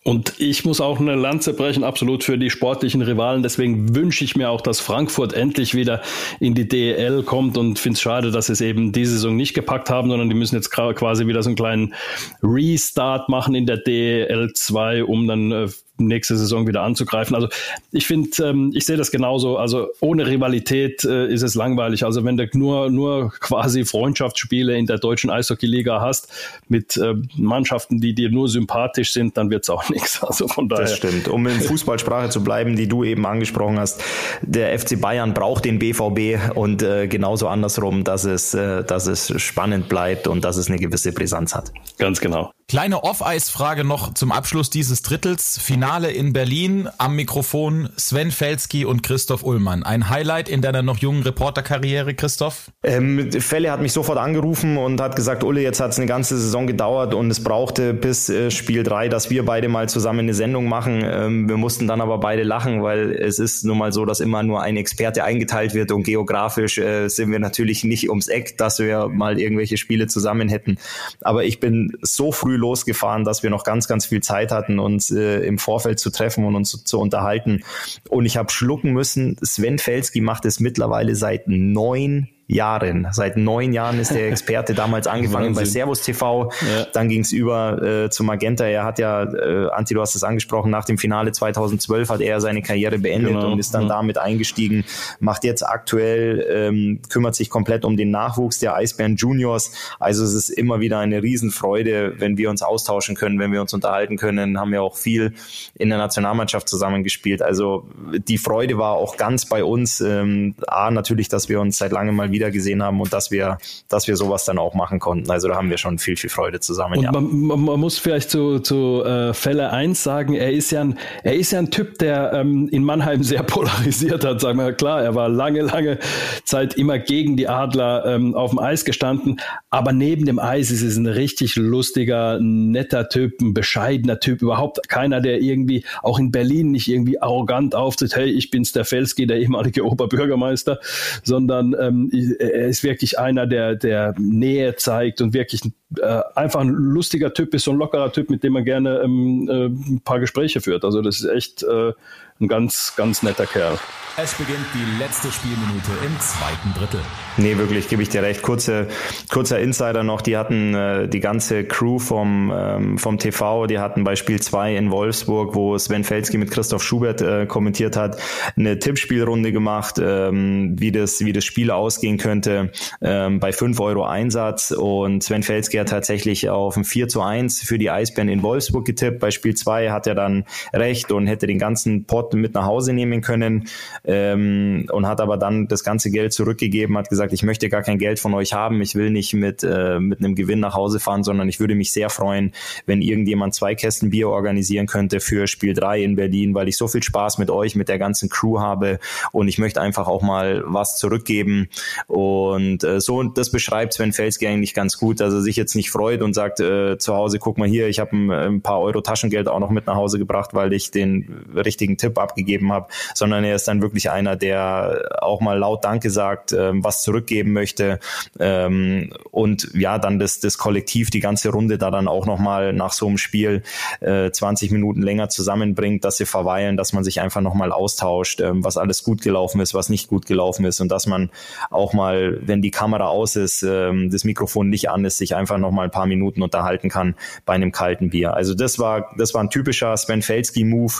Und 0.09 0.39
ich 0.39 0.65
muss 0.65 0.81
auch 0.81 0.99
eine 0.99 1.13
Lanze 1.13 1.53
brechen, 1.53 1.83
absolut 1.83 2.23
für 2.23 2.39
die 2.39 2.49
sportlichen 2.49 3.03
Rivalen. 3.03 3.43
Deswegen 3.43 3.93
wünsche 3.93 4.23
ich 4.23 4.35
mir 4.35 4.49
auch, 4.49 4.61
dass 4.61 4.79
Frankfurt 4.79 5.33
endlich 5.33 5.75
wieder 5.75 6.01
in 6.39 6.55
die 6.55 6.67
DEL 6.67 7.21
kommt 7.21 7.59
und 7.59 7.77
finde 7.77 7.93
es 7.93 8.01
schade, 8.01 8.31
dass 8.31 8.47
sie 8.47 8.53
es 8.53 8.61
eben 8.61 8.91
diese 8.91 9.11
Saison 9.11 9.35
nicht 9.35 9.53
gepackt 9.53 9.91
haben, 9.91 10.09
sondern 10.09 10.27
die 10.27 10.35
müssen 10.35 10.55
jetzt 10.55 10.71
quasi 10.71 11.27
wieder 11.27 11.43
so 11.43 11.49
einen 11.49 11.55
kleinen 11.55 11.93
Restart 12.41 13.29
machen 13.29 13.53
in 13.53 13.67
der 13.67 13.77
DEL 13.77 14.49
2, 14.51 15.03
um 15.03 15.27
dann 15.27 15.51
äh, 15.51 15.67
nächste 16.07 16.37
Saison 16.37 16.67
wieder 16.67 16.81
anzugreifen. 16.81 17.35
Also 17.35 17.49
ich 17.91 18.07
finde, 18.07 18.29
ähm, 18.43 18.71
ich 18.73 18.85
sehe 18.85 18.97
das 18.97 19.11
genauso. 19.11 19.57
Also 19.57 19.87
ohne 19.99 20.27
Rivalität 20.27 21.03
äh, 21.03 21.27
ist 21.27 21.41
es 21.41 21.55
langweilig. 21.55 22.03
Also 22.05 22.23
wenn 22.23 22.37
du 22.37 22.47
nur, 22.53 22.89
nur 22.89 23.31
quasi 23.39 23.85
Freundschaftsspiele 23.85 24.77
in 24.77 24.85
der 24.85 24.97
deutschen 24.97 25.29
Eishockey-Liga 25.29 26.01
hast 26.01 26.31
mit 26.67 26.97
äh, 26.97 27.15
Mannschaften, 27.35 27.99
die 27.99 28.13
dir 28.13 28.29
nur 28.29 28.49
sympathisch 28.49 29.13
sind, 29.13 29.37
dann 29.37 29.49
wird 29.49 29.63
es 29.63 29.69
auch 29.69 29.89
nichts. 29.89 30.23
Also 30.23 30.47
von 30.47 30.69
daher. 30.69 30.85
Das 30.85 30.97
stimmt. 30.97 31.27
Um 31.27 31.45
in 31.47 31.59
Fußballsprache 31.59 32.29
zu 32.29 32.43
bleiben, 32.43 32.75
die 32.75 32.87
du 32.87 33.03
eben 33.03 33.25
angesprochen 33.25 33.79
hast, 33.79 34.01
der 34.41 34.77
FC 34.77 34.99
Bayern 34.99 35.33
braucht 35.33 35.65
den 35.65 35.79
BVB 35.79 36.55
und 36.55 36.81
äh, 36.81 37.07
genauso 37.07 37.47
andersrum, 37.47 38.03
dass 38.03 38.25
es, 38.25 38.53
äh, 38.53 38.83
dass 38.83 39.07
es 39.07 39.41
spannend 39.41 39.89
bleibt 39.89 40.27
und 40.27 40.43
dass 40.43 40.57
es 40.57 40.67
eine 40.67 40.77
gewisse 40.77 41.11
Brisanz 41.11 41.55
hat. 41.55 41.71
Ganz 41.97 42.19
genau. 42.19 42.51
Kleine 42.69 43.03
Off-Eis-Frage 43.03 43.83
noch 43.83 44.13
zum 44.13 44.31
Abschluss 44.31 44.69
dieses 44.69 45.01
Drittels. 45.01 45.57
Finale 45.57 46.11
in 46.11 46.33
Berlin 46.33 46.87
am 46.99 47.15
Mikrofon 47.15 47.89
Sven 47.97 48.29
Felski 48.29 48.85
und 48.85 49.01
Christoph 49.01 49.41
Ullmann. 49.41 49.81
Ein 49.81 50.11
Highlight 50.11 50.49
in 50.49 50.61
deiner 50.61 50.83
noch 50.83 50.99
jungen 50.99 51.23
Reporterkarriere, 51.23 52.13
Christoph? 52.13 52.69
Ähm, 52.83 53.31
Felle 53.31 53.71
hat 53.71 53.81
mich 53.81 53.91
sofort 53.91 54.19
angerufen 54.19 54.77
und 54.77 55.01
hat 55.01 55.15
gesagt, 55.15 55.43
Ulle, 55.43 55.63
jetzt 55.63 55.79
hat 55.79 55.93
es 55.93 55.97
eine 55.97 56.05
ganze 56.05 56.37
Saison 56.37 56.67
gedauert 56.67 57.15
und 57.15 57.31
es 57.31 57.43
brauchte 57.43 57.95
bis 57.95 58.29
äh, 58.29 58.51
Spiel 58.51 58.83
3, 58.83 59.09
dass 59.09 59.31
wir 59.31 59.45
beide 59.45 59.67
mal 59.67 59.89
zusammen 59.89 60.19
eine 60.19 60.35
Sendung 60.35 60.69
machen. 60.69 61.01
Ähm, 61.03 61.49
wir 61.49 61.57
mussten 61.57 61.87
dann 61.87 62.01
aber 62.01 62.19
beide 62.19 62.43
lachen, 62.43 62.83
weil 62.83 63.13
es 63.13 63.39
ist 63.39 63.65
nun 63.65 63.79
mal 63.79 63.91
so, 63.91 64.05
dass 64.05 64.19
immer 64.19 64.43
nur 64.43 64.61
ein 64.61 64.77
Experte 64.77 65.23
eingeteilt 65.23 65.73
wird 65.73 65.91
und 65.91 66.03
geografisch 66.03 66.77
äh, 66.77 67.07
sind 67.07 67.31
wir 67.31 67.39
natürlich 67.39 67.83
nicht 67.83 68.09
ums 68.09 68.27
Eck, 68.27 68.59
dass 68.59 68.77
wir 68.77 69.07
mal 69.07 69.39
irgendwelche 69.39 69.77
Spiele 69.77 70.05
zusammen 70.05 70.49
hätten. 70.49 70.77
Aber 71.21 71.45
ich 71.45 71.59
bin 71.59 71.97
so 72.03 72.31
früh 72.31 72.58
losgefahren, 72.59 73.23
dass 73.23 73.43
wir 73.43 73.49
noch 73.49 73.63
ganz, 73.63 73.87
ganz 73.87 74.05
viel 74.05 74.21
Zeit 74.21 74.51
hatten, 74.51 74.79
uns 74.79 75.09
äh, 75.09 75.39
im 75.39 75.57
Vorfeld 75.57 75.99
zu 75.99 76.11
treffen 76.11 76.45
und 76.45 76.55
uns 76.55 76.69
zu, 76.69 76.83
zu 76.83 76.99
unterhalten. 76.99 77.63
Und 78.09 78.25
ich 78.25 78.37
habe 78.37 78.51
schlucken 78.51 78.91
müssen, 78.91 79.37
Sven 79.41 79.79
Felski 79.79 80.21
macht 80.21 80.45
es 80.45 80.59
mittlerweile 80.59 81.15
seit 81.15 81.47
neun 81.47 82.29
Jahren. 82.49 83.07
Seit 83.11 83.37
neun 83.37 83.73
Jahren 83.73 83.99
ist 83.99 84.11
der 84.11 84.27
Experte 84.27 84.73
damals 84.73 85.05
angefangen 85.07 85.53
bei 85.53 85.65
Servus 85.65 86.01
TV. 86.01 86.51
Ja. 86.61 86.85
Dann 86.93 87.07
ging 87.07 87.21
es 87.21 87.31
über 87.31 87.81
äh, 87.81 88.09
zu 88.09 88.23
Magenta. 88.23 88.65
Er 88.65 88.83
hat 88.83 88.97
ja, 88.97 89.23
äh, 89.23 89.69
Anti, 89.69 89.93
du 89.93 90.01
hast 90.01 90.15
es 90.15 90.23
angesprochen, 90.23 90.71
nach 90.71 90.83
dem 90.83 90.97
Finale 90.97 91.31
2012 91.31 92.09
hat 92.09 92.21
er 92.21 92.41
seine 92.41 92.63
Karriere 92.63 92.97
beendet 92.97 93.33
genau. 93.33 93.51
und 93.51 93.59
ist 93.59 93.75
dann 93.75 93.83
ja. 93.83 93.89
damit 93.89 94.17
eingestiegen. 94.17 94.83
Macht 95.19 95.43
jetzt 95.43 95.61
aktuell, 95.61 96.43
ähm, 96.49 97.01
kümmert 97.09 97.35
sich 97.35 97.51
komplett 97.51 97.85
um 97.85 97.95
den 97.97 98.09
Nachwuchs 98.09 98.57
der 98.57 98.73
Eisbären 98.73 99.15
Juniors. 99.15 99.71
Also 99.99 100.23
es 100.23 100.33
ist 100.33 100.49
immer 100.49 100.79
wieder 100.79 100.97
eine 100.97 101.21
Riesenfreude, 101.21 102.15
wenn 102.17 102.37
wir 102.37 102.49
uns 102.49 102.63
austauschen 102.63 103.15
können, 103.15 103.37
wenn 103.37 103.51
wir 103.51 103.61
uns 103.61 103.75
unterhalten 103.75 104.17
können. 104.17 104.59
Haben 104.59 104.73
ja 104.73 104.81
auch 104.81 104.97
viel 104.97 105.35
in 105.75 105.89
der 105.89 105.99
Nationalmannschaft 105.99 106.67
zusammengespielt. 106.67 107.43
Also 107.43 107.87
die 108.27 108.39
Freude 108.39 108.79
war 108.79 108.93
auch 108.93 109.17
ganz 109.17 109.45
bei 109.45 109.63
uns. 109.63 110.01
Ähm, 110.01 110.55
A, 110.67 110.89
natürlich, 110.89 111.29
dass 111.29 111.47
wir 111.47 111.61
uns 111.61 111.77
seit 111.77 111.91
langem 111.91 112.15
mal 112.15 112.31
wieder 112.31 112.38
wieder 112.39 112.51
gesehen 112.51 112.81
haben 112.81 113.01
und 113.01 113.13
dass 113.13 113.31
wir, 113.31 113.57
dass 113.87 114.07
wir 114.07 114.15
sowas 114.15 114.45
dann 114.45 114.57
auch 114.57 114.73
machen 114.73 114.99
konnten. 114.99 115.29
Also 115.29 115.47
da 115.47 115.55
haben 115.55 115.69
wir 115.69 115.77
schon 115.77 115.99
viel, 115.99 116.15
viel 116.15 116.29
Freude 116.29 116.59
zusammen. 116.59 116.97
Und 116.97 117.03
ja. 117.03 117.11
man, 117.11 117.59
man, 117.59 117.79
muss 117.79 117.97
vielleicht 117.97 118.29
zu, 118.29 118.59
zu 118.59 119.03
äh, 119.03 119.33
Fälle 119.33 119.71
1 119.71 120.01
sagen, 120.01 120.33
er 120.35 120.51
ist 120.51 120.71
ja 120.71 120.81
ein, 120.81 120.97
er 121.23 121.35
ist 121.35 121.51
ja 121.51 121.59
ein 121.59 121.71
Typ, 121.71 121.99
der 121.99 122.33
ähm, 122.33 122.69
in 122.69 122.83
Mannheim 122.83 123.23
sehr 123.23 123.43
polarisiert 123.49 124.23
hat, 124.23 124.41
sagen 124.41 124.57
wir 124.57 124.73
klar, 124.73 125.03
er 125.03 125.15
war 125.15 125.29
lange, 125.29 125.61
lange 125.61 125.99
Zeit 126.45 126.75
immer 126.75 126.99
gegen 126.99 127.37
die 127.37 127.47
Adler 127.47 128.05
ähm, 128.05 128.35
auf 128.35 128.51
dem 128.51 128.59
Eis 128.59 128.85
gestanden, 128.85 129.39
aber 129.69 129.91
neben 129.91 130.25
dem 130.25 130.39
Eis 130.39 130.71
ist 130.71 130.81
es 130.81 130.97
ein 130.97 131.07
richtig 131.07 131.55
lustiger, 131.55 132.39
netter 132.39 133.09
Typ, 133.09 133.41
ein 133.41 133.53
bescheidener 133.53 134.19
Typ, 134.19 134.41
überhaupt 134.41 134.87
keiner, 134.87 135.21
der 135.21 135.41
irgendwie 135.41 135.83
auch 136.01 136.19
in 136.19 136.31
Berlin 136.31 136.71
nicht 136.71 136.87
irgendwie 136.87 137.21
arrogant 137.21 137.75
auftritt, 137.75 138.15
hey, 138.15 138.29
ich 138.29 138.51
bin's 138.51 138.71
der 138.71 138.85
Felski, 138.85 139.27
der 139.27 139.39
ehemalige 139.39 139.85
Oberbürgermeister, 139.85 140.79
sondern 141.23 141.75
ähm, 141.79 142.09
er 142.37 142.67
ist 142.67 142.83
wirklich 142.83 143.17
einer, 143.17 143.47
der, 143.47 143.75
der 143.75 144.13
Nähe 144.17 144.75
zeigt 144.75 145.21
und 145.21 145.33
wirklich 145.33 145.61
äh, 145.97 146.21
einfach 146.35 146.61
ein 146.61 146.69
lustiger 146.69 147.33
Typ 147.33 147.53
ist, 147.53 147.63
so 147.63 147.71
ein 147.71 147.77
lockerer 147.77 148.11
Typ, 148.11 148.29
mit 148.29 148.43
dem 148.43 148.53
man 148.53 148.65
gerne 148.65 149.01
ähm, 149.03 149.49
äh, 149.49 149.65
ein 149.65 150.01
paar 150.03 150.19
Gespräche 150.19 150.61
führt. 150.61 150.83
Also 150.83 151.01
das 151.01 151.21
ist 151.21 151.25
echt 151.25 151.63
äh, 151.63 151.93
ein 152.39 152.47
ganz, 152.47 152.93
ganz 152.95 153.21
netter 153.21 153.45
Kerl. 153.45 153.77
Es 154.21 154.33
beginnt 154.33 154.65
die 154.73 155.01
letzte 155.01 155.31
Spielminute 155.31 155.91
im 156.05 156.19
zweiten 156.19 156.73
Drittel. 156.77 156.99
Nee, 157.37 157.57
wirklich, 157.57 157.87
gebe 157.87 158.01
ich 158.01 158.09
dir 158.09 158.21
recht. 158.21 158.41
Kurze, 158.41 158.89
kurzer 159.31 159.59
Insider 159.59 160.03
noch, 160.03 160.19
die 160.19 160.35
hatten 160.35 160.73
äh, 160.73 161.07
die 161.07 161.21
ganze 161.21 161.63
Crew 161.63 161.99
vom, 161.99 162.51
ähm, 162.53 162.97
vom 162.97 163.17
TV, 163.17 163.65
die 163.67 163.79
hatten 163.79 164.03
bei 164.03 164.17
Spiel 164.17 164.41
2 164.41 164.75
in 164.75 164.91
Wolfsburg, 164.91 165.55
wo 165.55 165.77
Sven 165.77 166.03
Felski 166.03 166.37
mit 166.37 166.51
Christoph 166.51 166.83
Schubert 166.83 167.21
äh, 167.21 167.45
kommentiert 167.45 167.95
hat, 167.95 168.21
eine 168.57 168.77
Tippspielrunde 168.77 169.53
gemacht, 169.53 170.01
ähm, 170.01 170.75
wie, 170.77 170.91
das, 170.91 171.21
wie 171.21 171.31
das 171.31 171.45
Spiel 171.45 171.71
ausgehen 171.71 172.17
könnte 172.17 172.73
ähm, 173.01 173.39
bei 173.39 173.53
5 173.53 173.79
Euro 173.79 174.03
Einsatz. 174.03 174.71
Und 174.71 175.23
Sven 175.23 175.43
Felski 175.43 175.77
hat 175.77 175.89
tatsächlich 175.89 176.49
auf 176.49 176.75
ein 176.75 176.83
4 176.83 177.07
zu 177.07 177.21
1 177.21 177.61
für 177.61 177.77
die 177.77 177.89
Eisbären 177.89 178.27
in 178.27 178.43
Wolfsburg 178.43 178.83
getippt. 178.83 179.19
Bei 179.19 179.31
Spiel 179.31 179.55
2 179.55 179.91
hat 179.91 180.07
er 180.07 180.15
dann 180.15 180.43
recht 180.73 181.13
und 181.13 181.27
hätte 181.27 181.47
den 181.47 181.59
ganzen 181.59 182.03
Pot 182.03 182.28
mit 182.33 182.53
nach 182.53 182.65
Hause 182.65 182.93
nehmen 182.93 183.21
können 183.21 183.67
ähm, 184.05 184.87
und 184.91 185.07
hat 185.07 185.21
aber 185.21 185.37
dann 185.37 185.67
das 185.67 185.83
ganze 185.83 186.11
Geld 186.11 186.33
zurückgegeben, 186.33 186.97
hat 186.97 187.09
gesagt, 187.09 187.33
ich 187.33 187.43
möchte 187.43 187.69
gar 187.69 187.81
kein 187.81 187.97
Geld 187.97 188.19
von 188.19 188.33
euch 188.33 188.53
haben, 188.53 188.81
ich 188.81 188.95
will 188.95 189.09
nicht 189.09 189.33
mit, 189.33 189.63
äh, 189.63 189.99
mit 189.99 190.19
einem 190.19 190.35
Gewinn 190.35 190.59
nach 190.59 190.75
Hause 190.75 190.99
fahren, 190.99 191.23
sondern 191.23 191.49
ich 191.49 191.59
würde 191.59 191.75
mich 191.75 191.91
sehr 191.91 192.09
freuen, 192.09 192.53
wenn 192.85 193.01
irgendjemand 193.01 193.55
zwei 193.55 193.75
Kästen 193.75 194.09
Bier 194.09 194.29
organisieren 194.29 194.87
könnte 194.87 195.19
für 195.19 195.47
Spiel 195.47 195.73
3 195.73 196.03
in 196.03 196.15
Berlin, 196.15 196.53
weil 196.53 196.67
ich 196.67 196.77
so 196.77 196.87
viel 196.87 197.03
Spaß 197.03 197.37
mit 197.37 197.49
euch, 197.49 197.75
mit 197.75 197.89
der 197.89 197.99
ganzen 197.99 198.29
Crew 198.29 198.59
habe 198.59 198.99
und 199.31 199.47
ich 199.47 199.57
möchte 199.57 199.81
einfach 199.81 200.07
auch 200.07 200.21
mal 200.21 200.63
was 200.65 200.97
zurückgeben. 200.97 201.69
Und 202.07 202.83
äh, 202.83 202.99
so, 202.99 203.23
das 203.23 203.51
beschreibt 203.51 203.93
Sven 203.93 204.13
Felski 204.13 204.47
eigentlich 204.47 204.73
ganz 204.73 204.97
gut, 204.97 205.19
dass 205.19 205.33
er 205.33 205.41
sich 205.41 205.55
jetzt 205.55 205.75
nicht 205.75 205.91
freut 205.91 206.21
und 206.21 206.33
sagt 206.33 206.59
äh, 206.59 206.97
zu 206.97 207.15
Hause, 207.15 207.39
guck 207.39 207.57
mal 207.57 207.67
hier, 207.67 207.87
ich 207.87 207.99
habe 207.99 208.15
ein, 208.15 208.31
ein 208.31 208.61
paar 208.61 208.79
Euro 208.81 209.01
Taschengeld 209.01 209.47
auch 209.47 209.59
noch 209.59 209.69
mit 209.69 209.87
nach 209.87 209.95
Hause 209.95 210.19
gebracht, 210.19 210.53
weil 210.53 210.73
ich 210.73 210.91
den 210.91 211.45
richtigen 211.55 211.97
Tipp 211.97 212.17
abgegeben 212.19 212.71
habe, 212.71 212.87
sondern 213.13 213.43
er 213.43 213.55
ist 213.55 213.67
dann 213.67 213.81
wirklich 213.81 214.09
einer, 214.09 214.35
der 214.35 215.19
auch 215.21 215.41
mal 215.41 215.57
laut 215.57 215.83
Danke 215.83 216.09
sagt, 216.09 216.53
ähm, 216.53 216.83
was 216.83 217.03
zurückgeben 217.03 217.53
möchte 217.53 217.99
ähm, 218.39 219.13
und 219.31 219.69
ja, 219.73 219.97
dann 219.97 220.19
das, 220.19 220.39
das 220.39 220.57
Kollektiv, 220.57 221.09
die 221.09 221.19
ganze 221.19 221.49
Runde 221.49 221.77
da 221.77 221.91
dann 221.91 222.07
auch 222.07 222.25
nochmal 222.25 222.73
nach 222.73 222.93
so 222.93 223.07
einem 223.07 223.17
Spiel 223.17 223.63
äh, 224.01 224.31
20 224.31 224.71
Minuten 224.71 225.01
länger 225.01 225.29
zusammenbringt, 225.29 226.03
dass 226.03 226.17
sie 226.17 226.25
verweilen, 226.25 226.77
dass 226.77 226.93
man 226.93 227.03
sich 227.03 227.21
einfach 227.21 227.41
nochmal 227.41 227.71
austauscht, 227.71 228.41
ähm, 228.41 228.63
was 228.63 228.77
alles 228.77 229.03
gut 229.03 229.21
gelaufen 229.21 229.61
ist, 229.61 229.73
was 229.73 229.89
nicht 229.89 230.07
gut 230.07 230.25
gelaufen 230.25 230.65
ist 230.65 230.79
und 230.79 230.89
dass 230.89 231.07
man 231.07 231.29
auch 231.69 231.93
mal, 231.93 232.39
wenn 232.41 232.61
die 232.61 232.71
Kamera 232.71 233.07
aus 233.07 233.35
ist, 233.35 233.63
ähm, 233.63 234.09
das 234.11 234.23
Mikrofon 234.23 234.69
nicht 234.69 234.89
an 234.89 235.05
ist, 235.05 235.17
sich 235.17 235.35
einfach 235.35 235.57
nochmal 235.57 235.85
ein 235.85 235.91
paar 235.91 236.05
Minuten 236.05 236.41
unterhalten 236.41 236.89
kann 236.89 237.15
bei 237.45 237.53
einem 237.53 237.71
kalten 237.71 238.09
Bier. 238.09 238.33
Also 238.33 238.53
das 238.53 238.79
war, 238.79 239.11
das 239.17 239.33
war 239.33 239.43
ein 239.43 239.49
typischer 239.49 239.95
Sven 239.97 240.21
Felski-Move 240.21 240.93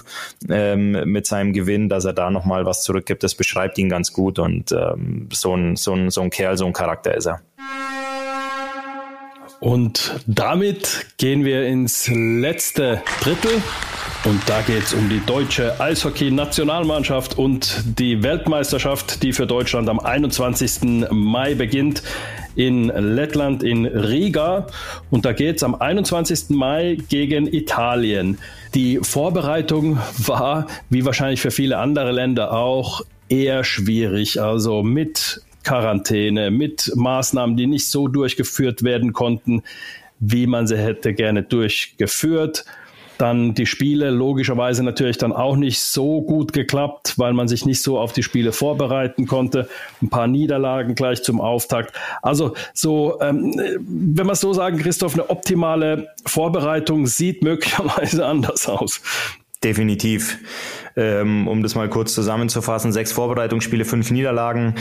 ähm, 0.49 0.91
mit 1.11 1.25
seinem 1.27 1.53
Gewinn, 1.53 1.89
dass 1.89 2.05
er 2.05 2.13
da 2.13 2.29
nochmal 2.29 2.65
was 2.65 2.83
zurückgibt, 2.83 3.23
das 3.23 3.35
beschreibt 3.35 3.77
ihn 3.77 3.89
ganz 3.89 4.13
gut 4.13 4.39
und 4.39 4.71
ähm, 4.71 5.29
so, 5.33 5.55
ein, 5.55 5.75
so, 5.75 5.93
ein, 5.93 6.09
so 6.09 6.21
ein 6.21 6.29
Kerl, 6.29 6.57
so 6.57 6.65
ein 6.65 6.73
Charakter 6.73 7.15
ist 7.15 7.27
er. 7.27 7.41
Und 9.59 10.21
damit 10.25 11.07
gehen 11.17 11.43
wir 11.43 11.65
ins 11.65 12.07
letzte 12.07 13.01
Drittel. 13.21 13.61
Und 14.25 14.41
da 14.47 14.61
geht 14.61 14.83
es 14.83 14.93
um 14.93 15.09
die 15.09 15.21
deutsche 15.25 15.79
Eishockey-Nationalmannschaft 15.79 17.37
und 17.37 17.83
die 17.97 18.23
Weltmeisterschaft, 18.23 19.23
die 19.23 19.33
für 19.33 19.47
Deutschland 19.47 19.89
am 19.89 19.99
21. 19.99 21.09
Mai 21.11 21.55
beginnt 21.55 22.03
in 22.55 22.87
Lettland 22.87 23.63
in 23.63 23.85
Riga. 23.85 24.67
Und 25.09 25.25
da 25.25 25.33
geht 25.33 25.57
es 25.57 25.63
am 25.63 25.75
21. 25.75 26.49
Mai 26.49 26.97
gegen 27.09 27.47
Italien. 27.47 28.37
Die 28.75 28.99
Vorbereitung 29.01 29.97
war, 30.17 30.67
wie 30.89 31.05
wahrscheinlich 31.05 31.41
für 31.41 31.51
viele 31.51 31.77
andere 31.77 32.11
Länder 32.11 32.53
auch, 32.53 33.01
eher 33.29 33.63
schwierig. 33.63 34.41
Also 34.41 34.83
mit 34.83 35.41
Quarantäne, 35.63 36.51
mit 36.51 36.91
Maßnahmen, 36.95 37.55
die 37.55 37.67
nicht 37.67 37.89
so 37.89 38.07
durchgeführt 38.07 38.83
werden 38.83 39.13
konnten, 39.13 39.63
wie 40.19 40.47
man 40.47 40.67
sie 40.67 40.77
hätte 40.77 41.13
gerne 41.13 41.43
durchgeführt. 41.43 42.65
Dann 43.19 43.53
die 43.53 43.65
Spiele 43.65 44.09
logischerweise 44.09 44.81
natürlich 44.81 45.17
dann 45.17 45.33
auch 45.33 45.55
nicht 45.55 45.79
so 45.81 46.21
gut 46.21 46.53
geklappt, 46.53 47.13
weil 47.17 47.33
man 47.33 47.47
sich 47.47 47.65
nicht 47.65 47.83
so 47.83 47.99
auf 47.99 48.13
die 48.13 48.23
Spiele 48.23 48.53
vorbereiten 48.53 49.27
konnte. 49.27 49.69
Ein 50.01 50.09
paar 50.09 50.27
Niederlagen 50.27 50.95
gleich 50.95 51.21
zum 51.21 51.41
Auftakt. 51.41 51.93
Also 52.21 52.55
so, 52.73 53.19
ähm, 53.21 53.53
wenn 53.87 54.25
wir 54.25 54.31
es 54.31 54.39
so 54.39 54.53
sagen, 54.53 54.77
Christoph, 54.77 55.13
eine 55.13 55.29
optimale 55.29 56.07
Vorbereitung 56.25 57.05
sieht 57.05 57.43
möglicherweise 57.43 58.25
anders 58.29 58.67
aus. 58.67 59.01
Definitiv. 59.63 60.37
Ähm, 60.99 61.47
um 61.47 61.63
das 61.63 61.75
mal 61.75 61.87
kurz 61.87 62.13
zusammenzufassen, 62.13 62.91
sechs 62.91 63.13
Vorbereitungsspiele, 63.13 63.85
fünf 63.85 64.11
Niederlagen, 64.11 64.75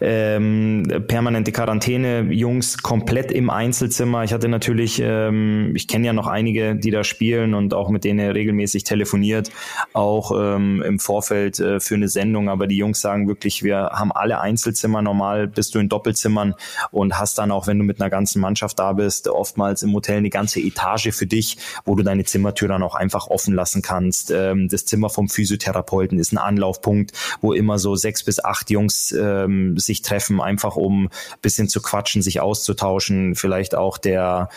ähm, 0.00 0.84
permanente 1.08 1.50
Quarantäne, 1.50 2.32
Jungs 2.32 2.80
komplett 2.80 3.32
im 3.32 3.50
Einzelzimmer. 3.50 4.22
Ich 4.22 4.32
hatte 4.32 4.46
natürlich, 4.46 5.02
ähm, 5.04 5.72
ich 5.74 5.88
kenne 5.88 6.06
ja 6.06 6.12
noch 6.12 6.28
einige, 6.28 6.76
die 6.76 6.92
da 6.92 7.02
spielen 7.02 7.54
und 7.54 7.74
auch 7.74 7.88
mit 7.88 8.04
denen 8.04 8.30
regelmäßig 8.30 8.84
telefoniert, 8.84 9.50
auch 9.94 10.30
ähm, 10.38 10.80
im 10.80 11.00
Vorfeld 11.00 11.58
äh, 11.58 11.80
für 11.80 11.96
eine 11.96 12.08
Sendung. 12.08 12.48
Aber 12.48 12.68
die 12.68 12.76
Jungs 12.76 13.00
sagen 13.00 13.26
wirklich, 13.26 13.64
wir 13.64 13.90
haben 13.92 14.12
alle 14.12 14.40
Einzelzimmer. 14.40 15.02
Normal 15.02 15.48
bist 15.48 15.74
du 15.74 15.80
in 15.80 15.88
Doppelzimmern 15.88 16.54
und 16.92 17.18
hast 17.18 17.38
dann 17.38 17.50
auch, 17.50 17.66
wenn 17.66 17.78
du 17.78 17.84
mit 17.84 18.00
einer 18.00 18.10
ganzen 18.10 18.40
Mannschaft 18.40 18.78
da 18.78 18.92
bist, 18.92 19.26
oftmals 19.26 19.82
im 19.82 19.92
Hotel 19.92 20.18
eine 20.18 20.30
ganze 20.30 20.60
Etage 20.60 21.10
für 21.10 21.26
dich, 21.26 21.56
wo 21.84 21.96
du 21.96 22.04
deine 22.04 22.22
Zimmertür 22.22 22.68
dann 22.68 22.84
auch 22.84 22.94
einfach 22.94 23.26
offen 23.26 23.54
lassen 23.54 23.82
kannst. 23.82 24.30
Ähm, 24.30 24.68
das 24.68 24.84
Zimmer 24.84 25.10
vom 25.10 25.28
Physiotherapeuten 25.28 25.63
Physiotherapeuten 25.64 26.18
ist 26.18 26.32
ein 26.32 26.38
Anlaufpunkt, 26.38 27.12
wo 27.40 27.52
immer 27.52 27.78
so 27.78 27.96
sechs 27.96 28.22
bis 28.22 28.42
acht 28.42 28.70
Jungs 28.70 29.12
ähm, 29.12 29.78
sich 29.78 30.02
treffen, 30.02 30.40
einfach 30.40 30.76
um 30.76 31.08
bisschen 31.42 31.68
zu 31.68 31.80
quatschen, 31.80 32.22
sich 32.22 32.40
auszutauschen, 32.40 33.34
vielleicht 33.34 33.74
auch 33.74 33.98
der 33.98 34.48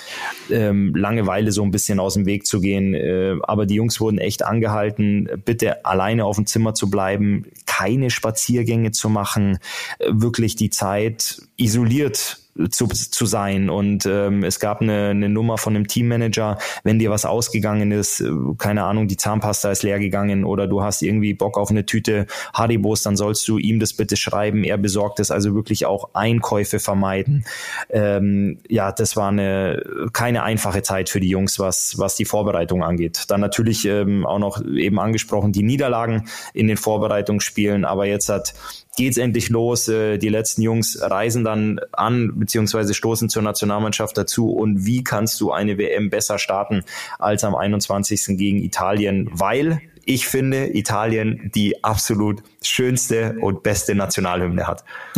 ähm, 0.49 0.93
Langeweile 0.95 1.51
so 1.51 1.63
ein 1.63 1.71
bisschen 1.71 1.99
aus 1.99 2.15
dem 2.15 2.25
Weg 2.25 2.45
zu 2.45 2.59
gehen. 2.59 2.93
Äh, 2.93 3.35
aber 3.43 3.65
die 3.65 3.75
Jungs 3.75 3.99
wurden 3.99 4.17
echt 4.17 4.43
angehalten, 4.43 5.29
bitte 5.45 5.85
alleine 5.85 6.25
auf 6.25 6.35
dem 6.35 6.45
Zimmer 6.45 6.73
zu 6.73 6.89
bleiben, 6.89 7.45
keine 7.67 8.09
Spaziergänge 8.09 8.91
zu 8.91 9.09
machen, 9.09 9.59
wirklich 10.07 10.55
die 10.55 10.71
Zeit 10.71 11.41
isoliert 11.57 12.39
zu, 12.69 12.87
zu 12.87 13.25
sein. 13.25 13.69
Und 13.69 14.05
ähm, 14.05 14.43
es 14.43 14.59
gab 14.59 14.81
eine, 14.81 15.09
eine 15.09 15.29
Nummer 15.29 15.57
von 15.57 15.75
einem 15.75 15.87
Teammanager, 15.87 16.57
wenn 16.83 16.99
dir 16.99 17.09
was 17.09 17.25
ausgegangen 17.25 17.91
ist, 17.91 18.21
äh, 18.21 18.31
keine 18.57 18.83
Ahnung, 18.83 19.07
die 19.07 19.17
Zahnpasta 19.17 19.71
ist 19.71 19.83
leer 19.83 19.99
gegangen 19.99 20.43
oder 20.43 20.67
du 20.67 20.81
hast 20.81 21.01
irgendwie 21.01 21.33
Bock 21.33 21.57
auf 21.57 21.69
eine 21.69 21.85
Tüte 21.85 22.25
Haribos, 22.53 23.03
dann 23.03 23.15
sollst 23.15 23.47
du 23.47 23.57
ihm 23.57 23.79
das 23.79 23.93
bitte 23.93 24.17
schreiben. 24.17 24.63
Er 24.63 24.77
besorgt 24.77 25.19
es, 25.19 25.31
also 25.31 25.53
wirklich 25.53 25.85
auch 25.85 26.09
Einkäufe 26.13 26.79
vermeiden. 26.79 27.45
Ähm, 27.89 28.59
ja, 28.67 28.91
das 28.91 29.15
war 29.15 29.29
eine 29.29 29.83
keine 30.13 30.43
einfache 30.43 30.81
Zeit 30.81 31.09
für 31.09 31.19
die 31.19 31.29
Jungs, 31.29 31.59
was, 31.59 31.97
was 31.97 32.15
die 32.15 32.25
Vorbereitung 32.25 32.83
angeht. 32.83 33.25
Dann 33.27 33.41
natürlich 33.41 33.85
ähm, 33.85 34.25
auch 34.25 34.39
noch 34.39 34.63
eben 34.65 34.99
angesprochen 34.99 35.51
die 35.51 35.63
Niederlagen 35.63 36.27
in 36.53 36.67
den 36.67 36.77
Vorbereitungsspielen, 36.77 37.56
aber 37.85 38.05
jetzt 38.05 38.29
hat 38.29 38.53
geht's 38.97 39.17
endlich 39.17 39.49
los. 39.49 39.87
Äh, 39.87 40.17
die 40.17 40.29
letzten 40.29 40.61
Jungs 40.61 40.99
reisen 41.01 41.45
dann 41.45 41.79
an, 41.93 42.33
beziehungsweise 42.35 42.93
stoßen 42.93 43.29
zur 43.29 43.43
Nationalmannschaft 43.43 44.17
dazu. 44.17 44.51
Und 44.51 44.85
wie 44.85 45.03
kannst 45.03 45.39
du 45.39 45.51
eine 45.51 45.77
WM 45.77 46.09
besser 46.09 46.37
starten 46.37 46.83
als 47.19 47.45
am 47.45 47.55
21. 47.55 48.37
gegen 48.37 48.61
Italien? 48.61 49.29
Weil 49.31 49.81
ich 50.03 50.27
finde 50.27 50.75
Italien 50.75 51.51
die 51.53 51.83
absolut 51.83 52.41
schönste 52.67 53.35
und 53.41 53.63
beste 53.63 53.95
Nationalhymne 53.95 54.67
hat. 54.67 54.83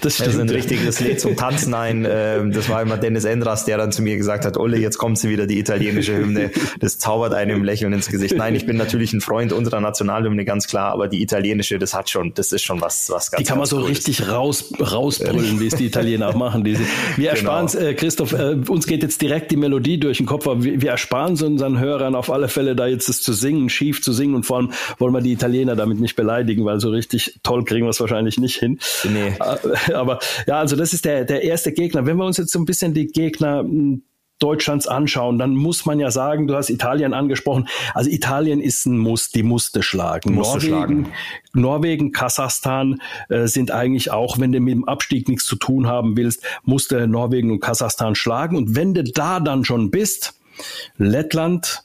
das 0.00 0.14
stimmt. 0.14 0.28
Das 0.28 0.34
ist 0.34 0.40
ein 0.40 0.50
richtiges 0.50 1.00
Lied 1.00 1.20
zum 1.20 1.36
Tanzen 1.36 1.74
ein. 1.74 2.06
Ähm, 2.08 2.52
das 2.52 2.68
war 2.68 2.82
immer 2.82 2.96
Dennis 2.96 3.24
Endras, 3.24 3.64
der 3.64 3.78
dann 3.78 3.92
zu 3.92 4.02
mir 4.02 4.16
gesagt 4.16 4.44
hat, 4.44 4.56
Olle, 4.56 4.78
jetzt 4.78 4.98
kommt 4.98 5.18
sie 5.18 5.28
wieder, 5.30 5.46
die 5.46 5.58
italienische 5.58 6.16
Hymne. 6.16 6.50
Das 6.80 6.98
zaubert 6.98 7.34
einem 7.34 7.64
Lächeln 7.64 7.92
ins 7.92 8.08
Gesicht. 8.08 8.36
Nein, 8.36 8.54
ich 8.54 8.66
bin 8.66 8.76
natürlich 8.76 9.12
ein 9.12 9.20
Freund 9.20 9.52
unserer 9.52 9.80
Nationalhymne, 9.80 10.44
ganz 10.44 10.66
klar, 10.66 10.92
aber 10.92 11.08
die 11.08 11.22
italienische, 11.22 11.78
das 11.78 11.94
hat 11.94 12.10
schon, 12.10 12.34
das 12.34 12.52
ist 12.52 12.62
schon 12.62 12.80
was, 12.80 13.10
was 13.10 13.30
ganz 13.30 13.42
Die 13.42 13.48
kann 13.48 13.58
man 13.58 13.66
so 13.66 13.80
richtig 13.80 14.28
raus, 14.28 14.72
rausbrüllen, 14.80 15.60
wie 15.60 15.66
es 15.66 15.74
die 15.74 15.86
Italiener 15.86 16.28
auch 16.28 16.34
machen. 16.34 16.64
Diese. 16.64 16.82
Wir 17.16 17.16
genau. 17.16 17.30
ersparen 17.30 17.66
es, 17.66 17.74
äh, 17.74 17.94
Christoph, 17.94 18.32
äh, 18.32 18.56
uns 18.68 18.86
geht 18.86 19.02
jetzt 19.02 19.20
direkt 19.22 19.50
die 19.50 19.56
Melodie 19.56 19.98
durch 19.98 20.18
den 20.18 20.26
Kopf, 20.26 20.46
aber 20.46 20.62
wir, 20.62 20.80
wir 20.80 20.90
ersparen 20.90 21.34
es 21.34 21.42
unseren 21.42 21.78
Hörern 21.78 22.14
auf 22.14 22.30
alle 22.30 22.48
Fälle, 22.48 22.76
da 22.76 22.86
jetzt 22.86 23.08
es 23.08 23.22
zu 23.22 23.32
singen, 23.32 23.68
schief 23.68 24.02
zu 24.02 24.12
singen 24.12 24.34
und 24.34 24.44
vor 24.44 24.58
allem 24.58 24.72
wollen 24.98 25.14
wir 25.14 25.20
die 25.20 25.32
Italiener 25.32 25.76
damit 25.76 26.00
nicht 26.00 26.16
beleidigen 26.16 26.47
verteidigen, 26.48 26.64
weil 26.64 26.80
so 26.80 26.90
richtig 26.90 27.38
toll 27.42 27.64
kriegen 27.64 27.86
wir 27.86 27.90
es 27.90 28.00
wahrscheinlich 28.00 28.38
nicht 28.38 28.56
hin. 28.56 28.78
Nee. 29.04 29.34
Äh, 29.38 29.92
aber 29.92 30.18
ja, 30.46 30.58
also 30.58 30.76
das 30.76 30.92
ist 30.92 31.04
der, 31.04 31.24
der 31.24 31.42
erste 31.42 31.72
Gegner. 31.72 32.06
Wenn 32.06 32.16
wir 32.16 32.24
uns 32.24 32.38
jetzt 32.38 32.52
so 32.52 32.58
ein 32.58 32.64
bisschen 32.64 32.94
die 32.94 33.06
Gegner 33.06 33.60
hm, 33.60 34.02
Deutschlands 34.38 34.86
anschauen, 34.86 35.38
dann 35.38 35.56
muss 35.56 35.84
man 35.84 35.98
ja 35.98 36.12
sagen, 36.12 36.46
du 36.46 36.54
hast 36.54 36.70
Italien 36.70 37.12
angesprochen. 37.12 37.66
Also 37.92 38.08
Italien 38.08 38.60
ist 38.60 38.86
ein 38.86 38.96
Muss, 38.96 39.30
die 39.30 39.42
musste 39.42 39.82
schlagen. 39.82 40.34
Musste 40.34 40.58
Norwegen, 40.58 40.68
schlagen. 40.68 41.12
Norwegen, 41.54 42.12
Kasachstan 42.12 43.00
äh, 43.30 43.46
sind 43.46 43.72
eigentlich 43.72 44.12
auch, 44.12 44.38
wenn 44.38 44.52
du 44.52 44.60
mit 44.60 44.74
dem 44.74 44.84
Abstieg 44.86 45.28
nichts 45.28 45.44
zu 45.44 45.56
tun 45.56 45.88
haben 45.88 46.16
willst, 46.16 46.44
musste 46.62 47.08
Norwegen 47.08 47.50
und 47.50 47.60
Kasachstan 47.60 48.14
schlagen. 48.14 48.56
Und 48.56 48.76
wenn 48.76 48.94
du 48.94 49.02
da 49.02 49.40
dann 49.40 49.64
schon 49.64 49.90
bist, 49.90 50.34
Lettland, 50.98 51.82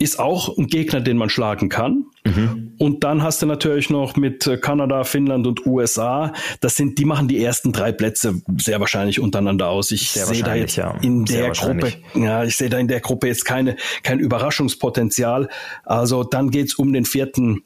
ist 0.00 0.18
auch 0.18 0.56
ein 0.56 0.66
Gegner, 0.66 1.02
den 1.02 1.18
man 1.18 1.28
schlagen 1.28 1.68
kann. 1.68 2.06
Mhm. 2.24 2.72
Und 2.78 3.04
dann 3.04 3.22
hast 3.22 3.42
du 3.42 3.46
natürlich 3.46 3.90
noch 3.90 4.16
mit 4.16 4.46
äh, 4.46 4.56
Kanada, 4.56 5.04
Finnland 5.04 5.46
und 5.46 5.66
USA. 5.66 6.32
Das 6.60 6.74
sind, 6.74 6.98
die 6.98 7.04
machen 7.04 7.28
die 7.28 7.44
ersten 7.44 7.70
drei 7.70 7.92
Plätze 7.92 8.40
sehr 8.56 8.80
wahrscheinlich 8.80 9.20
untereinander 9.20 9.68
aus. 9.68 9.90
Ich 9.90 10.10
sehe 10.10 10.42
da 10.42 10.54
jetzt 10.54 10.76
ja. 10.76 10.96
in 11.02 11.26
der 11.26 11.50
Gruppe, 11.50 11.92
ja, 12.14 12.44
ich 12.44 12.56
sehe 12.56 12.70
da 12.70 12.78
in 12.78 12.88
der 12.88 13.00
Gruppe 13.00 13.26
jetzt 13.26 13.44
keine, 13.44 13.76
kein 14.02 14.20
Überraschungspotenzial. 14.20 15.50
Also 15.84 16.24
dann 16.24 16.50
geht's 16.50 16.74
um 16.74 16.94
den 16.94 17.04
vierten 17.04 17.62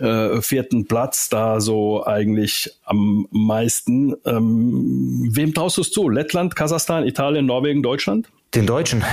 äh, 0.00 0.40
vierten 0.40 0.86
Platz 0.86 1.28
da 1.28 1.60
so 1.60 2.04
eigentlich 2.06 2.70
am 2.84 3.28
meisten. 3.30 4.14
Ähm, 4.24 5.28
wem 5.30 5.52
traust 5.52 5.76
du 5.76 5.82
es 5.82 5.90
zu? 5.90 6.08
Lettland, 6.08 6.56
Kasachstan, 6.56 7.06
Italien, 7.06 7.44
Norwegen, 7.44 7.82
Deutschland? 7.82 8.28
Den 8.56 8.64
Deutschen, 8.64 9.04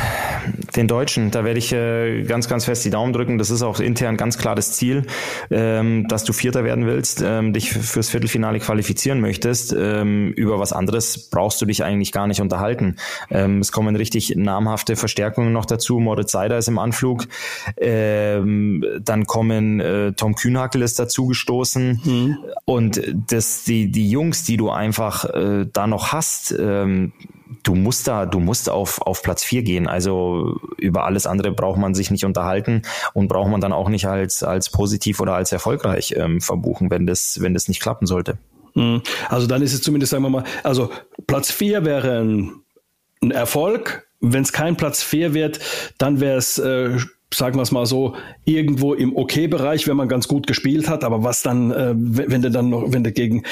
den 0.73 0.87
Deutschen, 0.87 1.29
da 1.29 1.43
werde 1.43 1.59
ich 1.59 1.73
äh, 1.73 2.23
ganz, 2.23 2.47
ganz 2.47 2.63
fest 2.63 2.85
die 2.85 2.89
Daumen 2.89 3.11
drücken. 3.11 3.37
Das 3.37 3.49
ist 3.49 3.61
auch 3.61 3.81
intern 3.81 4.15
ganz 4.15 4.37
klar 4.37 4.55
das 4.55 4.71
Ziel, 4.71 5.05
ähm, 5.51 6.07
dass 6.07 6.23
du 6.23 6.31
Vierter 6.31 6.63
werden 6.63 6.85
willst, 6.85 7.21
ähm, 7.21 7.51
dich 7.51 7.73
fürs 7.73 8.07
Viertelfinale 8.07 8.61
qualifizieren 8.61 9.19
möchtest. 9.19 9.75
Ähm, 9.77 10.31
über 10.31 10.59
was 10.59 10.71
anderes 10.71 11.29
brauchst 11.29 11.61
du 11.61 11.65
dich 11.65 11.83
eigentlich 11.83 12.13
gar 12.13 12.25
nicht 12.25 12.39
unterhalten. 12.39 12.95
Ähm, 13.29 13.59
es 13.59 13.73
kommen 13.73 13.97
richtig 13.97 14.33
namhafte 14.37 14.95
Verstärkungen 14.95 15.51
noch 15.51 15.65
dazu. 15.65 15.99
Moritz 15.99 16.31
Seider 16.31 16.57
ist 16.57 16.69
im 16.69 16.79
Anflug. 16.79 17.27
Ähm, 17.75 18.85
dann 19.01 19.25
kommen 19.25 19.81
äh, 19.81 20.13
Tom 20.13 20.35
Kühnhackel 20.35 20.81
ist 20.83 20.99
dazugestoßen. 20.99 22.01
Mhm. 22.01 22.37
Und 22.63 23.01
das, 23.27 23.65
die, 23.65 23.91
die 23.91 24.09
Jungs, 24.09 24.45
die 24.45 24.55
du 24.55 24.69
einfach 24.69 25.25
äh, 25.25 25.65
da 25.69 25.85
noch 25.85 26.13
hast, 26.13 26.55
ähm, 26.57 27.11
du 27.63 27.75
musst 27.75 28.07
da, 28.07 28.25
du 28.25 28.39
musst 28.39 28.69
auf, 28.69 29.01
auf 29.01 29.23
Platz 29.23 29.43
vier 29.43 29.63
gehen. 29.63 29.87
Also 29.87 30.59
über 30.77 31.05
alles 31.05 31.25
andere 31.25 31.51
braucht 31.51 31.79
man 31.79 31.95
sich 31.95 32.11
nicht 32.11 32.25
unterhalten 32.25 32.83
und 33.13 33.27
braucht 33.27 33.49
man 33.49 33.61
dann 33.61 33.73
auch 33.73 33.89
nicht 33.89 34.05
als, 34.05 34.43
als 34.43 34.69
positiv 34.69 35.19
oder 35.19 35.35
als 35.35 35.51
erfolgreich 35.51 36.13
ähm, 36.17 36.41
verbuchen, 36.41 36.91
wenn 36.91 37.07
das, 37.07 37.39
wenn 37.41 37.53
das 37.53 37.67
nicht 37.67 37.81
klappen 37.81 38.05
sollte. 38.05 38.37
Mhm. 38.75 39.01
Also 39.29 39.47
dann 39.47 39.61
ist 39.61 39.73
es 39.73 39.81
zumindest, 39.81 40.11
sagen 40.11 40.23
wir 40.23 40.29
mal, 40.29 40.43
also 40.63 40.91
Platz 41.25 41.51
vier 41.51 41.85
wäre 41.85 42.19
ein, 42.19 42.61
ein 43.21 43.31
Erfolg. 43.31 44.07
Wenn 44.19 44.43
es 44.43 44.53
kein 44.53 44.77
Platz 44.77 45.03
vier 45.03 45.33
wird, 45.33 45.59
dann 45.97 46.19
wäre 46.21 46.37
es 46.37 46.57
äh, 46.57 46.97
sagen 47.33 47.57
wir 47.57 47.63
es 47.63 47.71
mal 47.71 47.85
so, 47.85 48.15
irgendwo 48.45 48.93
im 48.93 49.15
Okay-Bereich, 49.15 49.87
wenn 49.87 49.97
man 49.97 50.07
ganz 50.07 50.27
gut 50.27 50.47
gespielt 50.47 50.89
hat. 50.89 51.03
Aber 51.03 51.23
was 51.23 51.41
dann, 51.41 51.71
äh, 51.71 51.93
wenn 51.95 52.41
du 52.41 52.51
dann 52.51 52.69
noch, 52.69 52.91
wenn 52.91 53.03
du 53.03 53.11
gegen 53.11 53.43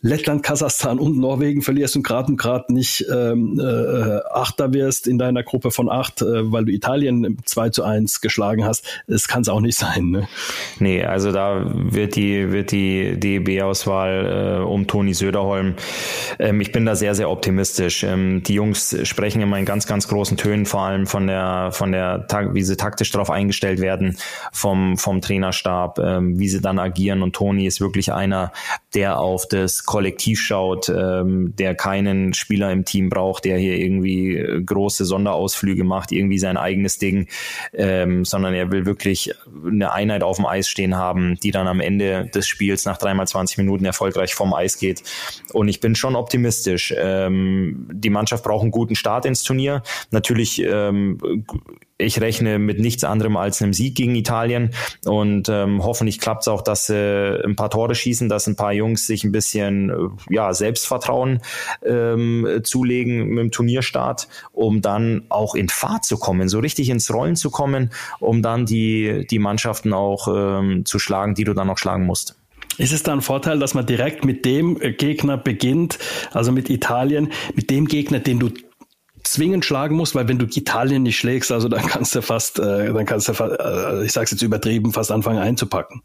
Lettland, 0.00 0.42
Kasachstan 0.42 0.98
und 0.98 1.18
Norwegen 1.18 1.62
verlierst 1.62 1.96
und 1.96 2.02
gerade 2.02 2.28
und 2.28 2.36
gerade 2.36 2.72
nicht 2.72 3.04
ähm, 3.12 3.60
äh, 3.60 4.20
Achter 4.30 4.72
wirst 4.72 5.06
in 5.06 5.18
deiner 5.18 5.42
Gruppe 5.42 5.70
von 5.70 5.88
acht, 5.88 6.22
äh, 6.22 6.52
weil 6.52 6.64
du 6.64 6.72
Italien 6.72 7.38
2 7.44 7.70
zu 7.70 7.84
1 7.84 8.20
geschlagen 8.20 8.64
hast, 8.64 8.86
das 9.06 9.28
kann 9.28 9.42
es 9.42 9.48
auch 9.48 9.60
nicht 9.60 9.78
sein. 9.78 10.10
Ne? 10.10 10.28
Nee, 10.78 11.04
also 11.04 11.32
da 11.32 11.64
wird 11.72 12.16
die, 12.16 12.52
wird 12.52 12.72
die 12.72 13.18
DEB-Auswahl 13.18 14.60
äh, 14.60 14.64
um 14.64 14.86
Toni 14.86 15.14
Söderholm. 15.14 15.74
Ähm, 16.38 16.60
ich 16.60 16.72
bin 16.72 16.86
da 16.86 16.94
sehr, 16.94 17.14
sehr 17.14 17.30
optimistisch. 17.30 18.04
Ähm, 18.04 18.42
die 18.42 18.54
Jungs 18.54 18.96
sprechen 19.04 19.42
immer 19.42 19.58
in 19.58 19.64
ganz, 19.64 19.86
ganz 19.86 20.08
großen 20.08 20.36
Tönen, 20.36 20.66
vor 20.66 20.82
allem 20.82 21.06
von 21.06 21.26
der, 21.26 21.70
von 21.72 21.92
der, 21.92 22.26
wie 22.52 22.62
sie 22.62 22.76
taktisch 22.76 23.10
drauf 23.10 23.25
darauf 23.26 23.30
eingestellt 23.30 23.80
werden 23.80 24.16
vom, 24.52 24.96
vom 24.96 25.20
Trainerstab, 25.20 25.98
ähm, 25.98 26.38
wie 26.38 26.48
sie 26.48 26.60
dann 26.60 26.78
agieren. 26.78 27.22
Und 27.22 27.34
Toni 27.34 27.66
ist 27.66 27.80
wirklich 27.80 28.12
einer, 28.12 28.52
der 28.94 29.18
auf 29.18 29.46
das 29.48 29.84
Kollektiv 29.84 30.40
schaut, 30.40 30.88
ähm, 30.88 31.54
der 31.56 31.74
keinen 31.74 32.34
Spieler 32.34 32.70
im 32.72 32.84
Team 32.84 33.08
braucht, 33.08 33.44
der 33.44 33.58
hier 33.58 33.76
irgendwie 33.76 34.36
äh, 34.36 34.62
große 34.62 35.04
Sonderausflüge 35.04 35.84
macht, 35.84 36.12
irgendwie 36.12 36.38
sein 36.38 36.56
eigenes 36.56 36.98
Ding, 36.98 37.28
ähm, 37.74 38.24
sondern 38.24 38.54
er 38.54 38.70
will 38.70 38.86
wirklich 38.86 39.34
eine 39.66 39.92
Einheit 39.92 40.22
auf 40.22 40.36
dem 40.36 40.46
Eis 40.46 40.68
stehen 40.68 40.96
haben, 40.96 41.36
die 41.42 41.50
dann 41.50 41.66
am 41.66 41.80
Ende 41.80 42.26
des 42.26 42.46
Spiels 42.46 42.84
nach 42.84 42.98
dreimal 42.98 43.26
20 43.26 43.58
Minuten 43.58 43.84
erfolgreich 43.84 44.34
vom 44.34 44.54
Eis 44.54 44.78
geht. 44.78 45.02
Und 45.52 45.68
ich 45.68 45.80
bin 45.80 45.94
schon 45.94 46.16
optimistisch. 46.16 46.94
Ähm, 46.96 47.88
die 47.92 48.10
Mannschaft 48.10 48.44
braucht 48.44 48.62
einen 48.62 48.70
guten 48.70 48.94
Start 48.94 49.24
ins 49.24 49.42
Turnier. 49.42 49.82
Natürlich 50.10 50.62
ähm, 50.62 51.18
ich 51.98 52.20
rechne 52.20 52.58
mit 52.58 52.78
nichts 52.78 53.04
anderem 53.04 53.15
als 53.36 53.62
einem 53.62 53.72
Sieg 53.72 53.94
gegen 53.94 54.14
Italien 54.14 54.70
und 55.04 55.48
ähm, 55.48 55.82
hoffentlich 55.82 56.20
klappt 56.20 56.42
es 56.42 56.48
auch, 56.48 56.62
dass 56.62 56.86
sie 56.86 57.40
ein 57.44 57.56
paar 57.56 57.70
Tore 57.70 57.94
schießen, 57.94 58.28
dass 58.28 58.46
ein 58.46 58.56
paar 58.56 58.72
Jungs 58.72 59.06
sich 59.06 59.24
ein 59.24 59.32
bisschen 59.32 59.90
äh, 59.90 60.34
ja, 60.34 60.52
Selbstvertrauen 60.52 61.40
ähm, 61.84 62.60
zulegen 62.62 63.28
mit 63.28 63.38
dem 63.44 63.50
Turnierstart, 63.50 64.28
um 64.52 64.82
dann 64.82 65.24
auch 65.28 65.54
in 65.54 65.68
Fahrt 65.68 66.04
zu 66.04 66.18
kommen, 66.18 66.48
so 66.48 66.58
richtig 66.58 66.90
ins 66.90 67.12
Rollen 67.12 67.36
zu 67.36 67.50
kommen, 67.50 67.90
um 68.20 68.42
dann 68.42 68.66
die, 68.66 69.26
die 69.30 69.38
Mannschaften 69.38 69.92
auch 69.92 70.28
ähm, 70.28 70.84
zu 70.84 70.98
schlagen, 70.98 71.34
die 71.34 71.44
du 71.44 71.54
dann 71.54 71.66
noch 71.66 71.78
schlagen 71.78 72.06
musst. 72.06 72.36
Ist 72.78 72.92
es 72.92 73.02
da 73.02 73.12
ein 73.12 73.22
Vorteil, 73.22 73.58
dass 73.58 73.72
man 73.72 73.86
direkt 73.86 74.24
mit 74.24 74.44
dem 74.44 74.78
Gegner 74.78 75.38
beginnt, 75.38 75.98
also 76.32 76.52
mit 76.52 76.68
Italien, 76.68 77.32
mit 77.54 77.70
dem 77.70 77.86
Gegner, 77.86 78.18
den 78.18 78.38
du 78.38 78.50
zwingend 79.26 79.64
schlagen 79.64 79.96
musst, 79.96 80.14
weil 80.14 80.28
wenn 80.28 80.38
du 80.38 80.46
Italien 80.46 81.02
nicht 81.02 81.18
schlägst, 81.18 81.52
also 81.52 81.68
dann 81.68 81.86
kannst 81.86 82.14
du 82.14 82.22
fast, 82.22 82.58
äh, 82.58 82.92
dann 82.92 83.06
kannst 83.06 83.28
du, 83.28 83.32
äh, 83.32 84.04
ich 84.04 84.12
sag's 84.12 84.30
jetzt 84.30 84.42
übertrieben, 84.42 84.92
fast 84.92 85.10
anfangen 85.10 85.38
einzupacken. 85.38 86.02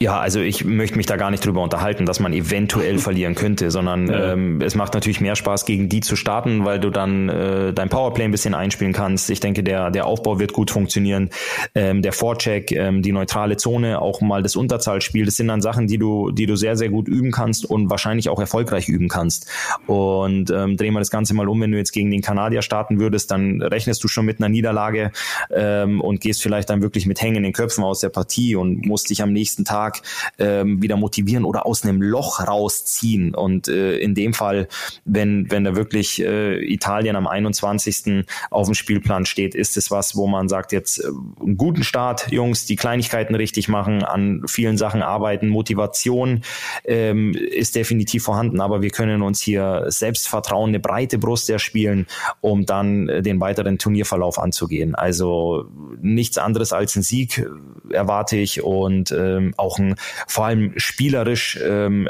Ja, 0.00 0.20
also 0.20 0.40
ich 0.40 0.64
möchte 0.64 0.96
mich 0.96 1.06
da 1.06 1.16
gar 1.16 1.30
nicht 1.30 1.44
drüber 1.44 1.62
unterhalten, 1.62 2.06
dass 2.06 2.20
man 2.20 2.32
eventuell 2.32 2.98
verlieren 2.98 3.34
könnte, 3.34 3.70
sondern 3.70 4.08
ja. 4.08 4.32
ähm, 4.32 4.60
es 4.60 4.74
macht 4.74 4.94
natürlich 4.94 5.20
mehr 5.20 5.36
Spaß, 5.36 5.64
gegen 5.64 5.88
die 5.88 6.00
zu 6.00 6.14
starten, 6.16 6.64
weil 6.64 6.78
du 6.78 6.90
dann 6.90 7.28
äh, 7.28 7.72
dein 7.72 7.88
Powerplay 7.88 8.24
ein 8.24 8.30
bisschen 8.30 8.54
einspielen 8.54 8.92
kannst. 8.92 9.30
Ich 9.30 9.40
denke, 9.40 9.62
der, 9.62 9.90
der 9.90 10.06
Aufbau 10.06 10.38
wird 10.38 10.52
gut 10.52 10.70
funktionieren. 10.70 11.30
Ähm, 11.74 12.02
der 12.02 12.12
Vorcheck, 12.12 12.70
ähm, 12.72 13.02
die 13.02 13.12
neutrale 13.12 13.56
Zone, 13.56 14.00
auch 14.00 14.20
mal 14.20 14.42
das 14.42 14.56
Unterzahlspiel, 14.56 15.24
das 15.24 15.36
sind 15.36 15.48
dann 15.48 15.60
Sachen, 15.60 15.86
die 15.86 15.98
du, 15.98 16.30
die 16.30 16.46
du 16.46 16.56
sehr, 16.56 16.76
sehr 16.76 16.90
gut 16.90 17.08
üben 17.08 17.32
kannst 17.32 17.64
und 17.64 17.90
wahrscheinlich 17.90 18.28
auch 18.28 18.38
erfolgreich 18.38 18.88
üben 18.88 19.08
kannst. 19.08 19.48
Und 19.86 20.50
ähm, 20.50 20.76
drehen 20.76 20.92
wir 20.92 21.00
das 21.00 21.10
Ganze 21.10 21.34
mal 21.34 21.48
um, 21.48 21.60
wenn 21.60 21.72
du 21.72 21.78
jetzt 21.78 21.92
gegen 21.92 22.07
den 22.10 22.22
Kanadier 22.22 22.62
starten 22.62 23.00
würdest, 23.00 23.30
dann 23.30 23.62
rechnest 23.62 24.02
du 24.04 24.08
schon 24.08 24.26
mit 24.26 24.40
einer 24.40 24.48
Niederlage 24.48 25.12
ähm, 25.50 26.00
und 26.00 26.20
gehst 26.20 26.42
vielleicht 26.42 26.70
dann 26.70 26.82
wirklich 26.82 27.06
mit 27.06 27.20
hängenden 27.20 27.52
Köpfen 27.52 27.84
aus 27.84 28.00
der 28.00 28.08
Partie 28.08 28.56
und 28.56 28.86
musst 28.86 29.10
dich 29.10 29.22
am 29.22 29.32
nächsten 29.32 29.64
Tag 29.64 30.02
ähm, 30.38 30.82
wieder 30.82 30.96
motivieren 30.96 31.44
oder 31.44 31.66
aus 31.66 31.84
einem 31.84 32.02
Loch 32.02 32.46
rausziehen. 32.46 33.34
Und 33.34 33.68
äh, 33.68 33.98
in 33.98 34.14
dem 34.14 34.34
Fall, 34.34 34.68
wenn, 35.04 35.50
wenn 35.50 35.64
da 35.64 35.76
wirklich 35.76 36.22
äh, 36.22 36.58
Italien 36.72 37.16
am 37.16 37.26
21. 37.26 38.24
auf 38.50 38.66
dem 38.66 38.74
Spielplan 38.74 39.26
steht, 39.26 39.54
ist 39.54 39.76
es 39.76 39.90
was, 39.90 40.16
wo 40.16 40.26
man 40.26 40.48
sagt, 40.48 40.72
jetzt 40.72 40.98
äh, 40.98 41.08
einen 41.40 41.56
guten 41.56 41.84
Start, 41.84 42.30
Jungs, 42.30 42.66
die 42.66 42.76
Kleinigkeiten 42.76 43.34
richtig 43.34 43.68
machen, 43.68 44.02
an 44.04 44.42
vielen 44.46 44.76
Sachen 44.76 45.02
arbeiten, 45.02 45.48
Motivation 45.48 46.42
ähm, 46.84 47.34
ist 47.34 47.74
definitiv 47.74 48.24
vorhanden, 48.24 48.60
aber 48.60 48.82
wir 48.82 48.90
können 48.90 49.22
uns 49.22 49.40
hier 49.40 49.86
Selbstvertrauen, 49.88 50.68
eine 50.68 50.80
breite 50.80 51.18
Brust 51.18 51.50
erspielen, 51.50 51.97
um 52.40 52.66
dann 52.66 53.08
äh, 53.08 53.22
den 53.22 53.40
weiteren 53.40 53.78
Turnierverlauf 53.78 54.38
anzugehen. 54.38 54.94
Also 54.94 55.66
nichts 56.00 56.38
anderes 56.38 56.72
als 56.72 56.96
ein 56.96 57.02
Sieg 57.02 57.38
äh, 57.38 57.94
erwarte 57.94 58.36
ich 58.36 58.62
und 58.62 59.12
ähm, 59.12 59.54
auch 59.56 59.78
ein 59.78 59.96
vor 60.26 60.46
allem 60.46 60.74
spielerisch 60.76 61.58
ähm, 61.62 62.08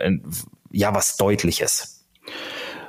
ja 0.71 0.95
was 0.95 1.17
Deutliches. 1.17 2.05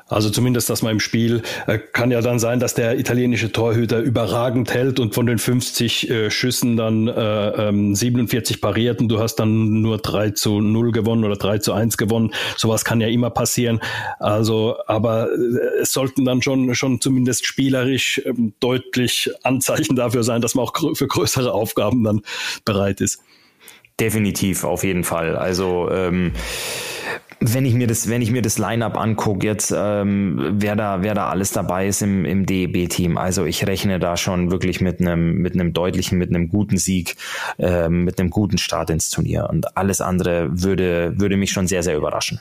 Also 0.10 0.30
zumindest 0.30 0.70
dass 0.70 0.82
man 0.82 0.94
im 0.94 1.00
Spiel. 1.00 1.42
Äh, 1.68 1.78
kann 1.78 2.12
ja 2.12 2.22
dann 2.22 2.40
sein, 2.40 2.60
dass 2.60 2.74
der 2.74 3.00
italienische 3.00 3.52
Torhüter 3.52 4.00
überragend 4.00 4.74
hält 4.74 5.00
und 5.00 5.14
von 5.14 5.26
den 5.26 5.38
50 5.38 6.10
äh, 6.10 6.32
Schüssen 6.32 6.78
dann 6.78 7.08
äh, 7.08 7.70
ähm, 7.70 7.96
47 7.96 8.62
pariert 8.62 9.00
und 9.00 9.08
du 9.10 9.20
hast 9.20 9.36
dann 9.36 9.82
nur 9.82 10.00
3 10.00 10.32
zu 10.32 10.60
0 10.60 10.92
gewonnen 10.92 11.24
oder 11.24 11.36
3 11.36 11.60
zu 11.60 11.74
1 11.74 11.98
gewonnen. 11.98 12.34
Sowas 12.58 12.84
kann 12.84 13.02
ja 13.02 13.08
immer 13.08 13.30
passieren. 13.30 13.80
Also, 14.20 14.76
aber 14.88 15.30
äh, 15.32 15.82
es 15.82 15.92
sollten 15.92 16.26
dann 16.26 16.42
schon, 16.42 16.74
schon 16.76 17.00
zumindest 17.00 17.46
spielerisch 17.46 18.22
ähm, 18.26 18.54
deutlich 18.60 19.32
Anzeichen 19.44 19.96
dafür 19.96 20.24
sein, 20.24 20.42
dass 20.42 20.56
man 20.56 20.66
auch 20.66 20.74
für 20.96 21.08
größere 21.08 21.54
Aufgaben 21.54 22.04
dann 22.04 22.22
bereit 22.66 23.02
ist. 23.02 23.22
Definitiv, 24.00 24.64
auf 24.64 24.84
jeden 24.84 25.04
Fall. 25.04 25.36
Also 25.36 25.90
ähm, 25.92 26.32
wenn 27.42 27.66
ich 27.66 27.74
mir 27.74 27.88
das, 27.88 28.10
wenn 28.10 28.22
ich 28.22 28.32
mir 28.32 28.42
das 28.42 28.58
Line-up 28.58 28.98
angucke, 28.98 29.46
jetzt 29.46 29.74
ähm, 29.76 30.56
wer 30.58 30.76
da, 30.76 31.04
wer 31.04 31.14
da 31.14 31.30
alles 31.30 31.52
dabei 31.52 31.88
ist 31.88 32.02
im, 32.02 32.26
im 32.26 32.46
DEB-Team. 32.46 33.18
Also 33.18 33.46
ich 33.46 33.66
rechne 33.66 34.00
da 34.00 34.18
schon 34.18 34.52
wirklich 34.52 34.82
mit 34.82 35.00
einem, 35.00 35.36
mit 35.36 35.54
einem 35.54 35.72
deutlichen, 35.72 36.18
mit 36.18 36.30
einem 36.30 36.50
guten 36.50 36.78
Sieg, 36.78 37.16
ähm, 37.58 38.04
mit 38.04 38.20
einem 38.20 38.30
guten 38.30 38.58
Start 38.58 38.90
ins 38.90 39.10
Turnier. 39.10 39.48
Und 39.50 39.78
alles 39.78 40.02
andere 40.02 40.50
würde, 40.52 41.14
würde 41.18 41.38
mich 41.38 41.52
schon 41.52 41.68
sehr, 41.68 41.84
sehr 41.84 41.96
überraschen. 41.96 42.40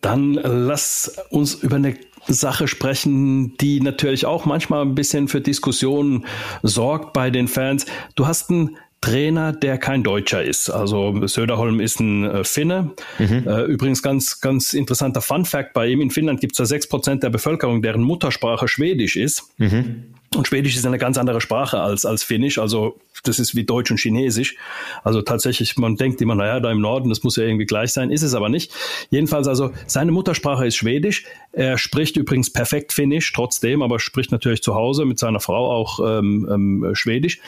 Dann 0.00 0.34
lass 0.34 1.18
uns 1.30 1.54
über 1.54 1.76
eine 1.76 1.96
Sache 2.26 2.68
sprechen, 2.68 3.56
die 3.56 3.80
natürlich 3.80 4.26
auch 4.26 4.44
manchmal 4.44 4.82
ein 4.82 4.94
bisschen 4.94 5.28
für 5.28 5.40
Diskussionen 5.40 6.26
sorgt 6.62 7.14
bei 7.14 7.30
den 7.30 7.48
Fans. 7.48 7.86
Du 8.14 8.26
hast 8.26 8.50
einen 8.50 8.76
Trainer, 9.00 9.52
der 9.52 9.78
kein 9.78 10.02
Deutscher 10.02 10.42
ist. 10.42 10.70
Also 10.70 11.26
Söderholm 11.26 11.80
ist 11.80 12.00
ein 12.00 12.24
äh, 12.24 12.44
Finne. 12.44 12.90
Mhm. 13.18 13.44
Äh, 13.46 13.62
übrigens 13.62 14.02
ganz, 14.02 14.40
ganz 14.40 14.72
interessanter 14.72 15.20
Fun 15.20 15.44
Fact 15.44 15.72
bei 15.72 15.86
ihm. 15.86 16.00
In 16.00 16.10
Finnland 16.10 16.40
gibt 16.40 16.54
es 16.54 16.58
ja 16.58 16.64
sechs 16.64 16.88
Prozent 16.88 17.22
der 17.22 17.30
Bevölkerung, 17.30 17.80
deren 17.80 18.02
Muttersprache 18.02 18.66
Schwedisch 18.66 19.16
ist. 19.16 19.44
Mhm. 19.58 20.14
Und 20.34 20.46
Schwedisch 20.46 20.76
ist 20.76 20.84
eine 20.84 20.98
ganz 20.98 21.16
andere 21.16 21.40
Sprache 21.40 21.80
als, 21.80 22.04
als 22.04 22.22
Finnisch. 22.22 22.58
Also 22.58 22.98
das 23.24 23.38
ist 23.38 23.54
wie 23.54 23.64
Deutsch 23.64 23.90
und 23.90 23.98
Chinesisch. 23.98 24.56
Also 25.02 25.22
tatsächlich, 25.22 25.76
man 25.76 25.96
denkt 25.96 26.20
immer, 26.20 26.34
naja, 26.34 26.60
da 26.60 26.70
im 26.70 26.80
Norden, 26.80 27.08
das 27.08 27.22
muss 27.22 27.36
ja 27.36 27.44
irgendwie 27.44 27.64
gleich 27.64 27.92
sein. 27.92 28.10
Ist 28.10 28.22
es 28.22 28.34
aber 28.34 28.48
nicht. 28.48 28.72
Jedenfalls 29.10 29.48
also, 29.48 29.72
seine 29.86 30.12
Muttersprache 30.12 30.66
ist 30.66 30.76
Schwedisch. 30.76 31.24
Er 31.52 31.78
spricht 31.78 32.16
übrigens 32.16 32.52
perfekt 32.52 32.92
Finnisch 32.92 33.32
trotzdem, 33.32 33.80
aber 33.80 34.00
spricht 34.00 34.32
natürlich 34.32 34.62
zu 34.62 34.74
Hause 34.74 35.04
mit 35.06 35.18
seiner 35.18 35.40
Frau 35.40 35.70
auch 35.70 36.00
ähm, 36.04 36.48
ähm, 36.50 36.90
Schwedisch 36.94 37.40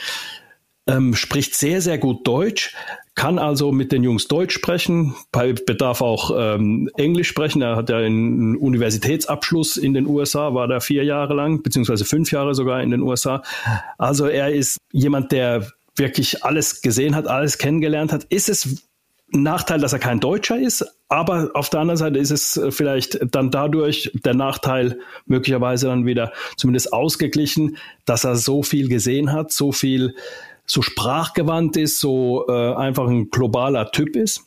ähm, 0.91 1.15
spricht 1.15 1.55
sehr, 1.55 1.81
sehr 1.81 1.99
gut 1.99 2.27
Deutsch, 2.27 2.75
kann 3.15 3.39
also 3.39 3.73
mit 3.73 3.93
den 3.93 4.03
Jungs 4.03 4.29
Deutsch 4.29 4.55
sprechen, 4.55 5.15
bei 5.33 5.53
Bedarf 5.53 6.01
auch 6.01 6.31
ähm, 6.37 6.91
Englisch 6.97 7.29
sprechen. 7.29 7.63
Er 7.63 7.77
hat 7.77 7.91
ja 7.91 7.99
einen 7.99 8.57
Universitätsabschluss 8.57 9.77
in 9.77 9.95
den 9.95 10.07
USA, 10.07 10.55
war 10.55 10.69
da 10.69 10.81
vier 10.81 11.05
Jahre 11.05 11.35
lang, 11.35 11.63
beziehungsweise 11.63 12.05
fünf 12.05 12.33
Jahre 12.33 12.55
sogar 12.55 12.83
in 12.83 12.91
den 12.91 13.03
USA. 13.03 13.43
Also 13.99 14.27
er 14.27 14.53
ist 14.53 14.79
jemand, 14.93 15.33
der 15.33 15.67
wirklich 15.97 16.45
alles 16.45 16.83
gesehen 16.83 17.15
hat, 17.15 17.27
alles 17.27 17.59
kennengelernt 17.59 18.13
hat. 18.13 18.25
Ist 18.25 18.49
es 18.49 18.83
ein 19.33 19.43
Nachteil, 19.43 19.81
dass 19.81 19.93
er 19.93 19.99
kein 19.99 20.19
Deutscher 20.19 20.59
ist, 20.59 20.85
aber 21.09 21.51
auf 21.55 21.69
der 21.69 21.81
anderen 21.81 21.99
Seite 21.99 22.19
ist 22.19 22.31
es 22.31 22.61
vielleicht 22.71 23.19
dann 23.31 23.51
dadurch 23.51 24.11
der 24.25 24.35
Nachteil 24.35 24.99
möglicherweise 25.27 25.87
dann 25.87 26.07
wieder 26.07 26.33
zumindest 26.57 26.93
ausgeglichen, 26.93 27.77
dass 28.07 28.25
er 28.25 28.37
so 28.37 28.63
viel 28.63 28.89
gesehen 28.89 29.33
hat, 29.33 29.53
so 29.53 29.73
viel 29.73 30.15
so 30.71 30.83
sprachgewandt 30.83 31.77
ist, 31.77 31.99
so 31.99 32.47
äh, 32.49 32.75
einfach 32.75 33.09
ein 33.09 33.31
globaler 33.31 33.91
Typ 33.91 34.15
ist? 34.15 34.45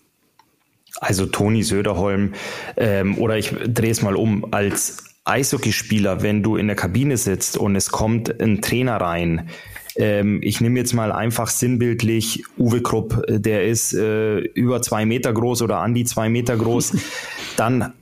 Also 1.01 1.25
Toni 1.25 1.63
Söderholm 1.63 2.33
ähm, 2.77 3.17
oder 3.17 3.37
ich 3.37 3.53
drehe 3.67 3.91
es 3.91 4.01
mal 4.01 4.15
um 4.15 4.53
als 4.53 5.03
Eishockeyspieler, 5.25 6.21
wenn 6.21 6.41
du 6.41 6.55
in 6.55 6.67
der 6.67 6.75
Kabine 6.75 7.17
sitzt 7.17 7.57
und 7.57 7.75
es 7.75 7.89
kommt 7.89 8.39
ein 8.41 8.61
Trainer 8.61 8.97
rein, 8.97 9.49
ähm, 9.95 10.39
ich 10.41 10.61
nehme 10.61 10.79
jetzt 10.79 10.93
mal 10.93 11.11
einfach 11.11 11.49
sinnbildlich 11.49 12.45
Uwe 12.57 12.81
Krupp, 12.81 13.21
der 13.27 13.65
ist 13.65 13.93
äh, 13.93 14.37
über 14.39 14.81
zwei 14.81 15.05
Meter 15.05 15.33
groß 15.33 15.61
oder 15.61 15.79
an 15.79 15.93
die 15.93 16.05
zwei 16.05 16.29
Meter 16.29 16.55
groß, 16.55 16.97
dann 17.57 17.93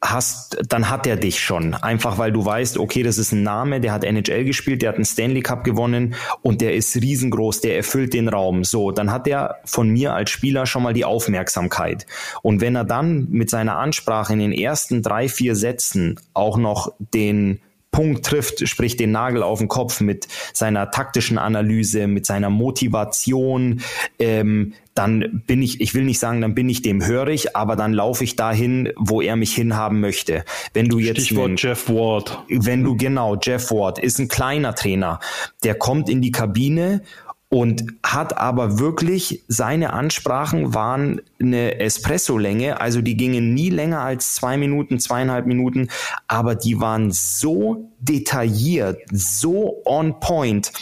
hast, 0.00 0.58
dann 0.68 0.90
hat 0.90 1.06
er 1.06 1.16
dich 1.16 1.40
schon. 1.40 1.74
Einfach 1.74 2.18
weil 2.18 2.30
du 2.30 2.44
weißt, 2.44 2.78
okay, 2.78 3.02
das 3.02 3.18
ist 3.18 3.32
ein 3.32 3.42
Name, 3.42 3.80
der 3.80 3.92
hat 3.92 4.04
NHL 4.04 4.44
gespielt, 4.44 4.82
der 4.82 4.90
hat 4.90 4.96
einen 4.96 5.04
Stanley 5.04 5.40
Cup 5.40 5.64
gewonnen 5.64 6.14
und 6.42 6.60
der 6.60 6.74
ist 6.74 6.94
riesengroß, 6.96 7.60
der 7.62 7.76
erfüllt 7.76 8.14
den 8.14 8.28
Raum. 8.28 8.62
So, 8.62 8.92
dann 8.92 9.10
hat 9.10 9.26
er 9.26 9.56
von 9.64 9.88
mir 9.88 10.14
als 10.14 10.30
Spieler 10.30 10.66
schon 10.66 10.84
mal 10.84 10.94
die 10.94 11.04
Aufmerksamkeit. 11.04 12.06
Und 12.42 12.60
wenn 12.60 12.76
er 12.76 12.84
dann 12.84 13.26
mit 13.30 13.50
seiner 13.50 13.78
Ansprache 13.78 14.32
in 14.32 14.38
den 14.38 14.52
ersten 14.52 15.02
drei, 15.02 15.28
vier 15.28 15.56
Sätzen 15.56 16.20
auch 16.32 16.58
noch 16.58 16.92
den 16.98 17.60
Punkt 17.90 18.24
trifft, 18.24 18.68
sprich 18.68 18.96
den 18.96 19.12
Nagel 19.12 19.42
auf 19.42 19.58
den 19.58 19.68
Kopf 19.68 20.00
mit 20.00 20.28
seiner 20.52 20.90
taktischen 20.90 21.38
Analyse, 21.38 22.06
mit 22.06 22.26
seiner 22.26 22.50
Motivation, 22.50 23.82
ähm, 24.18 24.74
dann 24.98 25.42
bin 25.46 25.62
ich, 25.62 25.80
ich 25.80 25.94
will 25.94 26.04
nicht 26.04 26.18
sagen, 26.18 26.40
dann 26.40 26.56
bin 26.56 26.68
ich 26.68 26.82
dem 26.82 27.06
hörig, 27.06 27.54
aber 27.54 27.76
dann 27.76 27.92
laufe 27.92 28.24
ich 28.24 28.34
dahin, 28.34 28.92
wo 28.96 29.20
er 29.20 29.36
mich 29.36 29.54
hinhaben 29.54 30.00
möchte. 30.00 30.44
Wenn 30.74 30.88
du 30.88 30.98
jetzt 30.98 31.26
Stichwort 31.26 31.46
einen, 31.46 31.56
Jeff 31.56 31.88
Ward. 31.88 32.38
Wenn 32.48 32.82
du 32.82 32.96
genau, 32.96 33.36
Jeff 33.40 33.70
Ward 33.70 34.00
ist 34.00 34.18
ein 34.18 34.26
kleiner 34.26 34.74
Trainer, 34.74 35.20
der 35.62 35.76
kommt 35.76 36.08
in 36.08 36.20
die 36.20 36.32
Kabine 36.32 37.02
und 37.50 37.84
hat 38.02 38.36
aber 38.36 38.78
wirklich 38.78 39.44
seine 39.48 39.92
Ansprachen 39.94 40.74
waren 40.74 41.22
eine 41.40 41.80
Espresso-Länge, 41.80 42.80
also 42.80 43.00
die 43.00 43.16
gingen 43.16 43.54
nie 43.54 43.70
länger 43.70 44.00
als 44.00 44.34
zwei 44.34 44.58
Minuten, 44.58 45.00
zweieinhalb 45.00 45.46
Minuten, 45.46 45.88
aber 46.26 46.54
die 46.54 46.80
waren 46.80 47.10
so 47.10 47.90
detailliert, 48.00 48.98
so 49.10 49.82
on 49.86 50.20
point, 50.20 50.72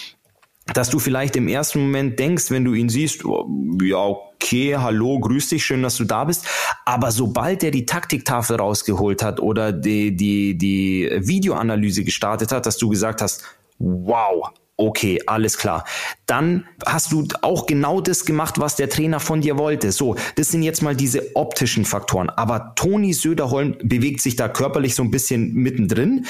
dass 0.74 0.90
du 0.90 0.98
vielleicht 0.98 1.36
im 1.36 1.46
ersten 1.46 1.80
Moment 1.80 2.18
denkst, 2.18 2.50
wenn 2.50 2.64
du 2.64 2.74
ihn 2.74 2.88
siehst, 2.88 3.24
oh, 3.24 3.48
ja, 3.80 3.98
okay, 3.98 4.76
hallo, 4.76 5.20
grüß 5.20 5.50
dich, 5.50 5.64
schön, 5.64 5.84
dass 5.84 5.96
du 5.96 6.04
da 6.04 6.24
bist. 6.24 6.48
Aber 6.84 7.12
sobald 7.12 7.62
er 7.62 7.70
die 7.70 7.86
Taktiktafel 7.86 8.56
rausgeholt 8.56 9.22
hat 9.22 9.38
oder 9.38 9.72
die, 9.72 10.16
die, 10.16 10.58
die 10.58 11.08
Videoanalyse 11.20 12.02
gestartet 12.02 12.50
hat, 12.50 12.66
dass 12.66 12.78
du 12.78 12.88
gesagt 12.88 13.22
hast, 13.22 13.44
wow, 13.78 14.50
Okay, 14.78 15.20
alles 15.26 15.56
klar. 15.56 15.84
Dann 16.26 16.66
hast 16.84 17.10
du 17.10 17.26
auch 17.40 17.66
genau 17.66 18.02
das 18.02 18.26
gemacht, 18.26 18.58
was 18.58 18.76
der 18.76 18.90
Trainer 18.90 19.20
von 19.20 19.40
dir 19.40 19.56
wollte. 19.56 19.90
So, 19.90 20.16
das 20.36 20.50
sind 20.50 20.62
jetzt 20.62 20.82
mal 20.82 20.94
diese 20.94 21.34
optischen 21.34 21.86
Faktoren. 21.86 22.28
Aber 22.28 22.74
Toni 22.76 23.14
Söderholm 23.14 23.76
bewegt 23.82 24.20
sich 24.20 24.36
da 24.36 24.48
körperlich 24.48 24.94
so 24.94 25.02
ein 25.02 25.10
bisschen 25.10 25.54
mittendrin. 25.54 26.26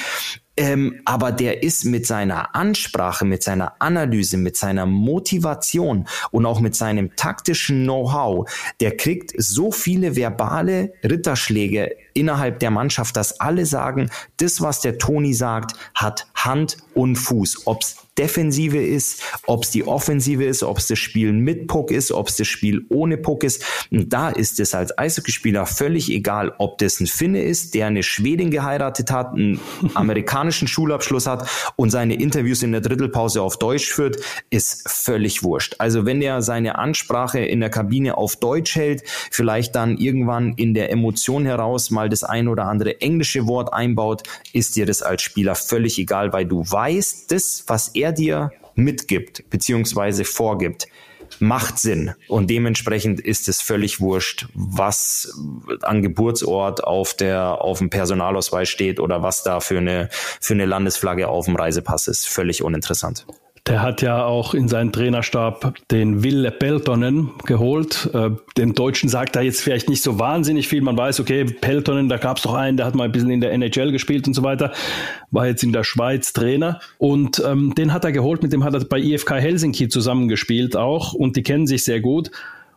Ähm, 0.57 1.01
aber 1.05 1.33
der 1.33 1.63
ist 1.63 1.85
mit 1.85 2.07
seiner 2.07 2.55
Ansprache, 2.55 3.25
mit 3.25 3.43
seiner 3.43 3.75
Analyse, 3.79 4.39
mit 4.39 4.57
seiner 4.57 4.87
Motivation 4.87 6.07
und 6.31 6.47
auch 6.47 6.61
mit 6.61 6.75
seinem 6.75 7.15
taktischen 7.17 7.85
Know-how, 7.85 8.49
der 8.81 8.97
kriegt 8.97 9.35
so 9.37 9.71
viele 9.71 10.17
verbale 10.17 10.95
Ritterschläge 11.05 11.97
innerhalb 12.15 12.61
der 12.61 12.71
Mannschaft, 12.71 13.17
dass 13.17 13.41
alle 13.41 13.67
sagen, 13.67 14.11
das, 14.39 14.63
was 14.63 14.81
der 14.81 14.99
Toni 14.99 15.35
sagt, 15.35 15.75
hat 15.95 16.27
Hand 16.35 16.79
und 16.95 17.17
Fuß. 17.17 17.67
Ob's 17.67 17.97
Defensive 18.19 18.79
ist, 18.79 19.23
ob 19.47 19.65
es 19.65 19.71
die 19.71 19.87
Offensive 19.87 20.45
ist, 20.45 20.63
ob 20.63 20.79
es 20.79 20.87
das 20.87 20.99
Spiel 20.99 21.33
mit 21.33 21.67
Puck 21.67 21.91
ist, 21.91 22.13
ob 22.13 22.29
es 22.29 22.37
das 22.37 22.49
Spiel 22.49 22.87
ohne 22.89 23.19
Puck 23.19 23.45
ist. 23.45 23.63
Und 23.91 24.13
da 24.13 24.31
ist 24.31 24.59
es 24.59 24.75
als 24.75 24.97
Eishockeyspieler 24.97 25.67
völlig 25.67 26.11
egal, 26.11 26.55
ob 26.59 26.79
das 26.79 26.99
ein 27.01 27.07
Finne 27.07 27.43
ist, 27.43 27.75
der 27.75 27.89
eine 27.89 28.03
Schwedin 28.03 28.51
geheiratet 28.51 29.11
hat, 29.11 29.35
einen 29.35 29.61
amerikanischen 30.47 30.69
Schulabschluss 30.69 31.27
hat 31.27 31.49
und 31.75 31.91
seine 31.91 32.15
Interviews 32.15 32.63
in 32.63 32.71
der 32.71 32.81
Drittelpause 32.81 33.43
auf 33.43 33.59
Deutsch 33.59 33.89
führt, 33.89 34.17
ist 34.51 34.89
völlig 34.89 35.43
wurscht. 35.43 35.75
Also 35.79 36.07
wenn 36.07 36.23
er 36.23 36.41
seine 36.41 36.79
Ansprache 36.79 37.41
in 37.41 37.61
der 37.61 37.71
Kabine 37.71 38.17
auf 38.17 38.37
Deutsch 38.37 38.77
hält, 38.77 39.03
vielleicht 39.31 39.75
dann 39.75 39.97
irgendwann 39.99 40.55
in 40.55 40.73
der 40.75 40.93
Emotion 40.93 41.47
heraus 41.47 41.91
mal 41.91 42.09
das 42.09 42.23
ein 42.23 42.47
oder 42.47 42.67
andere 42.67 43.01
englische 43.01 43.47
Wort 43.49 43.73
einbaut, 43.73 44.23
ist 44.53 44.77
dir 44.77 44.87
das 44.87 45.03
als 45.03 45.23
Spieler 45.23 45.57
völlig 45.57 45.99
egal, 45.99 46.33
weil 46.33 46.47
du 46.47 46.63
weißt, 46.63 47.33
das, 47.33 47.65
was 47.67 47.89
er 47.89 48.13
dir 48.13 48.53
mitgibt 48.77 49.51
beziehungsweise 49.51 50.25
vorgibt, 50.25 50.87
macht 51.39 51.79
Sinn. 51.79 52.15
Und 52.29 52.51
dementsprechend 52.51 53.21
ist 53.21 53.49
es 53.49 53.61
völlig 53.61 54.01
wurscht, 54.01 54.47
was 54.55 55.35
an 55.83 56.03
Geburtsort 56.03 56.85
auf 56.85 57.15
der, 57.15 57.61
auf 57.61 57.79
dem 57.79 57.91
Personalausweis 57.91 58.69
steht 58.69 59.01
oder 59.01 59.23
was 59.23 59.43
da 59.43 59.61
für 59.61 59.79
eine, 59.79 60.09
für 60.13 60.55
eine 60.55 60.67
Landesflagge 60.67 61.29
auf 61.29 61.47
dem 61.47 61.57
Reisepass 61.57 62.09
ist. 62.09 62.29
Völlig 62.29 62.63
uninteressant. 62.63 63.27
Der 63.67 63.83
hat 63.83 64.01
ja 64.01 64.25
auch 64.25 64.55
in 64.55 64.69
seinen 64.69 64.93
Trainerstab 64.93 65.75
den 65.91 66.23
Ville 66.23 66.53
Peltonen 66.53 67.31
geholt. 67.47 68.09
Äh, 68.15 68.31
den 68.57 68.75
Deutschen 68.75 69.09
sagt 69.09 69.35
er 69.35 69.43
jetzt 69.43 69.61
vielleicht 69.61 69.89
nicht 69.89 70.03
so 70.03 70.21
wahnsinnig 70.21 70.69
viel. 70.69 70.83
Man 70.83 70.97
weiß, 70.97 71.19
okay, 71.19 71.45
Peltonen, 71.45 72.09
da 72.09 72.17
gab 72.17 72.37
es 72.37 72.45
doch 72.45 72.55
einen, 72.55 72.77
der 72.77 72.87
hat 72.87 72.95
mal 72.95 73.05
ein 73.05 73.13
bisschen 73.13 73.31
in 73.31 73.41
der 73.41 73.53
NHL 73.53 73.91
gespielt 73.91 74.29
und 74.29 74.35
so 74.35 74.45
weiter, 74.45 74.73
war 75.33 75.49
jetzt 75.49 75.65
in 75.65 75.73
der 75.73 75.83
Schweiz 75.83 76.33
Trainer. 76.33 76.81
Und 76.99 77.43
ähm, 77.45 77.75
den 77.75 77.93
hat 77.93 78.05
er 78.05 78.13
geholt, 78.13 78.43
mit 78.43 78.53
dem 78.53 78.63
hat 78.63 78.75
er 78.75 78.85
bei 78.85 79.01
IFK 79.01 79.33
Helsinki 79.33 79.89
zusammengespielt 79.89 80.77
auch 80.77 81.13
und 81.13 81.37
die 81.37 81.43
kennen 81.43 81.67
sich 81.67 81.83
sehr 81.83 82.01
gut 82.01 82.31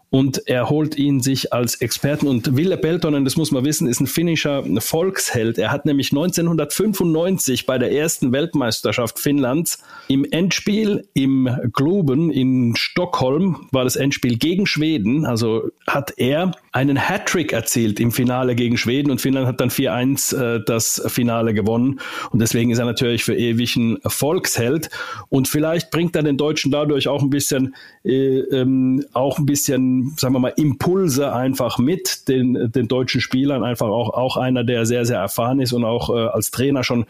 und 0.10 0.48
er 0.48 0.70
holt 0.70 0.98
ihn 0.98 1.22
sich 1.22 1.54
als 1.54 1.76
Experten. 1.76 2.28
Und 2.28 2.56
Ville 2.56 2.78
Peltonen, 2.78 3.26
das 3.26 3.38
muss 3.38 3.52
man 3.52 3.64
wissen, 3.64 3.88
ist 3.88 4.00
ein 4.00 4.08
finnischer 4.08 4.64
Volksheld. 4.80 5.58
Er 5.58 5.72
hat 5.72 5.86
nämlich 5.86 6.12
1995 6.12 7.66
bei 7.66 7.78
der 7.78 7.92
ersten 7.92 8.32
Weltmeisterschaft 8.32 9.20
Finnlands 9.20 9.84
im 10.08 10.26
Endspiel 10.26 11.08
im 11.14 11.50
Globen 11.74 12.32
in 12.32 12.76
Stockholm, 12.76 13.68
war 13.72 13.84
das 13.84 13.96
Endspiel 13.96 14.38
gegen 14.38 14.66
Schweden, 14.66 15.26
also 15.26 15.70
hat 15.86 16.14
er 16.18 16.52
einen 16.72 16.98
Hattrick 16.98 17.54
erzielt 17.54 18.00
im 18.00 18.12
Finale 18.12 18.56
gegen 18.56 18.78
Schweden 18.78 19.12
und 19.12 19.22
Finnland 19.22 19.48
hat 19.48 19.60
dann 19.60 19.70
4-1 19.70 20.36
äh, 20.36 20.64
das 20.66 21.02
Finale 21.08 21.54
gewonnen. 21.54 22.00
Und 22.32 22.40
deswegen 22.40 22.72
ist 22.72 22.80
er 22.80 22.86
natürlich 22.86 23.24
für 23.24 23.36
ewig 23.36 23.76
ein 23.76 24.00
Volksheld. 24.06 24.90
Und 25.30 25.48
vielleicht 25.48 25.92
bringt 25.92 26.16
er 26.16 26.24
den 26.24 26.38
Deutschen 26.38 26.72
dadurch 26.72 27.08
auch 27.08 27.22
ein 27.22 27.30
bisschen, 27.30 27.76
äh, 28.04 28.40
ähm, 28.40 29.06
auch 29.14 29.38
ein 29.38 29.46
bisschen 29.46 29.99
sagen 30.18 30.34
wir 30.34 30.40
mal, 30.40 30.54
Impulse 30.56 31.34
einfach 31.34 31.78
mit 31.78 32.28
den, 32.28 32.72
den 32.72 32.88
deutschen 32.88 33.22
Spielern. 33.22 33.64
Einfach 33.64 33.88
auch, 33.88 34.14
auch 34.14 34.38
einer, 34.38 34.64
der 34.64 34.86
sehr, 34.86 35.06
sehr 35.06 35.20
erfahren 35.20 35.60
ist 35.60 35.74
und 35.74 35.84
auch 35.84 36.10
äh, 36.10 36.28
als 36.28 36.52
Trainer 36.52 36.84
schon 36.84 37.06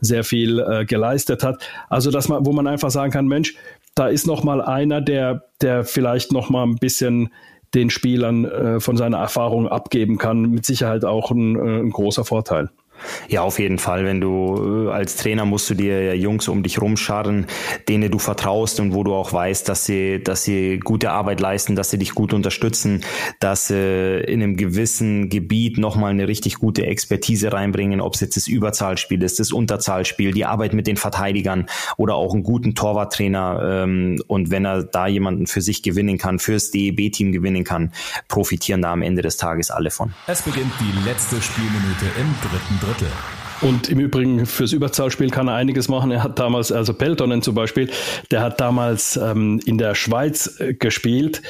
sehr 0.00 0.24
viel 0.24 0.60
äh, 0.60 0.84
geleistet 0.84 1.42
hat. 1.42 1.68
Also, 1.88 2.10
dass 2.10 2.28
man, 2.28 2.46
wo 2.46 2.52
man 2.52 2.66
einfach 2.66 2.90
sagen 2.90 3.12
kann, 3.12 3.26
Mensch, 3.26 3.54
da 3.94 4.08
ist 4.08 4.26
noch 4.26 4.42
mal 4.42 4.60
einer, 4.60 5.00
der, 5.00 5.44
der 5.60 5.84
vielleicht 5.84 6.32
noch 6.32 6.50
mal 6.50 6.64
ein 6.64 6.76
bisschen 6.76 7.30
den 7.74 7.90
Spielern 7.90 8.44
äh, 8.44 8.80
von 8.80 8.96
seiner 8.96 9.18
Erfahrung 9.18 9.68
abgeben 9.68 10.18
kann. 10.18 10.50
Mit 10.50 10.64
Sicherheit 10.64 11.04
auch 11.04 11.30
ein, 11.30 11.56
äh, 11.56 11.80
ein 11.80 11.90
großer 11.90 12.24
Vorteil. 12.24 12.70
Ja, 13.28 13.42
auf 13.42 13.58
jeden 13.58 13.78
Fall. 13.78 14.04
Wenn 14.04 14.20
du 14.20 14.86
äh, 14.88 14.92
als 14.92 15.16
Trainer 15.16 15.44
musst 15.44 15.68
du 15.70 15.74
dir 15.74 16.16
Jungs 16.16 16.48
um 16.48 16.62
dich 16.62 16.80
rumscharren, 16.80 17.46
denen 17.88 18.10
du 18.10 18.18
vertraust 18.18 18.80
und 18.80 18.94
wo 18.94 19.04
du 19.04 19.14
auch 19.14 19.32
weißt, 19.32 19.68
dass 19.68 19.84
sie, 19.84 20.22
dass 20.22 20.44
sie 20.44 20.78
gute 20.78 21.10
Arbeit 21.10 21.40
leisten, 21.40 21.76
dass 21.76 21.90
sie 21.90 21.98
dich 21.98 22.14
gut 22.14 22.32
unterstützen, 22.32 23.04
dass 23.40 23.68
sie 23.68 24.20
in 24.26 24.42
einem 24.42 24.56
gewissen 24.56 25.28
Gebiet 25.28 25.78
nochmal 25.78 26.10
eine 26.10 26.28
richtig 26.28 26.56
gute 26.56 26.86
Expertise 26.86 27.52
reinbringen, 27.52 28.00
ob 28.00 28.14
es 28.14 28.20
jetzt 28.20 28.36
das 28.36 28.46
Überzahlspiel 28.46 29.22
ist, 29.22 29.40
das 29.40 29.52
Unterzahlspiel, 29.52 30.32
die 30.32 30.44
Arbeit 30.44 30.74
mit 30.74 30.86
den 30.86 30.96
Verteidigern 30.96 31.66
oder 31.96 32.14
auch 32.14 32.34
einen 32.34 32.42
guten 32.42 32.74
Torwarttrainer. 32.74 33.82
Ähm, 33.84 34.22
und 34.26 34.50
wenn 34.50 34.64
er 34.64 34.84
da 34.84 35.06
jemanden 35.06 35.46
für 35.46 35.60
sich 35.60 35.82
gewinnen 35.82 36.18
kann, 36.18 36.38
fürs 36.38 36.70
DEB-Team 36.70 37.32
gewinnen 37.32 37.64
kann, 37.64 37.92
profitieren 38.28 38.82
da 38.82 38.92
am 38.92 39.02
Ende 39.02 39.22
des 39.22 39.36
Tages 39.36 39.70
alle 39.70 39.90
von. 39.90 40.12
Es 40.26 40.42
beginnt 40.42 40.72
die 40.80 41.08
letzte 41.08 41.40
Spielminute 41.40 42.06
im 42.18 42.34
dritten 42.42 42.83
Drittel. 42.84 43.08
Und 43.60 43.88
im 43.88 43.98
Übrigen 43.98 44.46
fürs 44.46 44.72
Überzahlspiel 44.72 45.30
kann 45.30 45.48
er 45.48 45.54
einiges 45.54 45.88
machen. 45.88 46.10
Er 46.10 46.22
hat 46.22 46.38
damals, 46.38 46.70
also 46.70 46.92
Peltonen 46.92 47.40
zum 47.40 47.54
Beispiel, 47.54 47.90
der 48.30 48.42
hat 48.42 48.60
damals 48.60 49.16
ähm, 49.16 49.60
in 49.64 49.78
der 49.78 49.94
Schweiz 49.94 50.60
äh, 50.60 50.74
gespielt 50.74 51.40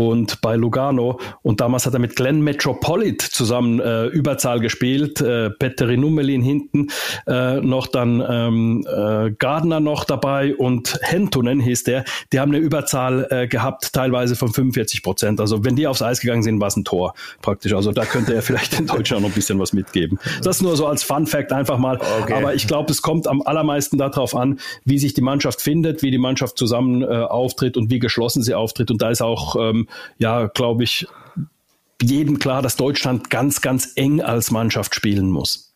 und 0.00 0.40
bei 0.40 0.56
Lugano. 0.56 1.20
Und 1.42 1.60
damals 1.60 1.84
hat 1.84 1.92
er 1.92 1.98
mit 1.98 2.16
Glenn 2.16 2.40
Metropolit 2.40 3.20
zusammen 3.20 3.80
äh, 3.80 4.06
Überzahl 4.06 4.58
gespielt. 4.58 5.20
Äh, 5.20 5.50
Petteri 5.50 5.98
Nummelin 5.98 6.40
hinten, 6.40 6.88
äh, 7.26 7.60
noch 7.60 7.86
dann 7.86 8.24
ähm, 8.26 8.86
äh, 8.88 9.30
Gardner 9.32 9.78
noch 9.78 10.04
dabei 10.04 10.56
und 10.56 10.98
Hentunen 11.02 11.60
hieß 11.60 11.84
der. 11.84 12.04
Die 12.32 12.40
haben 12.40 12.50
eine 12.50 12.64
Überzahl 12.64 13.26
äh, 13.30 13.46
gehabt, 13.46 13.92
teilweise 13.92 14.36
von 14.36 14.50
45 14.50 15.02
Prozent. 15.02 15.38
Also 15.38 15.66
wenn 15.66 15.76
die 15.76 15.86
aufs 15.86 16.00
Eis 16.00 16.20
gegangen 16.20 16.42
sind, 16.42 16.60
war 16.62 16.68
es 16.68 16.76
ein 16.76 16.84
Tor 16.84 17.12
praktisch. 17.42 17.74
Also 17.74 17.92
da 17.92 18.06
könnte 18.06 18.34
er 18.34 18.40
vielleicht 18.50 18.80
in 18.80 18.86
Deutschland 18.86 19.22
noch 19.22 19.28
ein 19.28 19.34
bisschen 19.34 19.58
was 19.58 19.74
mitgeben. 19.74 20.18
Das 20.42 20.62
nur 20.62 20.76
so 20.78 20.86
als 20.86 21.02
Fun 21.02 21.26
Fact 21.26 21.52
einfach 21.52 21.76
mal. 21.76 21.98
Okay. 22.22 22.32
Aber 22.32 22.54
ich 22.54 22.66
glaube, 22.66 22.90
es 22.90 23.02
kommt 23.02 23.28
am 23.28 23.42
allermeisten 23.42 23.98
darauf 23.98 24.34
an, 24.34 24.60
wie 24.86 24.98
sich 24.98 25.12
die 25.12 25.20
Mannschaft 25.20 25.60
findet, 25.60 26.02
wie 26.02 26.10
die 26.10 26.18
Mannschaft 26.18 26.56
zusammen 26.56 27.02
äh, 27.02 27.06
auftritt 27.06 27.76
und 27.76 27.90
wie 27.90 27.98
geschlossen 27.98 28.42
sie 28.42 28.54
auftritt. 28.54 28.90
Und 28.90 29.02
da 29.02 29.10
ist 29.10 29.20
auch 29.20 29.56
ähm, 29.56 29.88
ja, 30.18 30.46
glaube 30.46 30.84
ich, 30.84 31.06
jedem 32.02 32.38
klar, 32.38 32.62
dass 32.62 32.76
Deutschland 32.76 33.30
ganz, 33.30 33.60
ganz 33.60 33.92
eng 33.96 34.20
als 34.20 34.50
Mannschaft 34.50 34.94
spielen 34.94 35.30
muss. 35.30 35.70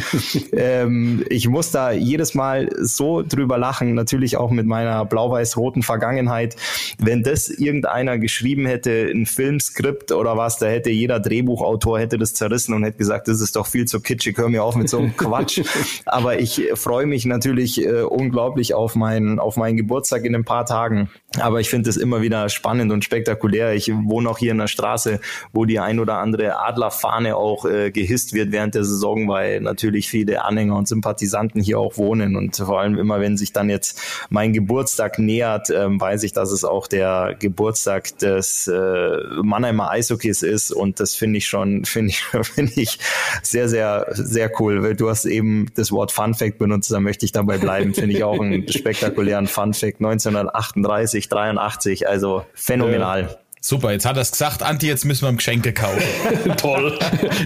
Ähm, 0.54 1.24
ich 1.30 1.48
muss 1.48 1.72
da 1.72 1.92
jedes 1.92 2.34
Mal 2.34 2.70
so 2.80 3.22
drüber 3.22 3.58
lachen, 3.58 3.94
natürlich 3.94 4.38
auch 4.38 4.52
mit 4.52 4.66
meiner 4.66 5.06
blau-weiß-roten 5.06 5.84
Vergangenheit. 5.84 6.56
Wenn 6.98 7.24
das 7.24 7.50
irgendeiner 7.50 8.18
geschrieben 8.18 8.66
hätte, 8.66 9.10
ein 9.14 9.26
Filmskript 9.26 10.12
oder 10.12 10.38
was, 10.38 10.58
da 10.58 10.68
hätte 10.68 10.90
jeder 10.90 11.20
Drehbuchautor 11.20 12.00
hätte 12.00 12.18
das 12.18 12.34
zerrissen 12.34 12.74
und 12.74 12.84
hätte 12.84 12.98
gesagt, 12.98 13.28
das 13.28 13.40
ist 13.42 13.56
doch 13.56 13.68
viel 13.68 13.86
zu 13.86 14.02
kitschig, 14.02 14.38
hör 14.38 14.50
mir 14.50 14.64
auf 14.64 14.76
mit 14.76 14.90
so 14.90 15.00
einem 15.00 15.16
Quatsch. 15.22 15.62
Aber 16.06 16.40
ich 16.40 16.62
freue 16.76 17.06
mich 17.06 17.26
natürlich 17.26 17.84
äh, 17.84 18.02
unglaublich 18.02 18.74
auf 18.74 18.96
meinen, 18.96 19.40
auf 19.40 19.58
meinen 19.58 19.78
Geburtstag 19.78 20.26
in 20.26 20.36
ein 20.36 20.46
paar 20.46 20.66
Tagen. 20.66 21.10
Aber 21.40 21.60
ich 21.60 21.70
finde 21.70 21.90
es 21.90 21.98
immer 21.98 22.22
wieder 22.22 22.50
spannend 22.50 22.92
und 22.92 23.04
spektakulär. 23.04 23.74
Ich 23.74 23.92
wohne 23.94 24.30
auch 24.30 24.38
hier 24.38 24.52
in 24.52 24.58
der 24.58 24.68
Straße, 24.68 25.20
wo 25.54 25.66
die 25.66 25.80
ein 25.80 26.00
oder 26.00 26.18
andere 26.18 26.60
Adlerfahne 26.60 27.36
auch 27.36 27.66
äh, 27.66 27.92
gehisst 27.92 28.34
wird 28.34 28.52
während 28.52 28.76
der 28.76 28.84
Saison, 28.84 29.30
weil 29.30 29.62
natürlich 29.62 30.10
viele 30.10 30.44
Anhänger 30.44 30.76
und 30.76 30.88
Sympathisanten 30.88 31.62
hier 31.62 31.80
auch 31.80 31.98
wohnen. 31.98 32.36
Und 32.36 32.58
vor 32.58 32.80
allem 32.80 32.98
immer, 32.98 33.20
wenn 33.20 33.38
sich 33.38 33.54
dann 33.54 33.70
jetzt 33.70 34.02
mein 34.30 34.54
Geburtstag 34.54 35.20
nähert, 35.20 35.70
ähm, 35.70 36.02
weiß 36.02 36.24
ich, 36.24 36.34
dass 36.34 36.52
es 36.52 36.66
auch 36.66 36.88
der 36.88 37.36
Geburtstag 37.40 38.18
des 38.18 38.68
äh, 38.68 39.18
Mannheimer 39.42 39.90
Eishockeys 39.92 40.42
ist. 40.42 40.72
Und 40.72 41.00
das 41.00 41.16
finde 41.16 41.38
ich 41.38 41.48
schon, 41.48 41.86
finde 41.86 42.10
ich, 42.10 42.24
finde 42.24 42.74
ich 42.76 43.00
sehr, 43.42 43.70
sehr, 43.70 44.08
sehr 44.12 44.52
cool. 44.60 44.96
Du 44.96 45.10
hast 45.12 45.26
eben 45.26 45.68
das 45.76 45.92
Wort 45.92 46.12
Fun 46.12 46.34
Fact 46.34 46.58
benutzt, 46.58 46.92
da 46.92 47.00
möchte 47.00 47.26
ich 47.26 47.32
dabei 47.32 47.58
bleiben. 47.58 47.94
Finde 48.02 48.16
ich 48.16 48.24
auch 48.24 48.40
einen 48.40 48.68
spektakulären 48.68 49.48
Fun 49.48 49.74
Fact. 49.74 49.98
1938, 50.00 51.30
83, 51.30 52.08
also 52.08 52.46
phänomenal. 52.54 53.41
Super, 53.64 53.92
jetzt 53.92 54.08
hat 54.08 54.16
er 54.16 54.24
es 54.24 54.32
gesagt, 54.32 54.64
Anti, 54.64 54.88
jetzt 54.88 55.06
müssen 55.06 55.22
wir 55.22 55.30
ihm 55.30 55.38
Geschenke 55.38 55.72
kaufen. 55.72 56.02
Toll. 56.58 56.98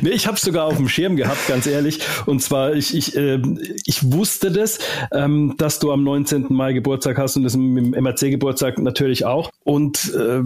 nee, 0.01 0.11
ich 0.11 0.27
habe 0.27 0.37
es 0.37 0.43
sogar 0.43 0.63
auf 0.63 0.77
dem 0.77 0.87
Schirm 0.87 1.17
gehabt, 1.17 1.45
ganz 1.49 1.67
ehrlich. 1.67 1.99
Und 2.25 2.41
zwar, 2.41 2.71
ich, 2.73 2.95
ich, 2.95 3.17
äh, 3.17 3.41
ich 3.85 4.13
wusste 4.13 4.49
das, 4.49 4.79
ähm, 5.11 5.55
dass 5.57 5.79
du 5.79 5.91
am 5.91 6.05
19. 6.05 6.45
Mai 6.51 6.71
Geburtstag 6.71 7.17
hast 7.17 7.35
und 7.35 7.43
das 7.43 7.55
im 7.55 7.91
MRC-Geburtstag 7.91 8.79
natürlich 8.79 9.25
auch. 9.25 9.51
Und 9.65 10.13
äh, 10.15 10.39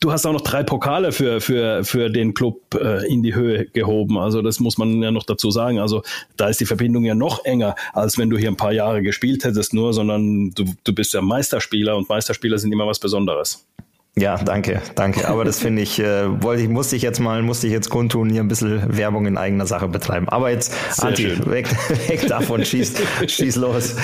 du 0.00 0.10
hast 0.10 0.24
auch 0.24 0.32
noch 0.32 0.40
drei 0.40 0.62
Pokale 0.62 1.12
für, 1.12 1.42
für, 1.42 1.84
für 1.84 2.08
den 2.08 2.32
Club 2.32 2.74
äh, 2.74 3.06
in 3.06 3.22
die 3.22 3.34
Höhe 3.34 3.66
gehoben. 3.66 4.16
Also 4.16 4.40
das 4.40 4.58
muss 4.58 4.78
man 4.78 5.02
ja 5.02 5.10
noch 5.10 5.24
dazu 5.24 5.50
sagen. 5.50 5.80
Also 5.80 6.02
da 6.38 6.48
ist 6.48 6.60
die 6.60 6.66
Verbindung 6.66 7.04
ja 7.04 7.14
noch 7.14 7.44
enger, 7.44 7.74
als 7.92 8.16
wenn 8.16 8.30
du 8.30 8.38
hier 8.38 8.48
ein 8.48 8.56
paar 8.56 8.72
Jahre 8.72 9.02
gespielt 9.02 9.44
hättest 9.44 9.74
nur, 9.74 9.92
sondern 9.92 10.52
du, 10.52 10.64
du 10.82 10.94
bist 10.94 11.12
ja 11.12 11.20
Meisterspieler 11.20 11.94
und 11.94 12.08
Meisterspieler 12.08 12.56
sind 12.56 12.72
immer 12.72 12.86
was 12.86 12.98
Besonderes. 12.98 13.66
Ja, 14.16 14.36
danke, 14.36 14.82
danke. 14.96 15.28
Aber 15.28 15.44
das 15.44 15.60
finde 15.60 15.82
ich, 15.82 15.98
äh, 16.00 16.42
wollte 16.42 16.62
ich, 16.62 16.68
musste 16.68 16.96
ich 16.96 17.02
jetzt 17.02 17.20
mal, 17.20 17.42
musste 17.42 17.68
ich 17.68 17.72
jetzt 17.72 17.90
kundtun, 17.90 18.28
hier 18.28 18.40
ein 18.40 18.48
bisschen 18.48 18.96
Werbung 18.96 19.26
in 19.26 19.38
eigener 19.38 19.66
Sache 19.66 19.86
betreiben. 19.86 20.28
Aber 20.28 20.50
jetzt, 20.50 20.72
Sehr 20.90 21.06
Anti, 21.06 21.50
weg, 21.50 21.68
weg 22.08 22.26
davon, 22.26 22.64
schieß, 22.64 22.94
schieß 23.26 23.56
los. 23.56 23.94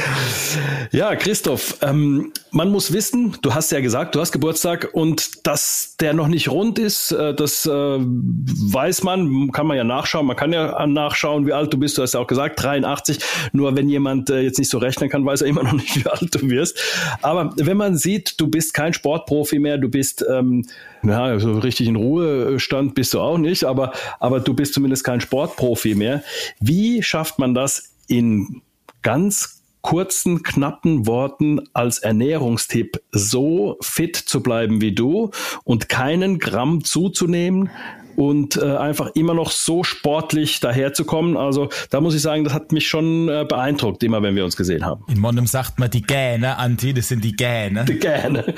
Ja, 0.93 1.17
Christoph, 1.17 1.79
ähm, 1.83 2.33
man 2.53 2.71
muss 2.71 2.93
wissen, 2.93 3.37
du 3.43 3.53
hast 3.53 3.73
ja 3.73 3.81
gesagt, 3.81 4.15
du 4.15 4.21
hast 4.21 4.33
Geburtstag 4.33 4.91
und 4.93 5.47
dass 5.47 5.97
der 6.01 6.15
noch 6.15 6.29
nicht 6.29 6.49
rund 6.49 6.79
ist, 6.79 7.11
äh, 7.11 7.35
das 7.35 7.67
äh, 7.67 7.71
weiß 7.71 9.03
man, 9.03 9.51
kann 9.51 9.67
man 9.67 9.77
ja 9.77 9.85
nachschauen. 9.85 10.27
Man 10.27 10.37
kann 10.37 10.53
ja 10.53 10.87
nachschauen, 10.87 11.47
wie 11.47 11.53
alt 11.53 11.75
du 11.75 11.79
bist. 11.79 11.99
Du 11.99 12.03
hast 12.03 12.15
ja 12.15 12.21
auch 12.21 12.27
gesagt, 12.27 12.63
83. 12.63 13.19
Nur 13.53 13.77
wenn 13.77 13.89
jemand 13.89 14.31
äh, 14.31 14.41
jetzt 14.41 14.59
nicht 14.59 14.71
so 14.71 14.79
rechnen 14.79 15.11
kann, 15.11 15.27
weiß 15.27 15.43
er 15.43 15.49
immer 15.49 15.65
noch 15.65 15.73
nicht, 15.73 15.97
wie 15.97 16.09
alt 16.09 16.35
du 16.35 16.49
wirst. 16.49 16.79
Aber 17.23 17.53
wenn 17.57 17.77
man 17.77 17.97
sieht, 17.97 18.41
du 18.41 18.47
bist 18.47 18.73
kein 18.73 18.93
Sportprofi 18.93 19.59
mehr, 19.59 19.79
du 19.79 19.89
bist, 19.97 20.23
ähm, 20.31 20.67
ja, 21.03 21.39
so 21.39 21.59
richtig 21.59 21.89
in 21.89 21.97
Ruhestand 21.97 22.95
bist 22.95 23.15
du 23.15 23.21
auch 23.21 23.39
nicht, 23.39 23.65
aber, 23.65 23.93
aber 24.21 24.41
du 24.41 24.53
bist 24.53 24.75
zumindest 24.75 25.05
kein 25.05 25.23
Sportprofi 25.23 25.95
mehr. 25.95 26.23
Wie 26.61 27.03
schafft 27.03 27.39
man 27.39 27.55
das 27.55 27.95
in 28.07 28.61
ganz 29.01 29.63
kurzen, 29.81 30.43
knappen 30.43 31.07
Worten 31.07 31.63
als 31.73 32.01
Ernährungstipp 32.01 33.01
so 33.11 33.79
fit 33.81 34.17
zu 34.17 34.43
bleiben 34.43 34.83
wie 34.83 34.95
du 34.95 35.31
und 35.65 35.89
keinen 35.89 36.39
Gramm 36.41 36.85
zuzunehmen, 36.85 37.71
und 38.17 38.57
äh, 38.57 38.77
einfach 38.77 39.11
immer 39.15 39.35
noch 39.35 39.51
so 39.51 39.85
sportlich 39.85 40.61
daherzukommen. 40.61 41.37
Also 41.37 41.69
da 41.91 42.01
muss 42.01 42.15
ich 42.15 42.23
sagen, 42.23 42.45
das 42.45 42.55
hat 42.55 42.73
mich 42.73 42.89
schon 42.89 43.29
äh, 43.29 43.45
beeindruckt, 43.49 44.03
immer 44.03 44.23
wenn 44.23 44.35
wir 44.35 44.45
uns 44.45 44.57
gesehen 44.57 44.85
haben. 44.85 45.05
In 45.09 45.21
Monum 45.21 45.47
sagt 45.47 45.79
man 45.79 45.91
die 45.91 46.03
Gähne, 46.03 46.59
Anti, 46.59 46.95
das 46.95 47.09
sind 47.09 47.23
die 47.25 47.37
Gähne. 47.37 47.85
Die 47.85 47.99
Gähne. 47.99 48.45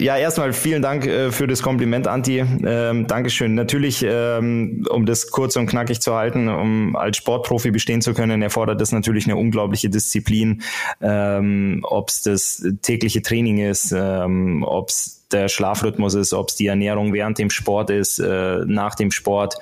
Ja, 0.00 0.16
erstmal 0.16 0.52
vielen 0.52 0.82
Dank 0.82 1.06
äh, 1.06 1.30
für 1.30 1.46
das 1.46 1.62
Kompliment, 1.62 2.08
Anti. 2.08 2.38
Ähm, 2.38 3.06
Dankeschön. 3.06 3.54
Natürlich, 3.54 4.04
ähm, 4.06 4.84
um 4.90 5.06
das 5.06 5.30
kurz 5.30 5.54
und 5.54 5.66
knackig 5.66 6.00
zu 6.00 6.14
halten, 6.14 6.48
um 6.48 6.96
als 6.96 7.18
Sportprofi 7.18 7.70
bestehen 7.70 8.02
zu 8.02 8.12
können, 8.12 8.42
erfordert 8.42 8.80
das 8.80 8.90
natürlich 8.90 9.26
eine 9.26 9.36
unglaubliche 9.36 9.88
Disziplin. 9.88 10.62
Ähm, 11.00 11.84
ob 11.84 12.08
es 12.08 12.22
das 12.22 12.66
tägliche 12.82 13.22
Training 13.22 13.58
ist, 13.58 13.94
ähm, 13.96 14.64
ob 14.66 14.88
es 14.88 15.25
der 15.32 15.48
Schlafrhythmus 15.48 16.14
ist, 16.14 16.32
ob 16.32 16.50
es 16.50 16.56
die 16.56 16.66
Ernährung 16.66 17.12
während 17.12 17.38
dem 17.38 17.50
Sport 17.50 17.90
ist, 17.90 18.18
äh, 18.18 18.64
nach 18.66 18.94
dem 18.94 19.10
Sport 19.10 19.56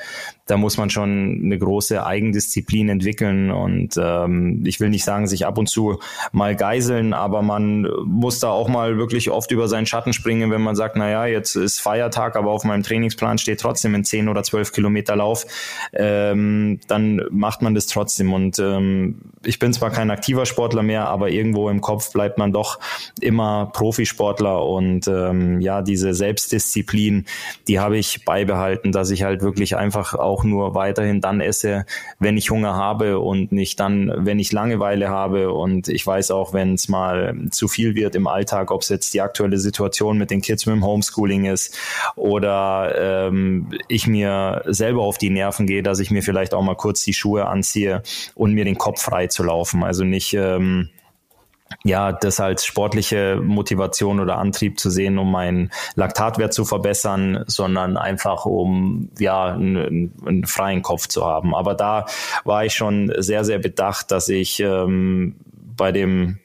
da 0.47 0.59
muss 0.59 0.77
man 0.77 0.91
schon 0.91 1.41
eine 1.43 1.59
große 1.59 2.05
Eigendisziplin 2.05 2.89
entwickeln. 2.91 3.51
Und 3.51 3.95
ähm, 3.97 4.63
ich 4.67 4.79
will 4.79 4.91
nicht 4.91 5.05
sagen, 5.05 5.27
sich 5.27 5.47
ab 5.47 5.57
und 5.57 5.69
zu 5.69 6.01
mal 6.33 6.55
geiseln, 6.55 7.15
aber 7.15 7.43
man 7.43 7.89
muss 8.05 8.41
da 8.41 8.51
auch 8.51 8.69
mal 8.69 8.99
wirklich 8.99 9.31
oft 9.31 9.51
über 9.51 9.69
seinen 9.69 9.87
Schatten 9.87 10.13
springen, 10.13 10.51
wenn 10.51 10.61
man 10.61 10.77
sagt, 10.77 10.97
na 10.97 11.11
ja, 11.11 11.27
jetzt 11.27 11.57
ist 11.57 11.81
Feiertag, 11.81 12.37
aber 12.37 12.51
auf 12.51 12.65
meinem 12.65 12.83
Trainingsplan 12.83 13.39
steht 13.39 13.61
trotzdem 13.61 13.95
ein 13.95 14.05
10 14.05 14.29
oder 14.29 14.43
12 14.43 14.73
Kilometer 14.73 15.17
Lauf, 15.17 15.47
ähm, 15.93 16.79
dann 16.89 17.23
macht 17.31 17.63
man 17.63 17.75
das 17.75 17.87
trotzdem. 17.87 18.33
Und 18.35 18.59
ähm, 18.59 19.21
ich 19.45 19.59
bin 19.59 19.73
zwar 19.73 19.91
kein 19.91 20.11
aktiver 20.11 20.45
Sportler 20.45 20.83
mehr, 20.83 21.09
aber 21.09 21.31
irgendwo 21.31 21.71
im 21.71 21.81
Kopf 21.81 22.13
bleibt 22.13 22.37
man 22.37 22.53
doch 22.53 22.79
immer 23.21 23.71
Profisportler. 23.73 24.63
Und 24.63 25.09
ähm, 25.09 25.54
ja, 25.61 25.83
diese 25.83 26.13
Selbstdisziplin, 26.13 27.25
die 27.67 27.81
habe 27.81 27.97
ich 27.97 28.25
beibehalten, 28.25 28.93
dass 28.93 29.11
ich 29.11 29.23
halt 29.23 29.43
wirklich 29.43 29.77
einfach 29.77 30.15
auch 30.15 30.35
auch 30.35 30.43
nur 30.43 30.75
weiterhin 30.75 31.21
dann 31.21 31.41
esse, 31.41 31.87
wenn 32.19 32.37
ich 32.37 32.51
Hunger 32.51 32.75
habe 32.75 33.21
und 33.21 33.53
nicht 33.53 33.79
dann, 33.79 34.13
wenn 34.17 34.41
ich 34.41 34.51
Langeweile 34.51 35.09
habe. 35.09 35.53
Und 35.53 35.87
ich 35.89 36.05
weiß 36.05 36.33
auch, 36.33 36.53
wenn 36.53 36.75
es 36.75 36.89
mal 36.89 37.37
zu 37.51 37.69
viel 37.69 37.95
wird 37.95 38.17
im 38.17 38.27
Alltag, 38.27 38.73
ob 38.73 38.83
es 38.83 38.89
jetzt 38.89 39.15
die 39.15 39.21
aktuelle 39.21 39.59
Situation 39.59 40.19
mit 40.19 40.31
den 40.31 40.41
Kids 40.41 40.67
mit 40.67 40.75
dem 40.75 40.85
Homeschooling 40.85 41.45
ist 41.45 41.79
oder 42.17 43.29
ähm, 43.29 43.71
ich 43.87 44.09
mir 44.09 44.63
selber 44.67 45.03
auf 45.03 45.19
die 45.19 45.31
Nerven 45.31 45.69
gehe, 45.69 45.85
dass 45.85 46.01
ich 46.01 46.11
mir 46.11 46.23
vielleicht 46.23 46.53
auch 46.53 46.63
mal 46.63 46.75
kurz 46.75 47.05
die 47.05 47.15
Schuhe 47.15 47.47
anziehe 47.47 48.03
und 48.35 48.55
mir 48.55 48.65
den 48.65 48.79
Kopf 48.79 49.03
frei 49.03 49.29
zu 49.29 49.45
laufen. 49.45 49.85
Also 49.85 50.03
nicht 50.03 50.35
ähm, 50.35 50.91
ja, 51.83 52.13
das 52.13 52.41
als 52.41 52.65
sportliche 52.65 53.41
Motivation 53.43 54.21
oder 54.21 54.39
Antrieb 54.39 54.79
zu 54.79 54.91
sehen, 54.91 55.19
um 55.19 55.31
meinen 55.31 55.71
Laktatwert 55.95 56.53
zu 56.53 56.65
verbessern, 56.65 57.45
sondern 57.47 57.97
einfach 57.97 58.47
um 58.47 59.11
ja 59.19 59.47
einen, 59.47 60.13
einen 60.25 60.47
freien 60.47 60.83
Kopf 60.83 61.09
zu 61.09 61.25
haben. 61.25 61.55
Aber 61.55 61.75
da 61.75 62.07
war 62.45 62.65
ich 62.65 62.75
schon 62.75 63.13
sehr, 63.19 63.45
sehr 63.45 63.59
bedacht, 63.59 64.11
dass 64.11 64.29
ich 64.29 64.61
ähm, 64.61 65.37
bei 65.77 65.93
dem 65.93 66.39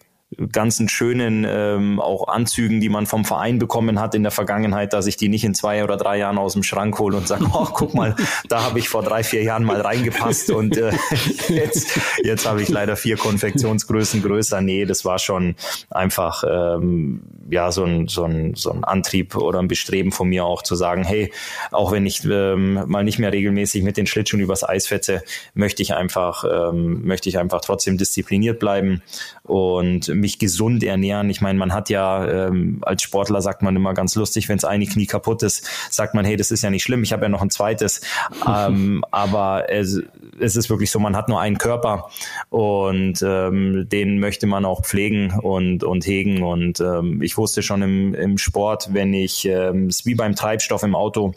ganzen 0.52 0.90
schönen 0.90 1.46
ähm, 1.48 2.00
auch 2.00 2.28
Anzügen, 2.28 2.80
die 2.80 2.90
man 2.90 3.06
vom 3.06 3.26
Verein 3.26 3.60
bekommen 3.60 4.00
hat 4.00 4.16
in 4.16 4.24
der 4.24 4.32
Vergangenheit, 4.32 4.94
dass 4.94 5.08
ich 5.08 5.18
die 5.18 5.30
nicht 5.30 5.44
in 5.44 5.54
zwei 5.54 5.84
oder 5.84 5.98
drei 5.98 6.18
Jahren 6.18 6.38
aus 6.38 6.54
dem 6.54 6.64
Schrank 6.64 6.98
hole 7.00 7.18
und 7.18 7.28
sage, 7.28 7.46
oh, 7.52 7.68
guck 7.74 7.94
mal, 7.94 8.16
da 8.48 8.64
habe 8.64 8.80
ich 8.80 8.90
vor 8.90 9.04
drei, 9.04 9.24
vier 9.24 9.44
Jahren 9.44 9.64
mal 9.64 9.82
reingepasst 9.82 10.52
und 10.52 10.78
äh, 10.78 10.92
jetzt, 11.50 12.00
jetzt 12.24 12.48
habe 12.48 12.62
ich 12.62 12.70
leider 12.70 12.96
vier 12.96 13.18
Konfektionsgrößen 13.18 14.22
größer. 14.22 14.62
Nee, 14.62 14.86
das 14.86 15.06
war 15.06 15.20
schon 15.20 15.56
einfach 15.90 16.44
ähm, 16.48 17.22
ja 17.50 17.72
so 17.72 17.84
ein, 17.84 18.08
so, 18.08 18.24
ein, 18.24 18.56
so 18.56 18.72
ein 18.72 18.84
Antrieb 18.84 19.36
oder 19.36 19.60
ein 19.60 19.68
Bestreben 19.68 20.12
von 20.12 20.30
mir 20.30 20.46
auch 20.46 20.62
zu 20.62 20.76
sagen, 20.76 21.04
hey, 21.04 21.32
auch 21.72 21.92
wenn 21.92 22.06
ich 22.06 22.24
ähm, 22.24 22.84
mal 22.88 23.04
nicht 23.04 23.20
mehr 23.20 23.34
regelmäßig 23.34 23.84
mit 23.84 23.98
den 23.98 24.08
Schlittschuhen 24.08 24.42
übers 24.42 24.68
Eis 24.68 24.88
fette, 24.88 25.24
möchte 25.54 25.82
ich 25.82 25.94
einfach, 25.94 26.44
ähm, 26.44 27.06
möchte 27.06 27.30
ich 27.30 27.38
einfach 27.38 27.62
trotzdem 27.62 27.98
diszipliniert 27.98 28.60
bleiben 28.60 29.02
und 29.44 30.08
mich 30.10 30.29
gesund 30.38 30.84
ernähren. 30.84 31.30
Ich 31.30 31.42
meine, 31.42 31.58
man 31.58 31.74
hat 31.74 31.90
ja 31.90 32.48
ähm, 32.48 32.80
als 32.82 33.02
Sportler 33.02 33.42
sagt 33.42 33.64
man 33.64 33.76
immer 33.76 33.94
ganz 33.94 34.16
lustig, 34.16 34.50
wenn 34.50 34.58
es 34.58 34.66
eine 34.66 34.86
Knie 34.86 35.06
kaputt 35.08 35.42
ist, 35.44 35.68
sagt 35.90 36.14
man, 36.14 36.26
hey, 36.26 36.36
das 36.36 36.52
ist 36.52 36.62
ja 36.62 36.70
nicht 36.70 36.84
schlimm, 36.84 37.02
ich 37.04 37.14
habe 37.14 37.24
ja 37.24 37.30
noch 37.30 37.42
ein 37.42 37.50
zweites. 37.50 38.02
ähm, 38.48 39.04
aber 39.12 39.70
es, 39.70 40.02
es 40.40 40.56
ist 40.56 40.70
wirklich 40.70 40.92
so, 40.92 41.00
man 41.00 41.16
hat 41.16 41.30
nur 41.30 41.40
einen 41.40 41.58
Körper 41.58 42.10
und 42.50 43.22
ähm, 43.24 43.88
den 43.90 44.20
möchte 44.20 44.46
man 44.46 44.66
auch 44.66 44.84
pflegen 44.84 45.32
und, 45.32 45.84
und 45.84 46.06
hegen. 46.06 46.44
Und 46.44 46.80
ähm, 46.80 47.22
ich 47.22 47.38
wusste 47.38 47.64
schon 47.64 47.82
im, 47.82 48.14
im 48.14 48.38
Sport, 48.38 48.90
wenn 48.94 49.14
ich 49.14 49.46
ähm, 49.46 49.88
es 49.88 50.06
wie 50.06 50.16
beim 50.16 50.36
Treibstoff 50.36 50.84
im 50.84 50.96
Auto 50.96 51.34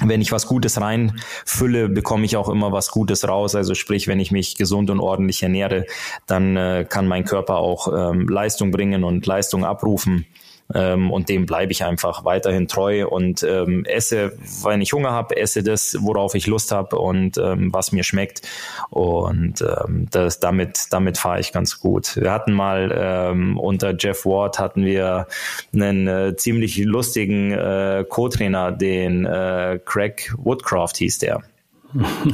wenn 0.00 0.20
ich 0.20 0.32
was 0.32 0.46
Gutes 0.46 0.80
reinfülle, 0.80 1.88
bekomme 1.88 2.24
ich 2.24 2.36
auch 2.36 2.48
immer 2.48 2.72
was 2.72 2.90
Gutes 2.90 3.28
raus. 3.28 3.54
Also 3.54 3.74
sprich, 3.74 4.08
wenn 4.08 4.20
ich 4.20 4.32
mich 4.32 4.56
gesund 4.56 4.90
und 4.90 5.00
ordentlich 5.00 5.42
ernähre, 5.42 5.84
dann 6.26 6.56
äh, 6.56 6.86
kann 6.88 7.06
mein 7.06 7.24
Körper 7.24 7.56
auch 7.56 7.88
ähm, 7.88 8.28
Leistung 8.28 8.70
bringen 8.70 9.04
und 9.04 9.26
Leistung 9.26 9.64
abrufen. 9.64 10.26
Ähm, 10.74 11.10
und 11.10 11.28
dem 11.28 11.46
bleibe 11.46 11.72
ich 11.72 11.84
einfach 11.84 12.24
weiterhin 12.24 12.68
treu 12.68 13.06
und 13.06 13.42
ähm, 13.42 13.84
esse, 13.84 14.32
wenn 14.62 14.80
ich 14.80 14.92
Hunger 14.92 15.12
habe, 15.12 15.36
esse 15.36 15.62
das, 15.62 15.96
worauf 16.00 16.34
ich 16.34 16.46
Lust 16.46 16.72
habe 16.72 16.98
und 16.98 17.38
ähm, 17.38 17.72
was 17.72 17.92
mir 17.92 18.04
schmeckt. 18.04 18.42
Und 18.90 19.62
ähm, 19.62 20.08
das, 20.10 20.40
damit, 20.40 20.86
damit 20.90 21.18
fahre 21.18 21.40
ich 21.40 21.52
ganz 21.52 21.80
gut. 21.80 22.16
Wir 22.16 22.32
hatten 22.32 22.52
mal 22.52 22.92
ähm, 22.96 23.58
unter 23.58 23.94
Jeff 23.98 24.24
Ward 24.24 24.58
hatten 24.58 24.84
wir 24.84 25.26
einen 25.72 26.08
äh, 26.08 26.36
ziemlich 26.36 26.78
lustigen 26.78 27.52
äh, 27.52 28.04
Co-Trainer, 28.08 28.72
den 28.72 29.24
äh, 29.26 29.78
Craig 29.84 30.32
Woodcroft 30.36 30.96
hieß 30.96 31.18
der. 31.18 31.42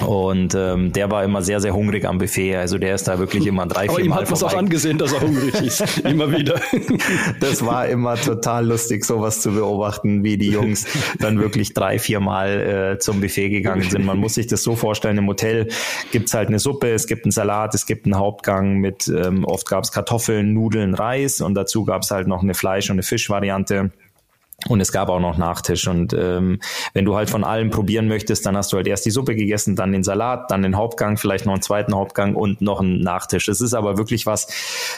Und 0.06 0.54
ähm, 0.54 0.92
der 0.92 1.11
war 1.11 1.24
immer 1.24 1.42
sehr, 1.42 1.61
sehr 1.61 1.74
hungrig 1.74 2.04
am 2.04 2.18
Buffet. 2.18 2.56
Also 2.56 2.78
der 2.78 2.94
ist 2.94 3.09
da 3.09 3.18
wirklich 3.18 3.46
immer 3.46 3.66
drei, 3.66 3.82
vier 3.82 3.90
Aber 3.90 4.00
ihm 4.00 4.09
Mal 4.11 4.20
hat 4.22 4.30
man 4.30 4.42
auch 4.42 4.56
angesehen, 4.56 4.98
dass 4.98 5.12
er 5.12 5.20
hungrig 5.20 5.54
ist. 5.54 5.98
immer 6.04 6.30
wieder. 6.30 6.61
Das 7.40 7.64
war 7.64 7.88
immer 7.88 8.14
total 8.16 8.66
lustig, 8.66 9.04
sowas 9.04 9.40
zu 9.40 9.52
beobachten, 9.52 10.22
wie 10.22 10.36
die 10.36 10.50
Jungs 10.50 10.86
dann 11.18 11.40
wirklich 11.40 11.74
drei, 11.74 11.98
vier 11.98 12.20
Mal 12.20 12.94
äh, 12.94 12.98
zum 12.98 13.20
Buffet 13.20 13.50
gegangen 13.50 13.88
sind. 13.88 14.04
Man 14.04 14.18
muss 14.18 14.34
sich 14.34 14.46
das 14.46 14.62
so 14.62 14.76
vorstellen, 14.76 15.18
im 15.18 15.26
Hotel 15.26 15.68
gibt's 16.12 16.34
halt 16.34 16.48
eine 16.48 16.59
Suppe, 16.59 16.92
es 16.92 17.06
gibt 17.06 17.24
einen 17.24 17.32
Salat, 17.32 17.74
es 17.74 17.86
gibt 17.86 18.06
einen 18.06 18.16
Hauptgang 18.16 18.78
mit, 18.78 19.09
ähm, 19.09 19.44
oft 19.44 19.68
gab's 19.68 19.90
Kartoffeln, 19.90 20.54
Nudeln, 20.54 20.94
Reis 20.94 21.40
und 21.40 21.54
dazu 21.54 21.84
gab's 21.84 22.11
halt 22.11 22.28
noch 22.28 22.42
eine 22.42 22.54
Fleisch- 22.54 22.90
und 22.90 22.94
eine 22.94 23.02
Fischvariante. 23.02 23.90
Und 24.66 24.80
es 24.80 24.90
gab 24.90 25.09
auch 25.09 25.20
noch 25.20 25.38
Nachtisch. 25.38 25.86
Und 25.86 26.12
ähm, 26.12 26.59
wenn 26.92 27.04
du 27.04 27.14
halt 27.14 27.30
von 27.30 27.44
allem 27.44 27.70
probieren 27.70 28.09
möchtest, 28.09 28.44
dann 28.44 28.56
hast 28.56 28.72
du 28.72 28.76
halt 28.76 28.88
erst 28.88 29.06
die 29.06 29.12
Suppe 29.12 29.36
gegessen, 29.36 29.76
dann 29.76 29.92
den 29.92 30.02
Salat, 30.02 30.50
dann 30.50 30.62
den 30.62 30.76
Hauptgang, 30.76 31.16
vielleicht 31.16 31.46
noch 31.46 31.52
einen 31.52 31.62
zweiten 31.62 31.94
Hauptgang 31.94 32.34
und 32.34 32.61
noch 32.61 32.80
einen 32.80 33.00
Nachtisch. 33.00 33.46
Es 33.46 33.61
ist 33.61 33.72
aber 33.72 33.98
wirklich 33.98 34.26
was, 34.26 34.48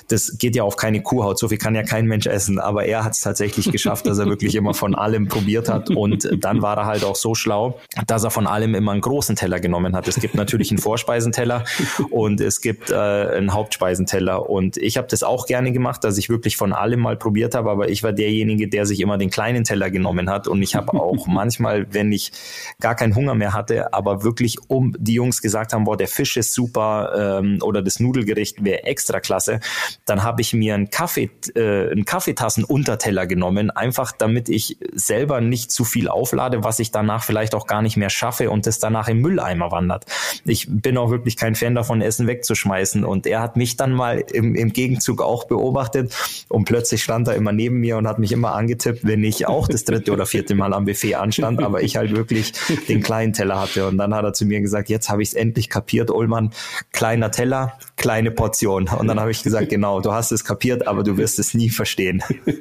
das 0.09 0.39
geht 0.39 0.57
ja 0.57 0.63
auf 0.63 0.77
keine 0.77 1.03
Kuhhaut. 1.03 1.39
So 1.39 1.49
viel 1.49 1.59
kann 1.59 1.75
ja 1.75 1.83
kein 1.83 2.07
Mensch 2.07 2.27
essen. 2.27 2.59
Aber 2.59 2.87
er 2.87 3.05
hat 3.05 3.13
es 3.13 3.21
tatsächlich 3.21 3.71
geschafft, 3.71 4.07
dass 4.07 4.19
er 4.19 4.27
wirklich 4.27 4.55
immer 4.55 4.73
von 4.73 4.95
allem 4.95 5.29
probiert 5.29 5.69
hat. 5.69 5.91
Und 5.91 6.31
dann 6.43 6.63
war 6.63 6.79
er 6.79 6.87
halt 6.87 7.05
auch 7.05 7.17
so 7.17 7.35
schlau, 7.35 7.79
dass 8.07 8.25
er 8.25 8.31
von 8.31 8.47
allem 8.47 8.75
immer 8.75 8.93
einen 8.93 9.03
großen 9.03 9.37
Teller 9.37 9.61
genommen 9.61 9.95
hat. 9.95 10.09
Es 10.09 10.19
gibt 10.19 10.37
natürlich 10.37 10.71
einen 10.71 10.79
Vorspeisenteller 10.79 11.65
und 12.09 12.41
es 12.41 12.63
gibt 12.63 12.91
äh, 12.91 12.95
einen 12.95 13.53
Hauptspeisenteller. 13.53 14.49
Und 14.49 14.79
ich 14.79 14.97
habe 14.97 15.07
das 15.09 15.23
auch 15.23 15.45
gerne 15.45 15.71
gemacht, 15.71 16.03
dass 16.03 16.17
ich 16.17 16.31
wirklich 16.31 16.57
von 16.57 16.73
allem 16.73 17.01
mal 17.01 17.19
probiert 17.19 17.55
habe. 17.55 17.71
Aber 17.71 17.91
ich 17.91 18.03
war 18.03 18.15
derjenige, 18.15 18.67
der 18.67 18.87
sich 18.87 19.01
immer 19.01 19.19
den 19.19 19.29
kleinen 19.29 19.50
kleinen 19.51 19.65
Teller 19.65 19.91
genommen 19.91 20.31
hat. 20.31 20.47
Und 20.49 20.63
ich 20.63 20.75
habe 20.75 20.95
auch 20.95 21.27
manchmal, 21.27 21.93
wenn 21.93 22.13
ich 22.13 22.33
gar 22.81 22.95
keinen 22.95 23.15
Hunger 23.15 23.35
mehr 23.35 23.53
hatte, 23.53 23.93
aber 23.93 24.23
wirklich 24.23 24.59
um 24.69 24.95
die 24.99 25.15
Jungs 25.15 25.43
gesagt 25.43 25.73
haben, 25.73 25.85
boah, 25.85 25.97
der 25.97 26.09
Fisch 26.09 26.37
ist 26.37 26.55
super 26.55 27.39
ähm, 27.41 27.59
oder 27.63 27.83
das 27.83 28.01
Nudelgericht 28.01 28.65
wäre 28.65 28.85
extra 28.85 29.21
klasse, 29.21 29.61
dann 30.05 30.23
habe 30.23 30.41
ich 30.41 30.53
mir 30.53 30.75
einen 30.75 30.91
Kaffee, 30.91 31.31
äh, 31.55 31.91
einen 31.91 32.05
Kaffeetassen-Unterteller 32.05 33.27
genommen, 33.27 33.71
einfach 33.71 34.13
damit 34.13 34.49
ich 34.49 34.79
selber 34.93 35.41
nicht 35.41 35.73
zu 35.73 35.85
viel 35.85 36.09
auflade, 36.09 36.63
was 36.63 36.79
ich 36.79 36.91
danach 36.93 37.25
vielleicht 37.25 37.55
auch 37.55 37.67
gar 37.67 37.83
nicht 37.83 37.97
mehr 37.97 38.11
schaffe 38.11 38.51
und 38.51 38.67
das 38.67 38.79
danach 38.79 39.09
im 39.09 39.21
Mülleimer 39.21 39.73
wandert. 39.73 40.07
Ich 40.45 40.67
bin 40.69 40.97
auch 40.97 41.11
wirklich 41.11 41.37
kein 41.37 41.55
Fan 41.55 41.75
davon, 41.75 42.03
Essen 42.03 42.27
wegzuschmeißen. 42.27 43.05
Und 43.05 43.27
er 43.27 43.41
hat 43.41 43.57
mich 43.57 43.77
dann 43.77 43.93
mal 43.93 44.21
im, 44.33 44.55
im 44.55 44.73
Gegenzug 44.73 45.23
auch 45.23 45.45
beobachtet 45.45 46.15
und 46.49 46.65
plötzlich 46.65 47.03
stand 47.03 47.29
er 47.29 47.35
immer 47.35 47.53
neben 47.53 47.81
mir 47.81 47.97
und 47.97 48.07
hat 48.07 48.19
mich 48.19 48.33
immer 48.33 48.55
angetippt, 48.55 49.07
wenn 49.07 49.25
ich 49.25 49.40
auch 49.47 49.69
das 49.69 49.85
dritte 49.85 50.13
oder 50.13 50.27
vierte 50.27 50.55
Mal 50.55 50.73
am 50.75 50.85
Buffet 50.85 51.15
anstand, 51.15 51.63
aber 51.63 51.83
ich 51.83 51.97
halt 51.97 52.15
wirklich 52.15 52.53
den 52.89 53.03
kleinen 53.03 53.33
Teller 53.33 53.61
hatte. 53.61 53.87
Und 53.87 53.99
dann 53.99 54.15
hat 54.15 54.25
er 54.25 54.33
zu 54.33 54.45
mir 54.45 54.61
gesagt, 54.61 54.89
jetzt 54.89 55.09
habe 55.09 55.23
ich 55.23 55.31
es 55.31 55.35
endlich 55.35 55.69
kapiert, 55.69 56.11
Ullmann, 56.11 56.51
kleiner 56.93 57.31
Teller, 57.31 57.79
kleine 57.97 58.31
Portion. 58.31 58.89
Und 58.89 59.07
dann 59.09 59.21
habe 59.21 59.31
ich 59.31 59.43
gesagt, 59.43 59.69
genau, 59.69 60.01
du 60.01 60.13
hast 60.13 60.33
es 60.33 60.45
kapiert, 60.45 60.87
aber 60.87 61.03
du 61.03 61.17
wirst 61.17 61.39
es 61.39 61.55
nie 61.55 61.71
verstehen. 61.71 62.23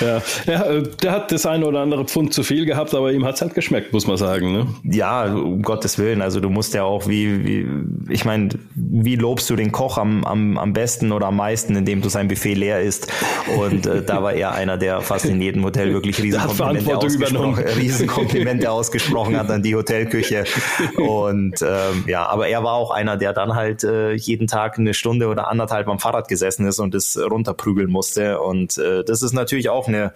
ja. 0.00 0.22
ja, 0.46 0.64
äh, 0.64 0.82
der 1.02 1.12
hat 1.12 1.32
das 1.32 1.46
eine 1.46 1.66
oder 1.66 1.80
andere 1.80 2.04
Pfund 2.04 2.32
zu 2.32 2.42
viel 2.42 2.64
gehabt, 2.66 2.94
aber 2.94 3.12
ihm 3.12 3.24
hat 3.24 3.36
es 3.36 3.42
halt 3.42 3.54
geschmeckt, 3.54 3.92
muss 3.92 4.06
man 4.06 4.16
sagen. 4.16 4.52
Ne? 4.52 4.66
Ja, 4.84 5.32
um 5.32 5.62
Gottes 5.62 5.98
Willen. 5.98 6.22
Also 6.22 6.40
du 6.40 6.50
musst 6.50 6.74
ja 6.74 6.84
auch, 6.84 7.08
wie, 7.08 7.44
wie 7.44 7.66
ich 8.12 8.24
meine, 8.24 8.50
wie 8.74 9.16
lobst 9.16 9.48
du 9.50 9.56
den 9.56 9.72
Koch 9.72 9.98
am, 9.98 10.24
am, 10.24 10.58
am 10.58 10.72
besten 10.72 11.12
oder 11.12 11.26
am 11.26 11.36
meisten, 11.36 11.76
indem 11.76 12.02
du 12.02 12.08
sein 12.08 12.28
Buffet 12.28 12.54
leer 12.54 12.80
isst? 12.80 13.12
Und 13.58 13.86
äh, 13.86 14.02
da 14.02 14.22
war 14.22 14.32
er 14.32 14.52
einer, 14.64 14.78
der 14.78 15.00
fast 15.02 15.26
in 15.26 15.40
jedem 15.40 15.64
Hotel 15.64 15.92
wirklich 15.92 16.18
Riesenkomplimente, 16.22 16.96
ausgesprochen, 16.96 17.64
Riesenkomplimente 17.76 18.70
ausgesprochen 18.70 19.38
hat 19.38 19.50
an 19.50 19.62
die 19.62 19.74
Hotelküche. 19.74 20.44
Und 20.96 21.62
ähm, 21.62 22.04
ja, 22.06 22.26
aber 22.26 22.48
er 22.48 22.64
war 22.64 22.72
auch 22.72 22.90
einer, 22.90 23.16
der 23.16 23.32
dann 23.32 23.54
halt 23.54 23.84
äh, 23.84 24.12
jeden 24.14 24.46
Tag 24.46 24.78
eine 24.78 24.94
Stunde 24.94 25.28
oder 25.28 25.48
anderthalb 25.48 25.88
am 25.88 25.98
Fahrrad 25.98 26.28
gesessen 26.28 26.66
ist 26.66 26.78
und 26.80 26.94
es 26.94 27.18
runterprügeln 27.18 27.90
musste. 27.90 28.40
Und 28.40 28.78
äh, 28.78 29.04
das 29.04 29.22
ist 29.22 29.32
natürlich 29.32 29.68
auch 29.68 29.86
eine, 29.86 30.12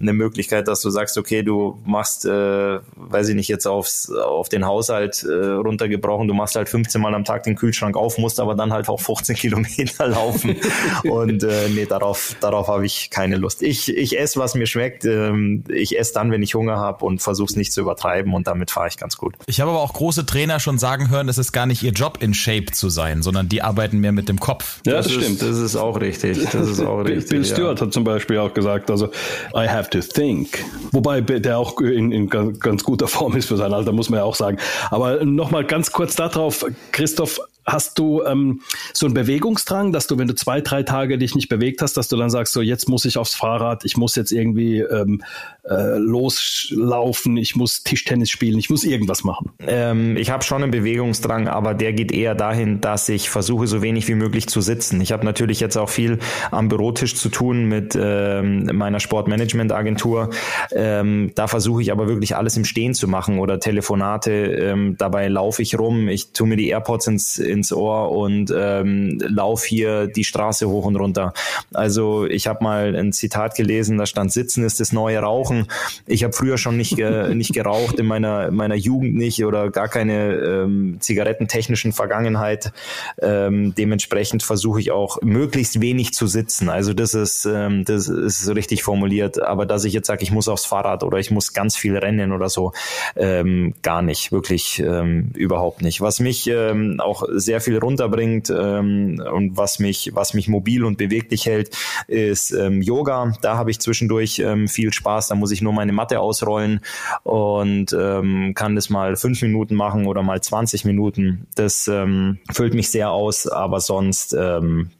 eine 0.00 0.12
Möglichkeit, 0.12 0.68
dass 0.68 0.80
du 0.80 0.90
sagst, 0.90 1.18
okay, 1.18 1.42
du 1.42 1.80
machst, 1.84 2.24
äh, 2.24 2.78
weiß 2.94 3.28
ich 3.28 3.34
nicht, 3.34 3.48
jetzt 3.48 3.66
aufs, 3.66 4.10
auf 4.10 4.48
den 4.48 4.64
Haushalt 4.64 5.24
äh, 5.24 5.32
runtergebrochen, 5.32 6.28
du 6.28 6.34
machst 6.34 6.54
halt 6.54 6.68
15 6.68 7.00
Mal 7.00 7.14
am 7.14 7.24
Tag 7.24 7.42
den 7.42 7.56
Kühlschrank 7.56 7.96
auf, 7.96 8.18
musst 8.18 8.38
aber 8.38 8.54
dann 8.54 8.72
halt 8.72 8.88
auch 8.88 9.00
15 9.00 9.34
Kilometer 9.36 10.06
laufen. 10.06 10.56
und 11.04 11.42
äh, 11.42 11.68
nee, 11.70 11.86
darauf, 11.86 12.36
darauf 12.40 12.68
habe 12.68 12.86
ich 12.86 13.10
keine 13.10 13.36
Lust. 13.36 13.62
Ich, 13.62 13.87
ich 13.88 14.18
esse, 14.18 14.38
was 14.38 14.54
mir 14.54 14.66
schmeckt. 14.66 15.04
Ähm, 15.04 15.64
ich 15.68 15.98
esse 15.98 16.14
dann, 16.14 16.30
wenn 16.30 16.42
ich 16.42 16.54
Hunger 16.54 16.76
habe 16.76 17.04
und 17.04 17.20
versuche 17.20 17.50
es 17.50 17.56
nicht 17.56 17.72
zu 17.72 17.80
übertreiben 17.80 18.34
und 18.34 18.46
damit 18.46 18.70
fahre 18.70 18.88
ich 18.88 18.96
ganz 18.96 19.16
gut. 19.16 19.34
Ich 19.46 19.60
habe 19.60 19.70
aber 19.70 19.80
auch 19.80 19.92
große 19.92 20.26
Trainer 20.26 20.60
schon 20.60 20.78
sagen 20.78 21.10
hören, 21.10 21.28
es 21.28 21.38
ist 21.38 21.52
gar 21.52 21.66
nicht 21.66 21.82
ihr 21.82 21.92
Job, 21.92 22.18
in 22.20 22.34
Shape 22.34 22.66
zu 22.72 22.88
sein, 22.88 23.22
sondern 23.22 23.48
die 23.48 23.62
arbeiten 23.62 23.98
mehr 23.98 24.12
mit 24.12 24.28
dem 24.28 24.40
Kopf. 24.40 24.80
Ja, 24.86 24.94
das, 24.94 25.06
das 25.06 25.14
stimmt. 25.14 25.42
Ist, 25.42 25.42
das 25.42 25.58
ist 25.58 25.76
auch 25.76 26.00
richtig. 26.00 26.38
Das 26.50 26.68
ist 26.68 26.80
auch 26.80 27.00
richtig. 27.04 27.30
Bill 27.30 27.44
Stewart 27.44 27.80
ja. 27.80 27.86
hat 27.86 27.92
zum 27.92 28.04
Beispiel 28.04 28.38
auch 28.38 28.54
gesagt, 28.54 28.90
also 28.90 29.06
I 29.54 29.68
have 29.68 29.90
to 29.90 30.00
think. 30.00 30.64
Wobei 30.92 31.20
der 31.20 31.58
auch 31.58 31.80
in, 31.80 32.12
in 32.12 32.28
ganz 32.28 32.84
guter 32.84 33.08
Form 33.08 33.36
ist 33.36 33.46
für 33.46 33.56
sein 33.56 33.72
Alter, 33.72 33.92
muss 33.92 34.10
man 34.10 34.18
ja 34.18 34.24
auch 34.24 34.34
sagen. 34.34 34.58
Aber 34.90 35.24
nochmal 35.24 35.64
ganz 35.64 35.92
kurz 35.92 36.16
darauf, 36.16 36.64
Christoph, 36.92 37.40
Hast 37.68 37.98
du 37.98 38.22
ähm, 38.24 38.62
so 38.94 39.04
einen 39.04 39.14
Bewegungsdrang, 39.14 39.92
dass 39.92 40.06
du, 40.06 40.16
wenn 40.16 40.26
du 40.26 40.34
zwei, 40.34 40.62
drei 40.62 40.82
Tage 40.82 41.18
dich 41.18 41.34
nicht 41.34 41.50
bewegt 41.50 41.82
hast, 41.82 41.98
dass 41.98 42.08
du 42.08 42.16
dann 42.16 42.30
sagst, 42.30 42.54
so 42.54 42.62
jetzt 42.62 42.88
muss 42.88 43.04
ich 43.04 43.18
aufs 43.18 43.34
Fahrrad, 43.34 43.84
ich 43.84 43.98
muss 43.98 44.16
jetzt 44.16 44.32
irgendwie 44.32 44.78
ähm, 44.78 45.22
äh, 45.64 45.98
loslaufen, 45.98 47.36
ich 47.36 47.56
muss 47.56 47.82
Tischtennis 47.82 48.30
spielen, 48.30 48.58
ich 48.58 48.70
muss 48.70 48.84
irgendwas 48.84 49.22
machen? 49.22 49.50
Ähm, 49.60 50.16
ich 50.16 50.30
habe 50.30 50.42
schon 50.44 50.62
einen 50.62 50.70
Bewegungsdrang, 50.70 51.46
aber 51.46 51.74
der 51.74 51.92
geht 51.92 52.10
eher 52.10 52.34
dahin, 52.34 52.80
dass 52.80 53.08
ich 53.10 53.28
versuche, 53.28 53.66
so 53.66 53.82
wenig 53.82 54.08
wie 54.08 54.14
möglich 54.14 54.48
zu 54.48 54.62
sitzen. 54.62 54.98
Ich 55.02 55.12
habe 55.12 55.26
natürlich 55.26 55.60
jetzt 55.60 55.76
auch 55.76 55.90
viel 55.90 56.20
am 56.50 56.68
Bürotisch 56.68 57.16
zu 57.16 57.28
tun 57.28 57.66
mit 57.66 57.98
ähm, 58.00 58.70
meiner 58.72 59.00
Sportmanagement-Agentur. 59.00 60.30
Ähm, 60.72 61.32
da 61.34 61.48
versuche 61.48 61.82
ich 61.82 61.92
aber 61.92 62.08
wirklich 62.08 62.34
alles 62.34 62.56
im 62.56 62.64
Stehen 62.64 62.94
zu 62.94 63.08
machen 63.08 63.38
oder 63.38 63.60
Telefonate. 63.60 64.30
Ähm, 64.30 64.96
dabei 64.96 65.28
laufe 65.28 65.60
ich 65.60 65.78
rum, 65.78 66.08
ich 66.08 66.32
tue 66.32 66.46
mir 66.46 66.56
die 66.56 66.68
AirPods 66.68 67.08
ins, 67.08 67.36
ins 67.36 67.57
Ohr 67.72 68.10
und 68.12 68.52
ähm, 68.56 69.18
lauf 69.20 69.64
hier 69.64 70.06
die 70.06 70.24
Straße 70.24 70.68
hoch 70.68 70.86
und 70.86 70.96
runter. 70.96 71.32
Also 71.74 72.26
ich 72.26 72.46
habe 72.46 72.64
mal 72.64 72.96
ein 72.96 73.12
Zitat 73.12 73.54
gelesen, 73.54 73.98
da 73.98 74.06
stand 74.06 74.32
Sitzen 74.32 74.64
ist 74.64 74.80
das 74.80 74.92
neue 74.92 75.18
Rauchen. 75.18 75.66
Ich 76.06 76.24
habe 76.24 76.32
früher 76.32 76.58
schon 76.58 76.76
nicht, 76.76 76.98
äh, 76.98 77.34
nicht 77.34 77.52
geraucht, 77.52 77.98
in 77.98 78.06
meiner, 78.06 78.50
meiner 78.50 78.74
Jugend 78.74 79.14
nicht 79.16 79.44
oder 79.44 79.70
gar 79.70 79.88
keine 79.88 80.34
ähm, 80.34 80.96
zigarettentechnischen 81.00 81.92
Vergangenheit. 81.92 82.72
Ähm, 83.20 83.74
dementsprechend 83.74 84.42
versuche 84.42 84.80
ich 84.80 84.90
auch 84.90 85.18
möglichst 85.22 85.80
wenig 85.80 86.12
zu 86.12 86.26
sitzen. 86.26 86.68
Also 86.68 86.94
das 86.94 87.14
ist, 87.14 87.44
ähm, 87.46 87.84
das 87.84 88.08
ist 88.08 88.48
richtig 88.54 88.82
formuliert. 88.82 89.40
Aber 89.42 89.66
dass 89.66 89.84
ich 89.84 89.92
jetzt 89.92 90.06
sage, 90.06 90.22
ich 90.22 90.30
muss 90.30 90.48
aufs 90.48 90.64
Fahrrad 90.64 91.02
oder 91.02 91.18
ich 91.18 91.30
muss 91.30 91.52
ganz 91.52 91.76
viel 91.76 91.96
rennen 91.96 92.32
oder 92.32 92.48
so, 92.48 92.72
ähm, 93.16 93.74
gar 93.82 94.02
nicht, 94.02 94.32
wirklich 94.32 94.78
ähm, 94.80 95.32
überhaupt 95.34 95.82
nicht. 95.82 96.00
Was 96.00 96.20
mich 96.20 96.46
ähm, 96.46 97.00
auch 97.00 97.22
sehr 97.40 97.60
viel 97.60 97.78
runterbringt 97.78 98.50
ähm, 98.50 99.22
und 99.32 99.56
was 99.56 99.78
mich, 99.78 100.10
was 100.14 100.34
mich 100.34 100.48
mobil 100.48 100.84
und 100.84 100.98
beweglich 100.98 101.46
hält, 101.46 101.76
ist 102.06 102.50
ähm, 102.50 102.82
Yoga. 102.82 103.32
Da 103.42 103.56
habe 103.56 103.70
ich 103.70 103.80
zwischendurch 103.80 104.38
ähm, 104.40 104.68
viel 104.68 104.92
Spaß. 104.92 105.28
Da 105.28 105.34
muss 105.34 105.50
ich 105.50 105.62
nur 105.62 105.72
meine 105.72 105.92
Matte 105.92 106.20
ausrollen 106.20 106.80
und 107.22 107.92
ähm, 107.92 108.52
kann 108.54 108.74
das 108.74 108.90
mal 108.90 109.16
fünf 109.16 109.42
Minuten 109.42 109.74
machen 109.74 110.06
oder 110.06 110.22
mal 110.22 110.40
20 110.40 110.84
Minuten. 110.84 111.46
Das 111.54 111.88
ähm, 111.88 112.38
füllt 112.50 112.74
mich 112.74 112.90
sehr 112.90 113.10
aus, 113.10 113.46
aber 113.46 113.80
sonst 113.80 114.34
ähm, 114.34 114.90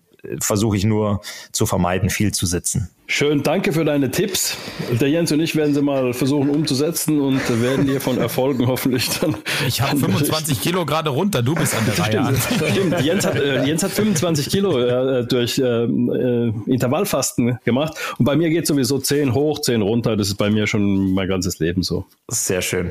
versuche 0.41 0.77
ich 0.77 0.85
nur 0.85 1.21
zu 1.53 1.67
vermeiden, 1.67 2.11
viel 2.11 2.33
zu 2.33 2.47
sitzen. 2.47 2.91
Schön, 3.11 3.43
danke 3.43 3.73
für 3.73 3.87
deine 3.87 4.11
Tipps. 4.11 4.59
Der 5.01 5.09
Jens 5.09 5.33
und 5.33 5.41
ich 5.41 5.57
werden 5.57 5.73
sie 5.73 5.81
mal 5.81 6.13
versuchen 6.13 6.51
umzusetzen 6.51 7.23
und 7.23 7.41
werden 7.63 7.87
dir 7.87 8.03
von 8.03 8.19
Erfolgen 8.19 8.67
hoffentlich 8.67 9.09
dann. 9.19 9.35
Ich 9.67 9.81
habe 9.81 9.99
25 9.99 10.61
Kilo 10.61 10.85
gerade 10.85 11.09
runter, 11.09 11.43
du 11.43 11.55
bist 11.55 11.75
an 11.75 11.87
der 11.87 11.99
Reihe. 11.99 12.37
Stimmt, 12.37 12.71
stimmt. 12.71 13.01
Jens, 13.01 13.27
hat, 13.27 13.37
äh, 13.37 13.65
Jens 13.65 13.83
hat 13.83 13.93
25 13.93 14.51
Kilo 14.51 14.79
äh, 14.79 15.27
durch 15.27 15.59
äh, 15.59 15.63
äh, 15.65 16.53
Intervallfasten 16.67 17.59
gemacht 17.65 17.95
und 18.19 18.27
bei 18.27 18.37
mir 18.37 18.51
geht 18.51 18.67
sowieso 18.67 18.99
10 18.99 19.33
hoch, 19.33 19.63
10 19.63 19.81
runter. 19.81 20.15
Das 20.15 20.29
ist 20.29 20.37
bei 20.37 20.51
mir 20.51 20.67
schon 20.67 21.15
mein 21.15 21.29
ganzes 21.29 21.61
Leben 21.61 21.83
so. 21.83 22.05
Sehr 22.29 22.61
schön. 22.61 22.91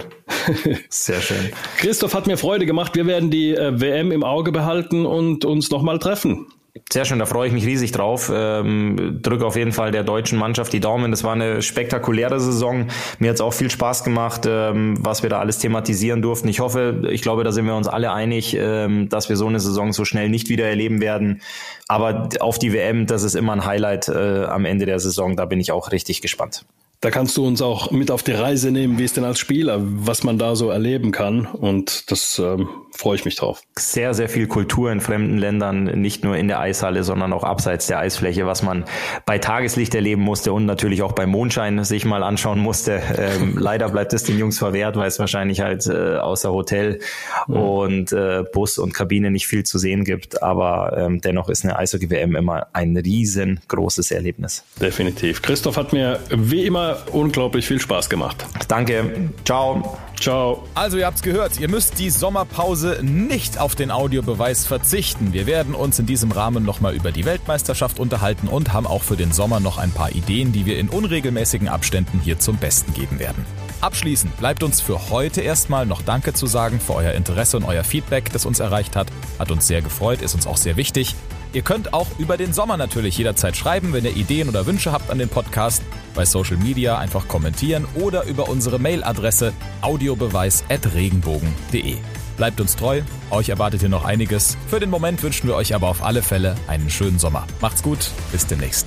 Sehr 0.89 1.22
schön. 1.22 1.51
Christoph 1.78 2.15
hat 2.15 2.26
mir 2.26 2.38
Freude 2.38 2.65
gemacht. 2.65 2.95
Wir 2.95 3.05
werden 3.05 3.30
die 3.30 3.53
äh, 3.53 3.80
WM 3.80 4.11
im 4.11 4.24
Auge 4.24 4.51
behalten 4.51 5.05
und 5.05 5.45
uns 5.45 5.70
nochmal 5.70 5.99
treffen. 5.99 6.47
Sehr 6.91 7.05
schön, 7.05 7.19
da 7.19 7.25
freue 7.25 7.47
ich 7.47 7.53
mich 7.53 7.65
riesig 7.65 7.91
drauf. 7.91 8.32
Ähm, 8.34 9.19
drücke 9.21 9.45
auf 9.45 9.55
jeden 9.55 9.71
Fall 9.71 9.91
der 9.91 10.03
deutschen 10.03 10.38
Mannschaft 10.38 10.73
die 10.73 10.80
Daumen. 10.80 11.11
Das 11.11 11.23
war 11.23 11.34
eine 11.34 11.61
spektakuläre 11.61 12.39
Saison. 12.39 12.88
Mir 13.19 13.30
hat 13.30 13.36
es 13.36 13.41
auch 13.41 13.53
viel 13.53 13.69
Spaß 13.69 14.03
gemacht, 14.03 14.45
ähm, 14.47 14.95
was 14.99 15.23
wir 15.23 15.30
da 15.30 15.39
alles 15.39 15.59
thematisieren 15.59 16.21
durften. 16.21 16.47
Ich 16.47 16.59
hoffe, 16.59 17.07
ich 17.09 17.21
glaube, 17.21 17.43
da 17.43 17.51
sind 17.51 17.65
wir 17.65 17.75
uns 17.75 17.88
alle 17.88 18.11
einig, 18.11 18.55
ähm, 18.59 19.09
dass 19.09 19.30
wir 19.30 19.36
so 19.36 19.47
eine 19.47 19.59
Saison 19.59 19.93
so 19.93 20.05
schnell 20.05 20.30
nicht 20.30 20.49
wieder 20.49 20.67
erleben 20.67 21.01
werden. 21.01 21.41
Aber 21.88 22.30
auf 22.39 22.59
die 22.59 22.73
WM, 22.73 23.05
das 23.05 23.23
ist 23.23 23.36
immer 23.36 23.53
ein 23.53 23.65
Highlight 23.65 24.09
äh, 24.09 24.45
am 24.45 24.65
Ende 24.65 24.86
der 24.86 24.99
Saison. 24.99 25.36
Da 25.36 25.45
bin 25.45 25.59
ich 25.59 25.71
auch 25.71 25.91
richtig 25.91 26.21
gespannt. 26.21 26.65
Da 27.00 27.12
kannst 27.12 27.38
du 27.38 27.45
uns 27.45 27.62
auch 27.62 27.91
mit 27.91 28.10
auf 28.10 28.24
die 28.24 28.32
Reise 28.32 28.72
nehmen, 28.72 28.98
wie 28.98 29.04
es 29.04 29.14
denn 29.14 29.24
als 29.24 29.38
Spieler, 29.38 29.78
was 29.80 30.24
man 30.24 30.39
da 30.39 30.56
so 30.56 30.72
erleben 30.72 31.12
kann. 31.12 31.45
Und 31.45 32.10
das 32.10 32.39
ähm, 32.39 32.70
freue 32.91 33.16
ich 33.16 33.26
mich 33.26 33.36
drauf. 33.36 33.62
Sehr, 33.78 34.16
sehr 34.16 34.30
viel 34.30 34.48
Kultur 34.48 34.91
in 34.91 35.00
fremden 35.00 35.38
Ländern, 35.38 35.84
nicht 35.84 36.24
nur 36.24 36.36
in 36.36 36.48
der 36.48 36.60
Eishalle, 36.60 37.04
sondern 37.04 37.34
auch 37.34 37.43
abseits 37.43 37.86
der 37.86 38.00
Eisfläche, 38.00 38.48
was 38.48 38.64
man 38.64 38.86
bei 39.28 39.38
Tageslicht 39.38 39.93
erleben 39.93 40.24
musste 40.24 40.54
und 40.54 40.66
natürlich 40.66 41.04
auch 41.04 41.12
bei 41.12 41.28
Mondschein 41.28 41.84
sich 41.84 42.04
mal 42.04 42.24
anschauen 42.24 42.60
musste. 42.60 43.02
Ähm, 43.18 43.58
leider 43.58 43.89
bleibt 43.89 44.14
es 44.14 44.24
den 44.24 44.38
Jungs 44.38 44.60
verwehrt, 44.60 44.95
weil 44.95 45.08
es 45.08 45.18
wahrscheinlich 45.18 45.62
halt 45.62 45.88
äh, 45.88 46.18
außer 46.18 46.52
Hotel 46.52 47.00
mhm. 47.48 47.56
und 47.56 48.12
äh, 48.12 48.43
Bus 48.54 48.78
und 48.78 48.93
Kabine 48.93 49.32
nicht 49.32 49.48
viel 49.48 49.64
zu 49.64 49.80
sehen 49.80 50.04
gibt. 50.04 50.43
Aber 50.43 50.95
ähm, 50.98 51.20
dennoch 51.20 51.50
ist 51.50 51.64
eine 51.64 51.78
Eishockey-WM 51.80 52.36
immer 52.36 52.68
ein 52.74 52.95
riesengroßes 52.95 54.12
Erlebnis. 54.12 54.64
Definitiv. 54.80 55.41
Christoph 55.41 55.78
hat 55.78 55.93
mir 55.93 56.20
wie 56.30 56.66
immer 56.66 56.86
unglaublich 57.11 57.67
viel 57.67 57.79
Spaß 57.79 58.09
gemacht. 58.09 58.45
Danke. 58.67 59.31
Ciao. 59.45 59.97
Ciao. 60.19 60.67
Also 60.73 60.97
ihr 60.97 61.05
habt's 61.05 61.21
gehört, 61.21 61.59
ihr 61.59 61.69
müsst 61.69 61.99
die 61.99 62.09
Sommerpause 62.09 62.99
nicht 63.03 63.59
auf 63.59 63.75
den 63.75 63.91
Audiobeweis 63.91 64.65
verzichten. 64.65 65.31
Wir 65.31 65.45
werden 65.45 65.75
uns 65.75 65.99
in 65.99 66.05
diesem 66.05 66.31
Rahmen 66.31 66.63
nochmal 66.63 66.95
über 66.95 67.11
die 67.11 67.25
Weltmeisterschaft 67.25 67.99
unterhalten 67.99 68.47
und 68.47 68.73
haben 68.73 68.88
auch 68.88 69.03
für 69.03 69.15
den 69.15 69.31
Sommer 69.31 69.59
noch 69.59 69.77
ein 69.77 69.91
paar 69.91 70.11
Ideen, 70.11 70.51
die 70.51 70.65
wir 70.65 70.79
in 70.79 70.89
unregelmäßigen 70.89 71.67
Abständen 71.67 72.19
hier 72.23 72.39
zum 72.39 72.57
Besten 72.57 72.93
geben 72.93 73.19
werden. 73.19 73.45
Abschließend 73.79 74.35
bleibt 74.38 74.63
uns 74.63 74.81
für 74.81 75.11
heute 75.11 75.41
erstmal 75.41 75.85
noch 75.85 76.01
Danke 76.01 76.33
zu 76.33 76.47
sagen 76.47 76.79
für 76.79 76.95
euer 76.95 77.11
Interesse 77.11 77.57
und 77.57 77.63
euer 77.63 77.83
Feedback, 77.83 78.31
das 78.33 78.45
uns 78.45 78.59
erreicht 78.59 78.95
hat. 78.95 79.07
Hat 79.38 79.51
uns 79.51 79.67
sehr 79.67 79.83
gefreut, 79.83 80.23
ist 80.23 80.33
uns 80.33 80.47
auch 80.47 80.57
sehr 80.57 80.77
wichtig. 80.77 81.15
Ihr 81.54 81.62
könnt 81.62 81.93
auch 81.93 82.08
über 82.20 82.36
den 82.38 82.54
Sommer 82.54 82.78
natürlich 82.78 83.18
jederzeit 83.18 83.58
schreiben, 83.58 83.93
wenn 83.93 84.06
ihr 84.06 84.16
Ideen 84.16 84.50
oder 84.50 84.66
Wünsche 84.66 84.91
habt 84.91 85.10
an 85.10 85.18
den 85.18 85.30
Podcast. 85.30 85.82
Bei 86.14 86.26
Social 86.26 86.58
Media 86.58 86.98
einfach 86.98 87.28
kommentieren 87.28 87.86
oder 87.95 88.26
über 88.26 88.50
unsere 88.50 88.80
Mailadresse 88.80 89.54
audiobeweis.regenbogen.de. 89.82 91.98
Bleibt 92.38 92.62
uns 92.62 92.76
treu, 92.76 93.02
euch 93.32 93.50
erwartet 93.50 93.82
hier 93.82 93.89
noch 93.89 94.06
einiges. 94.06 94.58
Für 94.68 94.80
den 94.80 94.89
Moment 94.89 95.22
wünschen 95.24 95.48
wir 95.48 95.56
euch 95.56 95.74
aber 95.74 95.89
auf 95.89 96.04
alle 96.04 96.22
Fälle 96.22 96.56
einen 96.68 96.89
schönen 96.89 97.20
Sommer. 97.20 97.48
Macht's 97.62 97.82
gut, 97.82 98.12
bis 98.32 98.45
demnächst. 98.45 98.86